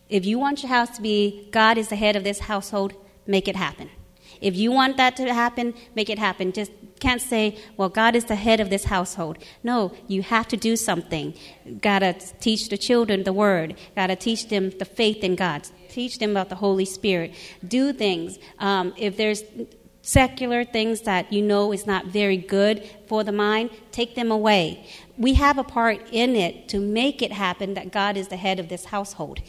If 0.09 0.25
you 0.27 0.39
want 0.39 0.63
your 0.63 0.71
house 0.71 0.97
to 0.97 1.03
be, 1.03 1.49
God 1.53 1.79
is 1.79 1.89
the 1.89 1.97
head 1.97 2.17
of 2.17 2.25
this 2.25 2.41
household, 2.41 2.95
make 3.27 3.47
it 3.49 3.57
happen. 3.57 3.91
If 4.41 4.57
you 4.57 4.73
want 4.73 4.97
that 4.97 5.17
to 5.17 5.33
happen, 5.33 5.75
make 5.95 6.11
it 6.11 6.19
happen. 6.19 6.53
Just 6.53 6.73
can't 7.01 7.21
say, 7.21 7.59
well, 7.77 7.89
God 7.89 8.17
is 8.17 8.25
the 8.25 8.37
head 8.37 8.61
of 8.61 8.71
this 8.71 8.85
household. 8.85 9.39
No, 9.63 9.93
you 10.09 10.23
have 10.23 10.49
to 10.49 10.57
do 10.57 10.77
something. 10.77 11.35
Gotta 11.81 12.15
teach 12.41 12.69
the 12.69 12.79
children 12.79 13.25
the 13.25 13.33
word. 13.33 13.77
Gotta 13.95 14.17
teach 14.17 14.49
them 14.49 14.71
the 14.71 14.85
faith 14.85 15.23
in 15.23 15.37
God. 15.37 15.69
Teach 15.89 16.19
them 16.19 16.31
about 16.31 16.49
the 16.49 16.57
Holy 16.57 16.85
Spirit. 16.85 17.35
Do 17.67 17.93
things. 17.93 18.39
Um, 18.59 18.95
if 18.97 19.17
there's 19.17 19.43
secular 20.03 20.65
things 20.65 21.01
that 21.03 21.33
you 21.33 21.43
know 21.43 21.73
is 21.73 21.87
not 21.87 22.07
very 22.07 22.37
good 22.37 22.89
for 23.09 23.25
the 23.25 23.33
mind, 23.33 23.71
take 23.91 24.15
them 24.15 24.31
away 24.31 24.87
we 25.19 25.35
have 25.35 25.59
a 25.59 25.65
part 25.65 26.01
in 26.13 26.37
it 26.37 26.69
to 26.69 26.81
make 26.81 27.23
it 27.23 27.33
happen 27.33 27.75
that 27.75 27.91
God 27.91 28.17
is 28.17 28.29
the 28.29 28.37
head 28.37 28.59
of 28.59 28.69
this 28.69 28.87
household. 28.87 29.41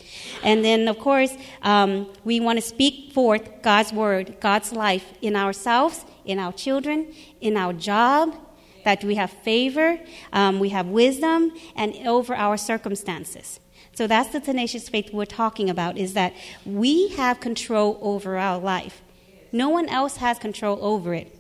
And 0.44 0.64
then, 0.64 0.88
of 0.88 0.98
course, 1.00 1.34
um, 1.62 2.12
we 2.24 2.40
want 2.40 2.58
to 2.58 2.62
speak 2.62 3.14
forth 3.14 3.62
God's 3.62 3.92
word, 3.92 4.38
God's 4.40 4.72
life 4.72 5.06
in 5.22 5.36
ourselves, 5.36 6.06
in 6.26 6.40
our 6.40 6.54
children, 6.54 7.14
in 7.42 7.58
our 7.58 7.74
job, 7.74 8.36
that 8.86 9.04
we 9.04 9.16
have 9.16 9.32
favor, 9.32 10.00
um, 10.32 10.60
we 10.60 10.70
have 10.70 10.88
wisdom, 10.88 11.52
and 11.76 11.94
over 12.08 12.34
our 12.34 12.56
circumstances. 12.56 13.60
So 13.94 14.08
that's 14.08 14.30
the 14.30 14.40
tenacious 14.40 14.88
faith 14.88 15.12
we're 15.12 15.26
talking 15.26 15.70
about, 15.70 15.98
is 15.98 16.14
that 16.14 16.34
we 16.66 17.10
have 17.10 17.40
control 17.40 17.98
over 18.02 18.38
our 18.38 18.60
life. 18.60 19.02
No 19.52 19.70
one 19.70 19.90
else 19.90 20.18
has 20.18 20.40
control 20.40 20.78
over 20.82 21.14
it 21.14 21.34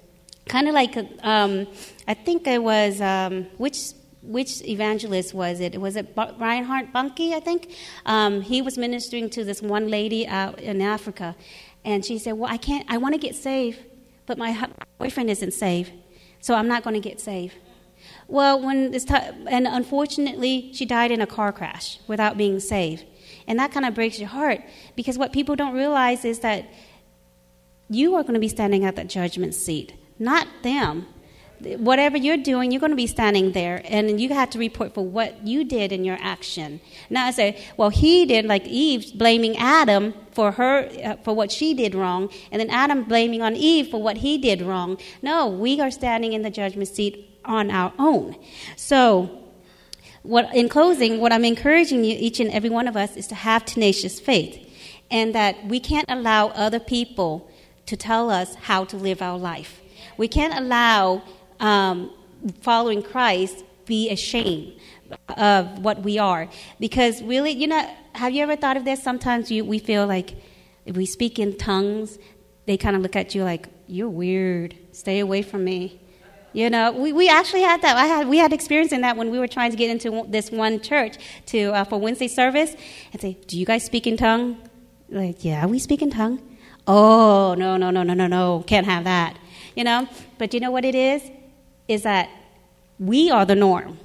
kind 0.47 0.67
of 0.67 0.73
like 0.73 0.97
um, 1.23 1.67
I 2.07 2.13
think 2.13 2.47
it 2.47 2.63
was 2.63 3.01
um, 3.01 3.43
which 3.57 3.91
which 4.28 4.61
evangelist 4.63 5.34
was 5.34 5.59
it? 5.59 5.80
Was 5.80 5.95
it 5.95 6.13
Reinhard 6.15 6.93
Bonnke, 6.93 7.34
I 7.34 7.39
think? 7.39 7.73
Um, 8.05 8.41
he 8.41 8.61
was 8.61 8.78
ministering 8.78 9.30
to 9.32 9.43
this 9.43 9.61
one 9.61 9.89
lady 9.89 10.28
out 10.28 10.59
in 10.59 10.82
Africa, 10.82 11.36
and 11.86 12.05
she 12.05 12.17
said, 12.17 12.34
"Well, 12.34 12.51
I 12.51 12.57
can't. 12.57 12.86
I 12.89 12.97
want 12.97 13.13
to 13.13 13.19
get 13.19 13.36
saved, 13.36 13.80
but 14.25 14.38
my 14.38 14.69
boyfriend 14.97 15.30
isn't 15.30 15.53
saved, 15.53 15.91
so 16.41 16.55
I'm 16.55 16.67
not 16.67 16.84
going 16.84 16.93
to 16.93 17.09
get 17.09 17.19
saved." 17.19 17.55
Well, 18.28 18.61
when 18.61 18.91
this 18.91 19.05
time, 19.05 19.47
and 19.49 19.65
unfortunately, 19.65 20.71
she 20.73 20.86
died 20.86 21.11
in 21.11 21.21
a 21.21 21.28
car 21.28 21.51
crash 21.51 21.99
without 22.07 22.38
being 22.38 22.59
saved, 22.59 23.05
and 23.47 23.57
that 23.59 23.71
kind 23.71 23.86
of 23.86 23.95
breaks 23.95 24.19
your 24.19 24.30
heart 24.30 24.61
because 24.95 25.17
what 25.17 25.32
people 25.32 25.55
don't 25.55 25.73
realize 25.73 26.25
is 26.25 26.39
that 26.39 26.65
you 27.89 28.15
are 28.15 28.23
going 28.23 28.34
to 28.34 28.39
be 28.39 28.49
standing 28.49 28.84
at 28.84 28.97
that 28.97 29.07
judgment 29.07 29.55
seat, 29.55 29.93
not 30.19 30.47
them 30.61 31.07
whatever 31.60 32.18
you're 32.18 32.38
doing, 32.38 32.72
you're 32.72 32.80
going 32.80 32.91
to 32.91 32.95
be 32.95 33.08
standing 33.08 33.51
there, 33.51 33.82
and 33.86 34.20
you 34.22 34.30
have 34.30 34.49
to 34.51 34.60
report 34.60 34.93
for 34.93 35.05
what 35.05 35.45
you 35.45 35.64
did 35.64 35.91
in 35.91 36.03
your 36.03 36.18
action. 36.22 36.80
Now 37.10 37.26
I 37.26 37.32
say, 37.32 37.64
well, 37.78 37.89
he 37.89 38.26
did, 38.26 38.45
like 38.45 38.66
Eve 38.66 39.14
blaming 39.16 39.58
Adam 39.58 40.14
for 40.32 40.51
her 40.53 40.89
uh, 41.03 41.16
for 41.24 41.34
what 41.34 41.51
she 41.51 41.74
did 41.74 41.95
wrong, 41.95 42.30
and 42.51 42.60
then 42.60 42.70
Adam 42.70 43.03
blaming 43.03 43.41
on 43.41 43.55
Eve 43.55 43.89
for 43.89 44.01
what 44.01 44.18
he 44.18 44.38
did 44.38 44.62
wrong. 44.62 44.97
No, 45.22 45.47
we 45.47 45.82
are 45.82 45.91
standing 45.91 46.34
in 46.34 46.41
the 46.43 46.49
judgment 46.51 46.88
seat 46.89 47.39
on 47.45 47.72
our 47.72 47.93
own. 47.99 48.36
So. 48.76 49.43
What, 50.24 50.53
in 50.53 50.68
closing, 50.68 51.22
what 51.22 51.32
I'm 51.32 51.45
encouraging 51.45 52.03
you, 52.03 52.14
each 52.20 52.41
and 52.41 52.51
every 52.51 52.70
one 52.70 52.86
of 52.89 52.97
us, 52.97 53.16
is 53.16 53.28
to 53.28 53.36
have 53.36 53.64
tenacious 53.64 54.20
faith, 54.20 54.60
and 55.10 55.34
that 55.34 55.66
we 55.68 55.80
can't 55.80 56.10
allow 56.10 56.49
other 56.49 56.82
people 56.82 57.49
to 57.86 57.95
tell 57.95 58.30
us 58.30 58.55
how 58.55 58.84
to 58.86 58.97
live 58.97 59.22
our 59.22 59.38
life. 59.38 59.80
We 60.18 60.28
can't 60.28 60.53
allow 60.53 61.24
um, 61.60 62.12
following 62.62 63.01
Christ 63.01 63.64
be 63.86 64.10
ashamed 64.10 64.74
of 65.30 65.80
what 65.80 66.03
we 66.03 66.18
are. 66.18 66.49
Because 66.80 67.22
really, 67.24 67.51
you 67.51 67.68
know, 67.68 67.89
have 68.14 68.34
you 68.34 68.43
ever 68.43 68.55
thought 68.55 68.78
of 68.78 68.86
this? 68.86 69.01
Sometimes 69.01 69.51
you, 69.51 69.64
we 69.64 69.80
feel 69.80 70.05
like 70.08 70.36
if 70.86 70.95
we 70.95 71.05
speak 71.05 71.39
in 71.39 71.58
tongues, 71.58 72.18
they 72.66 72.78
kind 72.78 72.95
of 72.95 73.01
look 73.01 73.16
at 73.16 73.34
you 73.34 73.43
like, 73.43 73.68
you're 73.88 74.10
weird. 74.10 74.76
Stay 74.91 75.20
away 75.20 75.41
from 75.41 75.64
me. 75.64 76.01
You 76.53 76.70
know, 76.70 76.91
we, 76.91 77.14
we 77.14 77.30
actually 77.30 77.62
had 77.62 77.82
that. 77.82 77.97
I 77.97 78.05
had, 78.05 78.28
we 78.28 78.38
had 78.38 78.51
experience 78.51 78.91
in 78.91 79.01
that 79.01 79.16
when 79.16 79.30
we 79.30 79.39
were 79.39 79.47
trying 79.47 79.72
to 79.72 79.78
get 79.78 79.89
into 79.89 80.26
this 80.28 80.49
one 80.49 80.82
church 80.82 81.18
to, 81.47 81.72
uh, 81.74 81.84
for 81.84 81.99
Wednesday 81.99 82.28
service 82.28 82.76
and 83.14 83.22
say, 83.22 83.38
Do 83.47 83.60
you 83.60 83.66
guys 83.66 83.86
speak 83.86 84.08
in 84.08 84.18
tongue? 84.18 84.58
Like, 85.10 85.45
yeah, 85.45 85.66
we 85.66 85.80
speak 85.80 86.01
in 86.01 86.10
tongue. 86.10 86.41
Oh, 86.88 87.53
no, 87.58 87.78
no, 87.78 87.91
no, 87.91 88.03
no, 88.03 88.14
no, 88.14 88.28
no. 88.28 88.64
Can't 88.66 88.86
have 88.86 89.03
that. 89.03 89.38
You 89.76 89.84
know, 89.84 90.08
but 90.38 90.53
you 90.53 90.60
know 90.60 90.72
what 90.72 90.84
it 90.84 90.95
is? 90.95 91.22
Is 91.88 92.03
that 92.03 92.29
we 92.99 93.29
are 93.29 93.45
the 93.45 93.55
norm. 93.55 93.99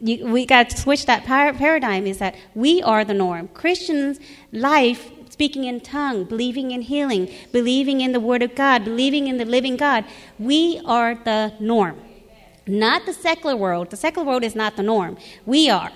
You, 0.00 0.26
we 0.26 0.44
got 0.44 0.70
to 0.70 0.76
switch 0.76 1.06
that 1.06 1.24
par- 1.24 1.54
paradigm 1.54 2.06
is 2.06 2.18
that 2.18 2.34
we 2.54 2.82
are 2.82 3.04
the 3.04 3.14
norm. 3.14 3.48
Christians' 3.48 4.18
life, 4.52 5.10
speaking 5.30 5.64
in 5.64 5.80
tongue, 5.80 6.24
believing 6.24 6.70
in 6.70 6.82
healing, 6.82 7.32
believing 7.52 8.00
in 8.00 8.12
the 8.12 8.20
Word 8.20 8.42
of 8.42 8.54
God, 8.54 8.84
believing 8.84 9.26
in 9.28 9.38
the 9.38 9.44
living 9.44 9.76
God, 9.76 10.04
we 10.38 10.80
are 10.84 11.14
the 11.14 11.54
norm. 11.60 12.00
Not 12.66 13.06
the 13.06 13.12
secular 13.12 13.56
world. 13.56 13.90
The 13.90 13.96
secular 13.96 14.26
world 14.26 14.42
is 14.42 14.54
not 14.54 14.76
the 14.76 14.82
norm. 14.82 15.16
We 15.44 15.70
are. 15.70 15.92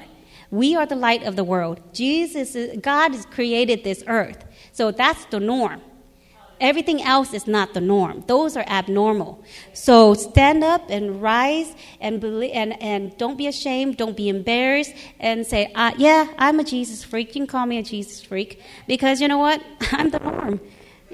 We 0.51 0.75
are 0.77 0.87
the 0.87 0.97
light 0.97 1.23
of 1.23 1.37
the 1.37 1.45
world. 1.45 1.81
Jesus, 1.93 2.57
God 2.81 3.13
has 3.13 3.27
created 3.27 3.85
this 3.85 4.03
earth. 4.07 4.45
So 4.73 4.91
that's 4.91 5.25
the 5.27 5.41
norm. 5.41 5.81
Everything 6.61 7.03
else 7.03 7.33
is 7.33 7.47
not 7.47 7.73
the 7.73 7.81
norm. 7.81 8.23
Those 8.27 8.55
are 8.55 8.65
abnormal. 8.67 9.43
So 9.73 10.13
stand 10.13 10.63
up 10.63 10.91
and 10.91 11.23
rise 11.23 11.75
and 12.03 12.21
believe, 12.21 12.51
and, 12.53 12.81
and 12.83 13.17
don't 13.17 13.39
be 13.39 13.47
ashamed. 13.47 13.97
Don't 13.97 14.17
be 14.17 14.29
embarrassed 14.29 14.93
and 15.19 15.47
say, 15.47 15.73
uh, 15.75 15.93
"Yeah, 15.97 16.29
I'm 16.37 16.61
a 16.61 16.65
Jesus 16.65 17.03
freak. 17.03 17.29
You 17.29 17.41
can 17.43 17.47
call 17.47 17.65
me 17.65 17.79
a 17.79 17.83
Jesus 17.83 18.23
freak 18.23 18.61
because 18.87 19.23
you 19.23 19.29
know 19.29 19.39
what? 19.39 19.63
I'm 19.93 20.11
the 20.11 20.19
norm." 20.19 20.61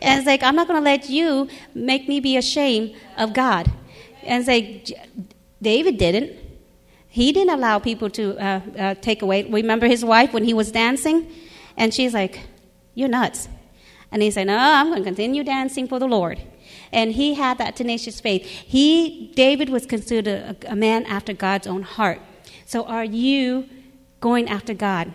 And 0.02 0.18
it's 0.18 0.26
like 0.26 0.42
I'm 0.42 0.56
not 0.56 0.66
going 0.66 0.80
to 0.80 0.84
let 0.84 1.08
you 1.08 1.48
make 1.74 2.08
me 2.08 2.18
be 2.18 2.36
ashamed 2.36 2.96
of 3.16 3.32
God. 3.32 3.70
And 4.24 4.40
it's 4.40 4.48
like 4.48 4.98
David 5.62 5.96
didn't. 5.96 6.32
He 7.08 7.30
didn't 7.32 7.54
allow 7.54 7.78
people 7.78 8.10
to 8.10 8.36
uh, 8.36 8.60
uh, 8.78 8.94
take 8.96 9.22
away. 9.22 9.44
Remember 9.44 9.86
his 9.86 10.04
wife 10.04 10.32
when 10.32 10.44
he 10.44 10.52
was 10.54 10.72
dancing, 10.72 11.30
and 11.76 11.94
she's 11.94 12.12
like, 12.12 12.40
"You're 12.94 13.08
nuts." 13.08 13.48
And 14.10 14.22
he 14.22 14.30
said, 14.30 14.46
No, 14.46 14.56
I'm 14.58 14.86
going 14.86 14.98
to 14.98 15.04
continue 15.04 15.44
dancing 15.44 15.88
for 15.88 15.98
the 15.98 16.06
Lord. 16.06 16.40
And 16.92 17.12
he 17.12 17.34
had 17.34 17.58
that 17.58 17.76
tenacious 17.76 18.20
faith. 18.20 18.44
He, 18.44 19.32
David, 19.34 19.68
was 19.68 19.86
considered 19.86 20.26
a, 20.28 20.72
a 20.72 20.76
man 20.76 21.04
after 21.06 21.32
God's 21.32 21.66
own 21.66 21.82
heart. 21.82 22.20
So 22.64 22.84
are 22.84 23.04
you 23.04 23.68
going 24.20 24.48
after 24.48 24.74
God? 24.74 25.12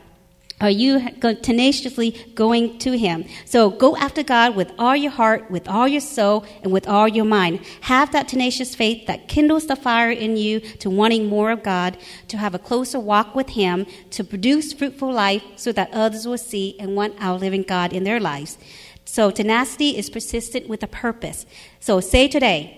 Are 0.62 0.70
you 0.70 1.09
tenaciously 1.41 2.12
going 2.36 2.78
to 2.80 2.97
Him? 2.97 3.26
So 3.45 3.70
go 3.70 3.97
after 3.97 4.24
God 4.24 4.55
with 4.55 4.72
all 4.80 4.95
your 4.95 5.12
heart, 5.12 5.51
with 5.51 5.68
all 5.68 5.88
your 5.88 6.01
soul, 6.01 6.45
and 6.64 6.72
with 6.72 6.88
all 6.88 7.07
your 7.07 7.26
mind. 7.26 7.59
Have 7.82 8.12
that 8.14 8.28
tenacious 8.28 8.76
faith 8.76 9.07
that 9.07 9.28
kindles 9.28 9.66
the 9.66 9.76
fire 9.76 10.12
in 10.12 10.38
you 10.38 10.59
to 10.59 10.89
wanting 10.89 11.26
more 11.26 11.51
of 11.51 11.64
God, 11.64 11.97
to 12.30 12.38
have 12.38 12.55
a 12.55 12.59
closer 12.59 12.99
walk 12.99 13.36
with 13.36 13.49
Him, 13.49 13.86
to 14.12 14.24
produce 14.24 14.72
fruitful 14.72 15.12
life 15.12 15.43
so 15.55 15.72
that 15.74 15.91
others 15.91 16.26
will 16.28 16.38
see 16.38 16.78
and 16.80 16.95
want 16.95 17.16
our 17.20 17.38
living 17.38 17.64
God 17.64 17.91
in 17.91 18.05
their 18.05 18.20
lives. 18.20 18.57
So 19.03 19.32
tenacity 19.32 19.97
is 19.97 20.09
persistent 20.09 20.70
with 20.70 20.84
a 20.84 20.88
purpose. 20.88 21.45
So 21.80 21.99
say 21.99 22.28
today, 22.28 22.78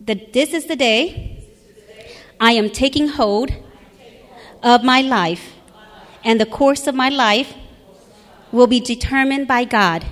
that 0.00 0.32
this 0.32 0.52
is 0.52 0.66
the 0.66 0.76
day 0.76 1.44
I 2.38 2.52
am 2.52 2.70
taking 2.70 3.08
hold 3.08 3.50
of 4.62 4.84
my 4.84 5.00
life 5.00 5.54
and 6.24 6.40
the 6.40 6.46
course 6.46 6.86
of 6.86 6.94
my 6.94 7.08
life 7.08 7.54
will 8.52 8.66
be 8.66 8.80
determined 8.80 9.46
by 9.46 9.64
God 9.64 10.04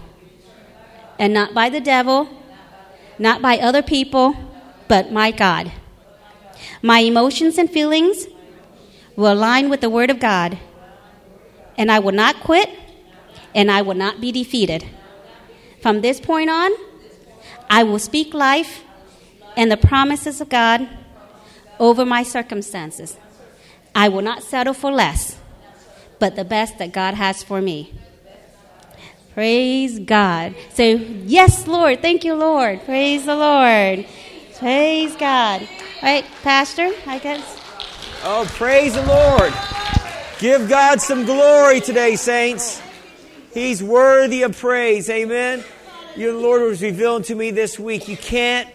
and 1.19 1.33
not 1.33 1.55
by 1.55 1.69
the 1.69 1.81
devil, 1.81 2.29
not 3.19 3.41
by 3.41 3.59
other 3.59 3.83
people, 3.83 4.35
but 4.89 5.11
my 5.11 5.31
God. 5.31 5.73
My 6.83 7.01
emotions 7.01 7.59
and 7.59 7.71
feelings 7.71 8.27
will 9.15 9.33
align 9.33 9.69
with 9.69 9.81
the 9.81 9.91
Word 9.91 10.11
of 10.11 10.21
God, 10.21 10.59
and 11.77 11.91
I 11.91 11.99
will 11.99 12.13
not 12.13 12.41
quit 12.41 12.71
and 13.55 13.71
I 13.71 13.83
will 13.83 13.95
not 13.95 14.21
be 14.21 14.31
defeated. 14.33 14.85
From 15.81 16.03
this 16.03 16.21
point 16.21 16.51
on, 16.51 16.73
I 17.71 17.83
will 17.83 17.99
speak 17.99 18.35
life 18.35 18.85
and 19.57 19.71
the 19.71 19.77
promises 19.77 20.41
of 20.41 20.49
God 20.51 20.87
over 21.79 22.05
my 22.05 22.23
circumstances. 22.23 23.17
I 23.95 24.09
will 24.09 24.23
not 24.23 24.43
settle 24.43 24.75
for 24.75 24.93
less 24.93 25.39
but 26.19 26.37
the 26.37 26.45
best 26.45 26.79
that 26.79 26.93
God 26.93 27.15
has 27.15 27.43
for 27.43 27.61
me. 27.61 27.93
Praise 29.35 29.99
God. 29.99 30.55
Say, 30.73 30.95
Yes, 30.95 31.67
Lord. 31.67 32.01
Thank 32.01 32.25
you, 32.25 32.35
Lord. 32.35 32.83
Praise 32.85 33.27
the 33.27 33.37
Lord. 33.37 34.07
Praise 34.59 35.15
God. 35.17 35.61
All 35.61 35.69
right, 36.03 36.25
Pastor, 36.43 36.91
I 37.07 37.19
guess. 37.19 37.61
Oh, 38.25 38.47
praise 38.55 38.95
the 38.95 39.05
Lord. 39.05 39.53
Give 40.39 40.69
God 40.69 41.01
some 41.01 41.25
glory 41.27 41.81
today, 41.81 42.17
saints. 42.17 42.81
He's 43.53 43.83
worthy 43.83 44.43
of 44.43 44.59
praise. 44.59 45.11
Amen. 45.11 45.63
Your 46.17 46.35
Lord 46.35 46.63
was 46.63 46.83
revealing 46.83 47.23
to 47.25 47.35
me 47.35 47.51
this 47.51 47.79
week. 47.79 48.09
You 48.09 48.17
can't 48.17 48.71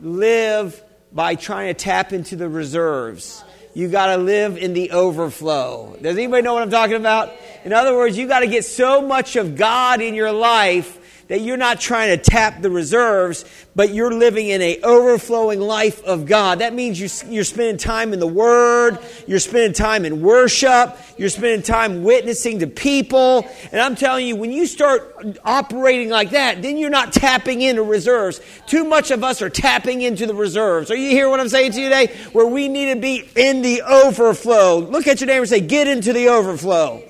live 0.00 0.82
by 1.10 1.36
trying 1.36 1.68
to 1.68 1.74
tap 1.74 2.12
into 2.12 2.36
the 2.36 2.48
reserves 2.48 3.42
you 3.74 3.88
got 3.88 4.14
to 4.14 4.16
live 4.16 4.56
in 4.58 4.74
the 4.74 4.90
overflow. 4.90 5.96
Does 6.00 6.16
anybody 6.16 6.42
know 6.42 6.54
what 6.54 6.62
I'm 6.62 6.70
talking 6.70 6.96
about? 6.96 7.32
In 7.64 7.72
other 7.72 7.94
words, 7.94 8.16
you 8.16 8.26
got 8.28 8.40
to 8.40 8.46
get 8.46 8.64
so 8.64 9.00
much 9.00 9.36
of 9.36 9.56
God 9.56 10.00
in 10.00 10.14
your 10.14 10.32
life 10.32 10.98
that 11.32 11.40
you're 11.40 11.56
not 11.56 11.80
trying 11.80 12.10
to 12.10 12.22
tap 12.22 12.60
the 12.60 12.68
reserves, 12.68 13.46
but 13.74 13.94
you're 13.94 14.12
living 14.12 14.48
in 14.48 14.60
a 14.60 14.78
overflowing 14.82 15.60
life 15.60 16.04
of 16.04 16.26
God. 16.26 16.58
That 16.58 16.74
means 16.74 17.00
you, 17.00 17.40
are 17.40 17.44
spending 17.44 17.78
time 17.78 18.12
in 18.12 18.20
the 18.20 18.26
Word, 18.26 18.98
you're 19.26 19.38
spending 19.38 19.72
time 19.72 20.04
in 20.04 20.20
worship, 20.20 20.94
you're 21.16 21.30
spending 21.30 21.62
time 21.62 22.04
witnessing 22.04 22.58
to 22.58 22.66
people. 22.66 23.48
And 23.70 23.80
I'm 23.80 23.94
telling 23.94 24.26
you, 24.26 24.36
when 24.36 24.52
you 24.52 24.66
start 24.66 25.38
operating 25.42 26.10
like 26.10 26.32
that, 26.32 26.60
then 26.60 26.76
you're 26.76 26.90
not 26.90 27.14
tapping 27.14 27.62
into 27.62 27.82
reserves. 27.82 28.42
Too 28.66 28.84
much 28.84 29.10
of 29.10 29.24
us 29.24 29.40
are 29.40 29.48
tapping 29.48 30.02
into 30.02 30.26
the 30.26 30.34
reserves. 30.34 30.90
Are 30.90 30.96
you 30.96 31.08
hearing 31.08 31.30
what 31.30 31.40
I'm 31.40 31.48
saying 31.48 31.72
to 31.72 31.80
you 31.80 31.88
today? 31.88 32.14
Where 32.32 32.46
we 32.46 32.68
need 32.68 32.92
to 32.92 33.00
be 33.00 33.26
in 33.36 33.62
the 33.62 33.80
overflow. 33.80 34.80
Look 34.80 35.06
at 35.06 35.22
your 35.22 35.28
neighbor 35.28 35.40
and 35.40 35.48
say, 35.48 35.60
get 35.60 35.88
into 35.88 36.12
the 36.12 36.28
overflow 36.28 37.02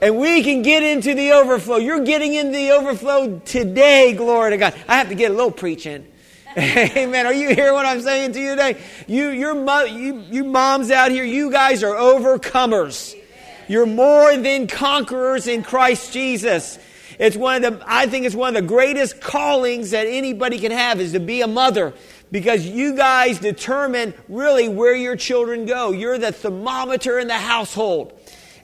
and 0.00 0.18
we 0.18 0.42
can 0.42 0.62
get 0.62 0.82
into 0.82 1.14
the 1.14 1.32
overflow. 1.32 1.76
You're 1.76 2.04
getting 2.04 2.34
into 2.34 2.52
the 2.52 2.70
overflow 2.72 3.38
today, 3.40 4.14
glory 4.14 4.50
to 4.50 4.56
God. 4.56 4.74
I 4.88 4.96
have 4.96 5.08
to 5.08 5.14
get 5.14 5.30
a 5.30 5.34
little 5.34 5.50
preaching. 5.50 6.06
Amen. 6.58 7.26
Are 7.26 7.32
you 7.32 7.54
hearing 7.54 7.74
what 7.74 7.86
I'm 7.86 8.00
saying 8.00 8.32
to 8.32 8.40
you 8.40 8.50
today? 8.50 8.80
You, 9.06 9.28
your 9.28 9.86
you, 9.86 10.24
you 10.30 10.44
moms 10.44 10.90
out 10.90 11.10
here, 11.10 11.24
you 11.24 11.50
guys 11.50 11.84
are 11.84 11.94
overcomers. 11.94 13.14
You're 13.68 13.86
more 13.86 14.36
than 14.36 14.66
conquerors 14.66 15.46
in 15.46 15.62
Christ 15.62 16.12
Jesus. 16.12 16.78
It's 17.20 17.36
one 17.36 17.62
of 17.62 17.78
the, 17.78 17.84
I 17.86 18.06
think 18.06 18.26
it's 18.26 18.34
one 18.34 18.56
of 18.56 18.62
the 18.62 18.66
greatest 18.66 19.20
callings 19.20 19.90
that 19.90 20.06
anybody 20.06 20.58
can 20.58 20.72
have 20.72 21.00
is 21.00 21.12
to 21.12 21.20
be 21.20 21.42
a 21.42 21.46
mother 21.46 21.92
because 22.32 22.66
you 22.66 22.96
guys 22.96 23.38
determine 23.38 24.14
really 24.28 24.68
where 24.68 24.94
your 24.94 25.16
children 25.16 25.66
go. 25.66 25.92
You're 25.92 26.18
the 26.18 26.32
thermometer 26.32 27.18
in 27.18 27.28
the 27.28 27.38
household. 27.38 28.18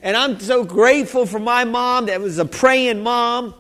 And 0.06 0.16
I'm 0.16 0.38
so 0.38 0.62
grateful 0.62 1.26
for 1.26 1.40
my 1.40 1.64
mom 1.64 2.06
that 2.06 2.20
was 2.20 2.38
a 2.38 2.44
praying 2.44 3.02
mom 3.02 3.56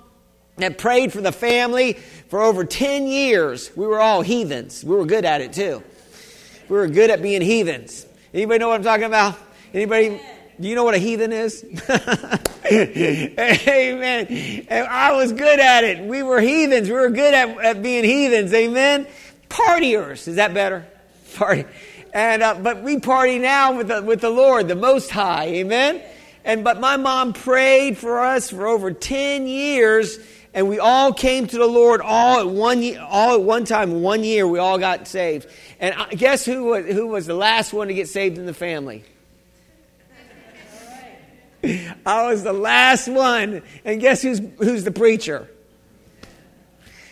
that 0.58 0.78
prayed 0.78 1.12
for 1.12 1.20
the 1.20 1.32
family 1.32 1.94
for 2.28 2.40
over 2.40 2.64
10 2.64 3.08
years. 3.08 3.72
We 3.74 3.84
were 3.84 3.98
all 3.98 4.22
heathens. 4.22 4.84
We 4.84 4.94
were 4.94 5.06
good 5.06 5.24
at 5.24 5.40
it 5.40 5.52
too. 5.52 5.82
We 6.68 6.76
were 6.76 6.86
good 6.86 7.10
at 7.10 7.20
being 7.20 7.42
heathens. 7.42 8.06
Anybody 8.32 8.60
know 8.60 8.68
what 8.68 8.76
I'm 8.76 8.84
talking 8.84 9.06
about? 9.06 9.36
Anybody? 9.74 10.20
Do 10.60 10.68
you 10.68 10.76
know 10.76 10.84
what 10.84 10.94
a 10.94 10.98
heathen 10.98 11.32
is? 11.32 11.64
Amen. 12.70 14.26
And 14.68 14.86
I 14.86 15.16
was 15.16 15.32
good 15.32 15.58
at 15.58 15.82
it. 15.82 16.04
We 16.04 16.22
were 16.22 16.40
heathens. 16.40 16.88
We 16.88 16.94
were 16.94 17.10
good 17.10 17.34
at, 17.34 17.58
at 17.58 17.82
being 17.82 18.04
heathens. 18.04 18.54
Amen. 18.54 19.08
Partiers. 19.48 20.28
Is 20.28 20.36
that 20.36 20.54
better? 20.54 20.86
Party. 21.34 21.64
And 22.14 22.44
uh, 22.44 22.54
but 22.54 22.84
we 22.84 23.00
party 23.00 23.40
now 23.40 23.76
with 23.76 23.88
the, 23.88 24.00
with 24.00 24.20
the 24.20 24.30
Lord, 24.30 24.68
the 24.68 24.76
Most 24.76 25.10
High. 25.10 25.46
Amen. 25.46 26.02
And 26.46 26.62
but 26.62 26.78
my 26.78 26.96
mom 26.96 27.32
prayed 27.32 27.98
for 27.98 28.20
us 28.20 28.50
for 28.50 28.68
over 28.68 28.92
10 28.92 29.48
years 29.48 30.20
and 30.54 30.68
we 30.68 30.78
all 30.78 31.12
came 31.12 31.48
to 31.48 31.58
the 31.58 31.66
Lord 31.66 32.00
all 32.00 32.38
at 32.38 32.46
one 32.46 32.96
all 32.98 33.34
at 33.34 33.42
one 33.42 33.64
time 33.64 34.00
one 34.00 34.22
year 34.22 34.46
we 34.46 34.60
all 34.60 34.78
got 34.78 35.08
saved. 35.08 35.48
And 35.80 35.92
I, 35.94 36.08
guess 36.10 36.44
who 36.44 36.66
was, 36.66 36.86
who 36.86 37.08
was 37.08 37.26
the 37.26 37.34
last 37.34 37.72
one 37.72 37.88
to 37.88 37.94
get 37.94 38.08
saved 38.08 38.38
in 38.38 38.46
the 38.46 38.54
family? 38.54 39.04
I 42.06 42.30
was 42.30 42.44
the 42.44 42.52
last 42.52 43.08
one. 43.08 43.62
And 43.84 44.00
guess 44.00 44.22
who's 44.22 44.40
who's 44.58 44.84
the 44.84 44.92
preacher? 44.92 45.48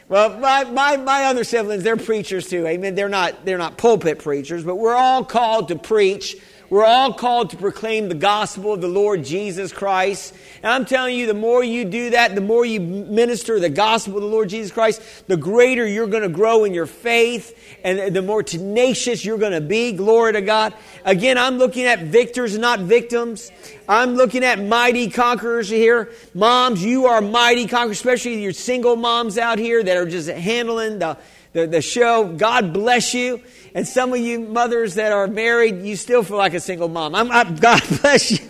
Well, 0.09 0.39
my, 0.39 0.65
my, 0.65 0.97
my 0.99 1.25
other 1.25 1.45
siblings, 1.45 1.83
they're 1.83 1.97
preachers 1.97 2.49
too. 2.49 2.67
Amen. 2.67 2.95
They're 2.95 3.09
not, 3.09 3.45
they're 3.45 3.59
not 3.59 3.79
pulpit 3.79 4.19
preachers, 4.19 4.63
but 4.63 4.77
we're 4.77 4.95
all 4.95 5.25
called 5.25 5.69
to 5.69 5.77
preach 5.77 6.37
we're 6.75 6.85
all 6.85 7.13
called 7.13 7.51
to 7.51 7.57
proclaim 7.57 8.09
the 8.09 8.17
gospel 8.17 8.73
of 8.73 8.81
the 8.81 8.89
Lord 8.89 9.25
Jesus 9.25 9.73
Christ. 9.73 10.35
And 10.61 10.73
I'm 10.73 10.85
telling 10.85 11.17
you, 11.17 11.29
the 11.29 11.33
more 11.33 11.63
you 11.63 11.85
do 11.85 12.11
that, 12.11 12.35
the 12.35 12.41
more 12.41 12.65
you 12.65 12.81
minister 12.81 13.61
the 13.61 13.69
gospel 13.69 14.17
of 14.17 14.23
the 14.23 14.29
Lord 14.29 14.49
Jesus 14.49 14.73
Christ, 14.73 15.01
the 15.29 15.37
greater 15.37 15.87
you're 15.87 16.09
going 16.09 16.25
to 16.25 16.29
grow 16.29 16.65
in 16.65 16.75
your 16.75 16.87
faith 16.87 17.57
and 17.85 18.13
the 18.13 18.23
more 18.23 18.43
tenacious 18.43 19.25
you're 19.25 19.39
going 19.39 19.53
to 19.53 19.61
be. 19.61 19.93
Glory 19.93 20.33
to 20.33 20.41
God. 20.41 20.75
Again, 21.05 21.39
I'm 21.39 21.59
looking 21.59 21.85
at 21.85 22.01
victors, 22.01 22.59
not 22.59 22.81
victims. 22.81 23.53
I'm 23.89 24.17
looking 24.17 24.43
at 24.43 24.61
mighty 24.61 25.11
conquerors 25.11 25.69
here. 25.69 26.11
Moms, 26.35 26.85
you 26.85 27.07
are 27.07 27.21
mighty 27.21 27.69
conquerors, 27.69 27.99
especially 27.99 28.43
your 28.43 28.53
single 28.53 28.97
moms 28.97 29.39
out 29.39 29.61
here 29.61 29.81
that 29.81 29.97
are 29.97 30.07
just 30.07 30.29
handling 30.29 30.99
the, 30.99 31.19
the, 31.55 31.67
the 31.67 31.81
show. 31.81 32.25
God 32.37 32.75
bless 32.75 33.15
you. 33.15 33.41
And 33.75 33.89
some 33.89 34.13
of 34.13 34.19
you 34.19 34.41
mothers 34.41 34.97
that 34.97 35.13
are 35.13 35.27
married, 35.27 35.83
you 35.83 35.97
still 35.97 36.23
feel 36.23 36.37
like 36.37 36.53
a 36.53 36.61
single 36.61 36.89
mom. 36.89 37.15
I'm, 37.15 37.31
I'm 37.33 37.57
God 37.57 37.83
bless 38.03 38.33
you. 38.33 38.47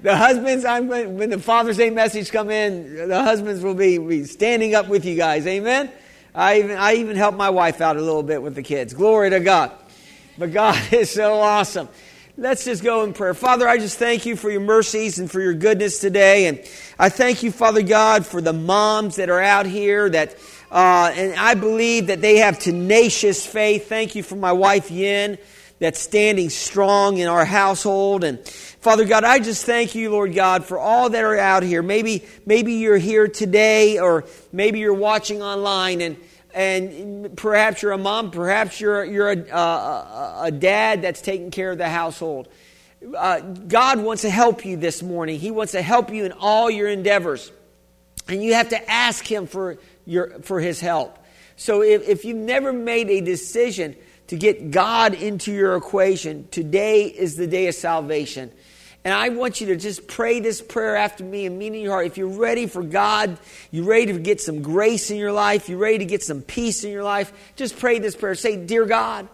The 0.00 0.16
husbands, 0.16 0.64
I'm, 0.64 0.88
when 0.88 1.30
the 1.30 1.38
Father's 1.38 1.78
Day 1.78 1.90
message 1.90 2.30
come 2.30 2.50
in, 2.50 3.08
the 3.08 3.22
husbands 3.22 3.62
will 3.62 3.74
be, 3.74 3.98
be 3.98 4.24
standing 4.24 4.74
up 4.74 4.88
with 4.88 5.04
you 5.04 5.16
guys. 5.16 5.46
Amen. 5.46 5.90
I 6.34 6.58
even, 6.58 6.76
I 6.76 6.94
even 6.94 7.16
help 7.16 7.34
my 7.34 7.50
wife 7.50 7.80
out 7.80 7.96
a 7.96 8.00
little 8.00 8.22
bit 8.22 8.42
with 8.42 8.54
the 8.54 8.62
kids. 8.62 8.92
Glory 8.92 9.30
to 9.30 9.40
God. 9.40 9.72
But 10.38 10.52
God 10.52 10.80
is 10.92 11.10
so 11.10 11.34
awesome. 11.34 11.88
Let's 12.38 12.66
just 12.66 12.84
go 12.84 13.02
in 13.04 13.14
prayer. 13.14 13.32
Father, 13.32 13.66
I 13.66 13.78
just 13.78 13.96
thank 13.96 14.26
you 14.26 14.36
for 14.36 14.50
your 14.50 14.60
mercies 14.60 15.18
and 15.18 15.30
for 15.30 15.40
your 15.40 15.54
goodness 15.54 16.00
today. 16.00 16.46
And 16.46 16.62
I 16.98 17.08
thank 17.08 17.42
you, 17.42 17.50
Father 17.50 17.80
God, 17.80 18.26
for 18.26 18.42
the 18.42 18.52
moms 18.52 19.16
that 19.16 19.30
are 19.30 19.40
out 19.40 19.64
here 19.64 20.10
that, 20.10 20.38
uh, 20.70 21.12
and 21.14 21.34
I 21.34 21.54
believe 21.54 22.08
that 22.08 22.20
they 22.20 22.38
have 22.38 22.58
tenacious 22.58 23.46
faith. 23.46 23.88
Thank 23.88 24.14
you 24.14 24.22
for 24.22 24.36
my 24.36 24.52
wife, 24.52 24.90
Yin, 24.90 25.38
that's 25.78 26.00
standing 26.00 26.50
strong 26.50 27.18
in 27.18 27.28
our 27.28 27.44
household. 27.44 28.24
And 28.24 28.46
Father 28.46 29.04
God, 29.04 29.24
I 29.24 29.38
just 29.38 29.64
thank 29.64 29.94
you, 29.94 30.10
Lord 30.10 30.34
God, 30.34 30.64
for 30.64 30.78
all 30.78 31.10
that 31.10 31.22
are 31.22 31.38
out 31.38 31.62
here. 31.62 31.82
Maybe, 31.82 32.24
maybe 32.44 32.74
you're 32.74 32.98
here 32.98 33.28
today 33.28 33.98
or 33.98 34.24
maybe 34.52 34.78
you're 34.78 34.94
watching 34.94 35.42
online 35.42 36.00
and, 36.00 36.16
and 36.54 37.36
perhaps 37.36 37.82
you're 37.82 37.92
a 37.92 37.98
mom, 37.98 38.30
perhaps 38.30 38.80
you're, 38.80 39.04
you're 39.04 39.30
a, 39.30 39.38
a, 39.50 40.38
a 40.44 40.50
dad 40.50 41.02
that's 41.02 41.20
taking 41.20 41.50
care 41.50 41.70
of 41.70 41.78
the 41.78 41.88
household. 41.88 42.48
Uh, 43.16 43.40
God 43.40 44.00
wants 44.00 44.22
to 44.22 44.30
help 44.30 44.64
you 44.64 44.76
this 44.76 45.02
morning. 45.02 45.38
He 45.38 45.50
wants 45.50 45.72
to 45.72 45.82
help 45.82 46.10
you 46.10 46.24
in 46.24 46.32
all 46.32 46.70
your 46.70 46.88
endeavors. 46.88 47.52
And 48.28 48.42
you 48.42 48.54
have 48.54 48.70
to 48.70 48.90
ask 48.90 49.24
Him 49.24 49.46
for, 49.46 49.78
your, 50.06 50.40
for 50.40 50.60
His 50.60 50.80
help. 50.80 51.18
So 51.56 51.82
if, 51.82 52.08
if 52.08 52.24
you've 52.24 52.36
never 52.36 52.72
made 52.72 53.10
a 53.10 53.20
decision 53.20 53.96
to 54.28 54.36
get 54.36 54.70
God 54.70 55.14
into 55.14 55.52
your 55.52 55.76
equation, 55.76 56.48
today 56.50 57.04
is 57.04 57.36
the 57.36 57.46
day 57.46 57.68
of 57.68 57.74
salvation. 57.74 58.52
And 59.04 59.14
I 59.14 59.28
want 59.28 59.60
you 59.60 59.68
to 59.68 59.76
just 59.76 60.08
pray 60.08 60.40
this 60.40 60.60
prayer 60.60 60.96
after 60.96 61.22
me 61.22 61.46
and 61.46 61.58
mean 61.58 61.76
in 61.76 61.80
your 61.80 61.92
heart. 61.92 62.06
If 62.06 62.18
you're 62.18 62.26
ready 62.26 62.66
for 62.66 62.82
God, 62.82 63.38
you're 63.70 63.84
ready 63.84 64.12
to 64.12 64.18
get 64.18 64.40
some 64.40 64.62
grace 64.62 65.12
in 65.12 65.16
your 65.16 65.30
life, 65.30 65.68
you're 65.68 65.78
ready 65.78 65.98
to 65.98 66.04
get 66.04 66.24
some 66.24 66.42
peace 66.42 66.82
in 66.82 66.90
your 66.90 67.04
life, 67.04 67.32
just 67.54 67.78
pray 67.78 68.00
this 68.00 68.16
prayer. 68.16 68.34
Say, 68.34 68.56
Dear 68.56 68.84
God, 68.84 69.28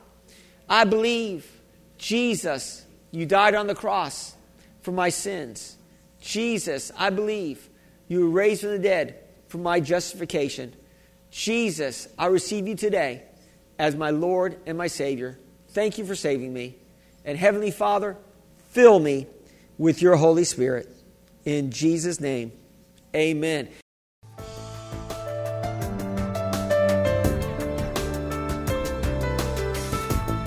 I 0.68 0.84
believe, 0.84 1.50
Jesus, 1.96 2.84
you 3.12 3.24
died 3.24 3.54
on 3.54 3.66
the 3.66 3.74
cross 3.74 4.34
for 4.82 4.92
my 4.92 5.08
sins. 5.08 5.78
Jesus, 6.20 6.92
I 6.98 7.08
believe 7.08 7.68
you 8.08 8.20
were 8.20 8.30
raised 8.30 8.60
from 8.60 8.70
the 8.70 8.78
dead 8.78 9.21
for 9.53 9.59
my 9.59 9.80
justification. 9.80 10.74
Jesus, 11.30 12.09
I 12.18 12.28
receive 12.28 12.66
you 12.66 12.74
today 12.74 13.24
as 13.78 13.94
my 13.94 14.09
Lord 14.09 14.59
and 14.64 14.78
my 14.78 14.86
Savior. 14.86 15.38
Thank 15.68 15.98
you 15.98 16.07
for 16.07 16.14
saving 16.14 16.55
me. 16.55 16.76
And 17.26 17.36
Heavenly 17.36 17.70
Father, 17.70 18.16
fill 18.70 18.98
me 18.98 19.26
with 19.76 20.00
your 20.00 20.16
Holy 20.16 20.44
Spirit. 20.44 20.88
In 21.44 21.70
Jesus' 21.70 22.18
name, 22.18 22.53
amen. 23.14 23.68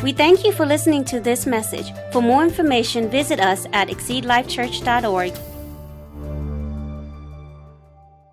We 0.01 0.13
thank 0.13 0.43
you 0.43 0.51
for 0.51 0.65
listening 0.65 1.05
to 1.05 1.19
this 1.19 1.45
message. 1.45 1.91
For 2.11 2.23
more 2.23 2.43
information, 2.43 3.11
visit 3.11 3.39
us 3.39 3.67
at 3.71 3.87
exceedlifechurch.org 3.89 5.54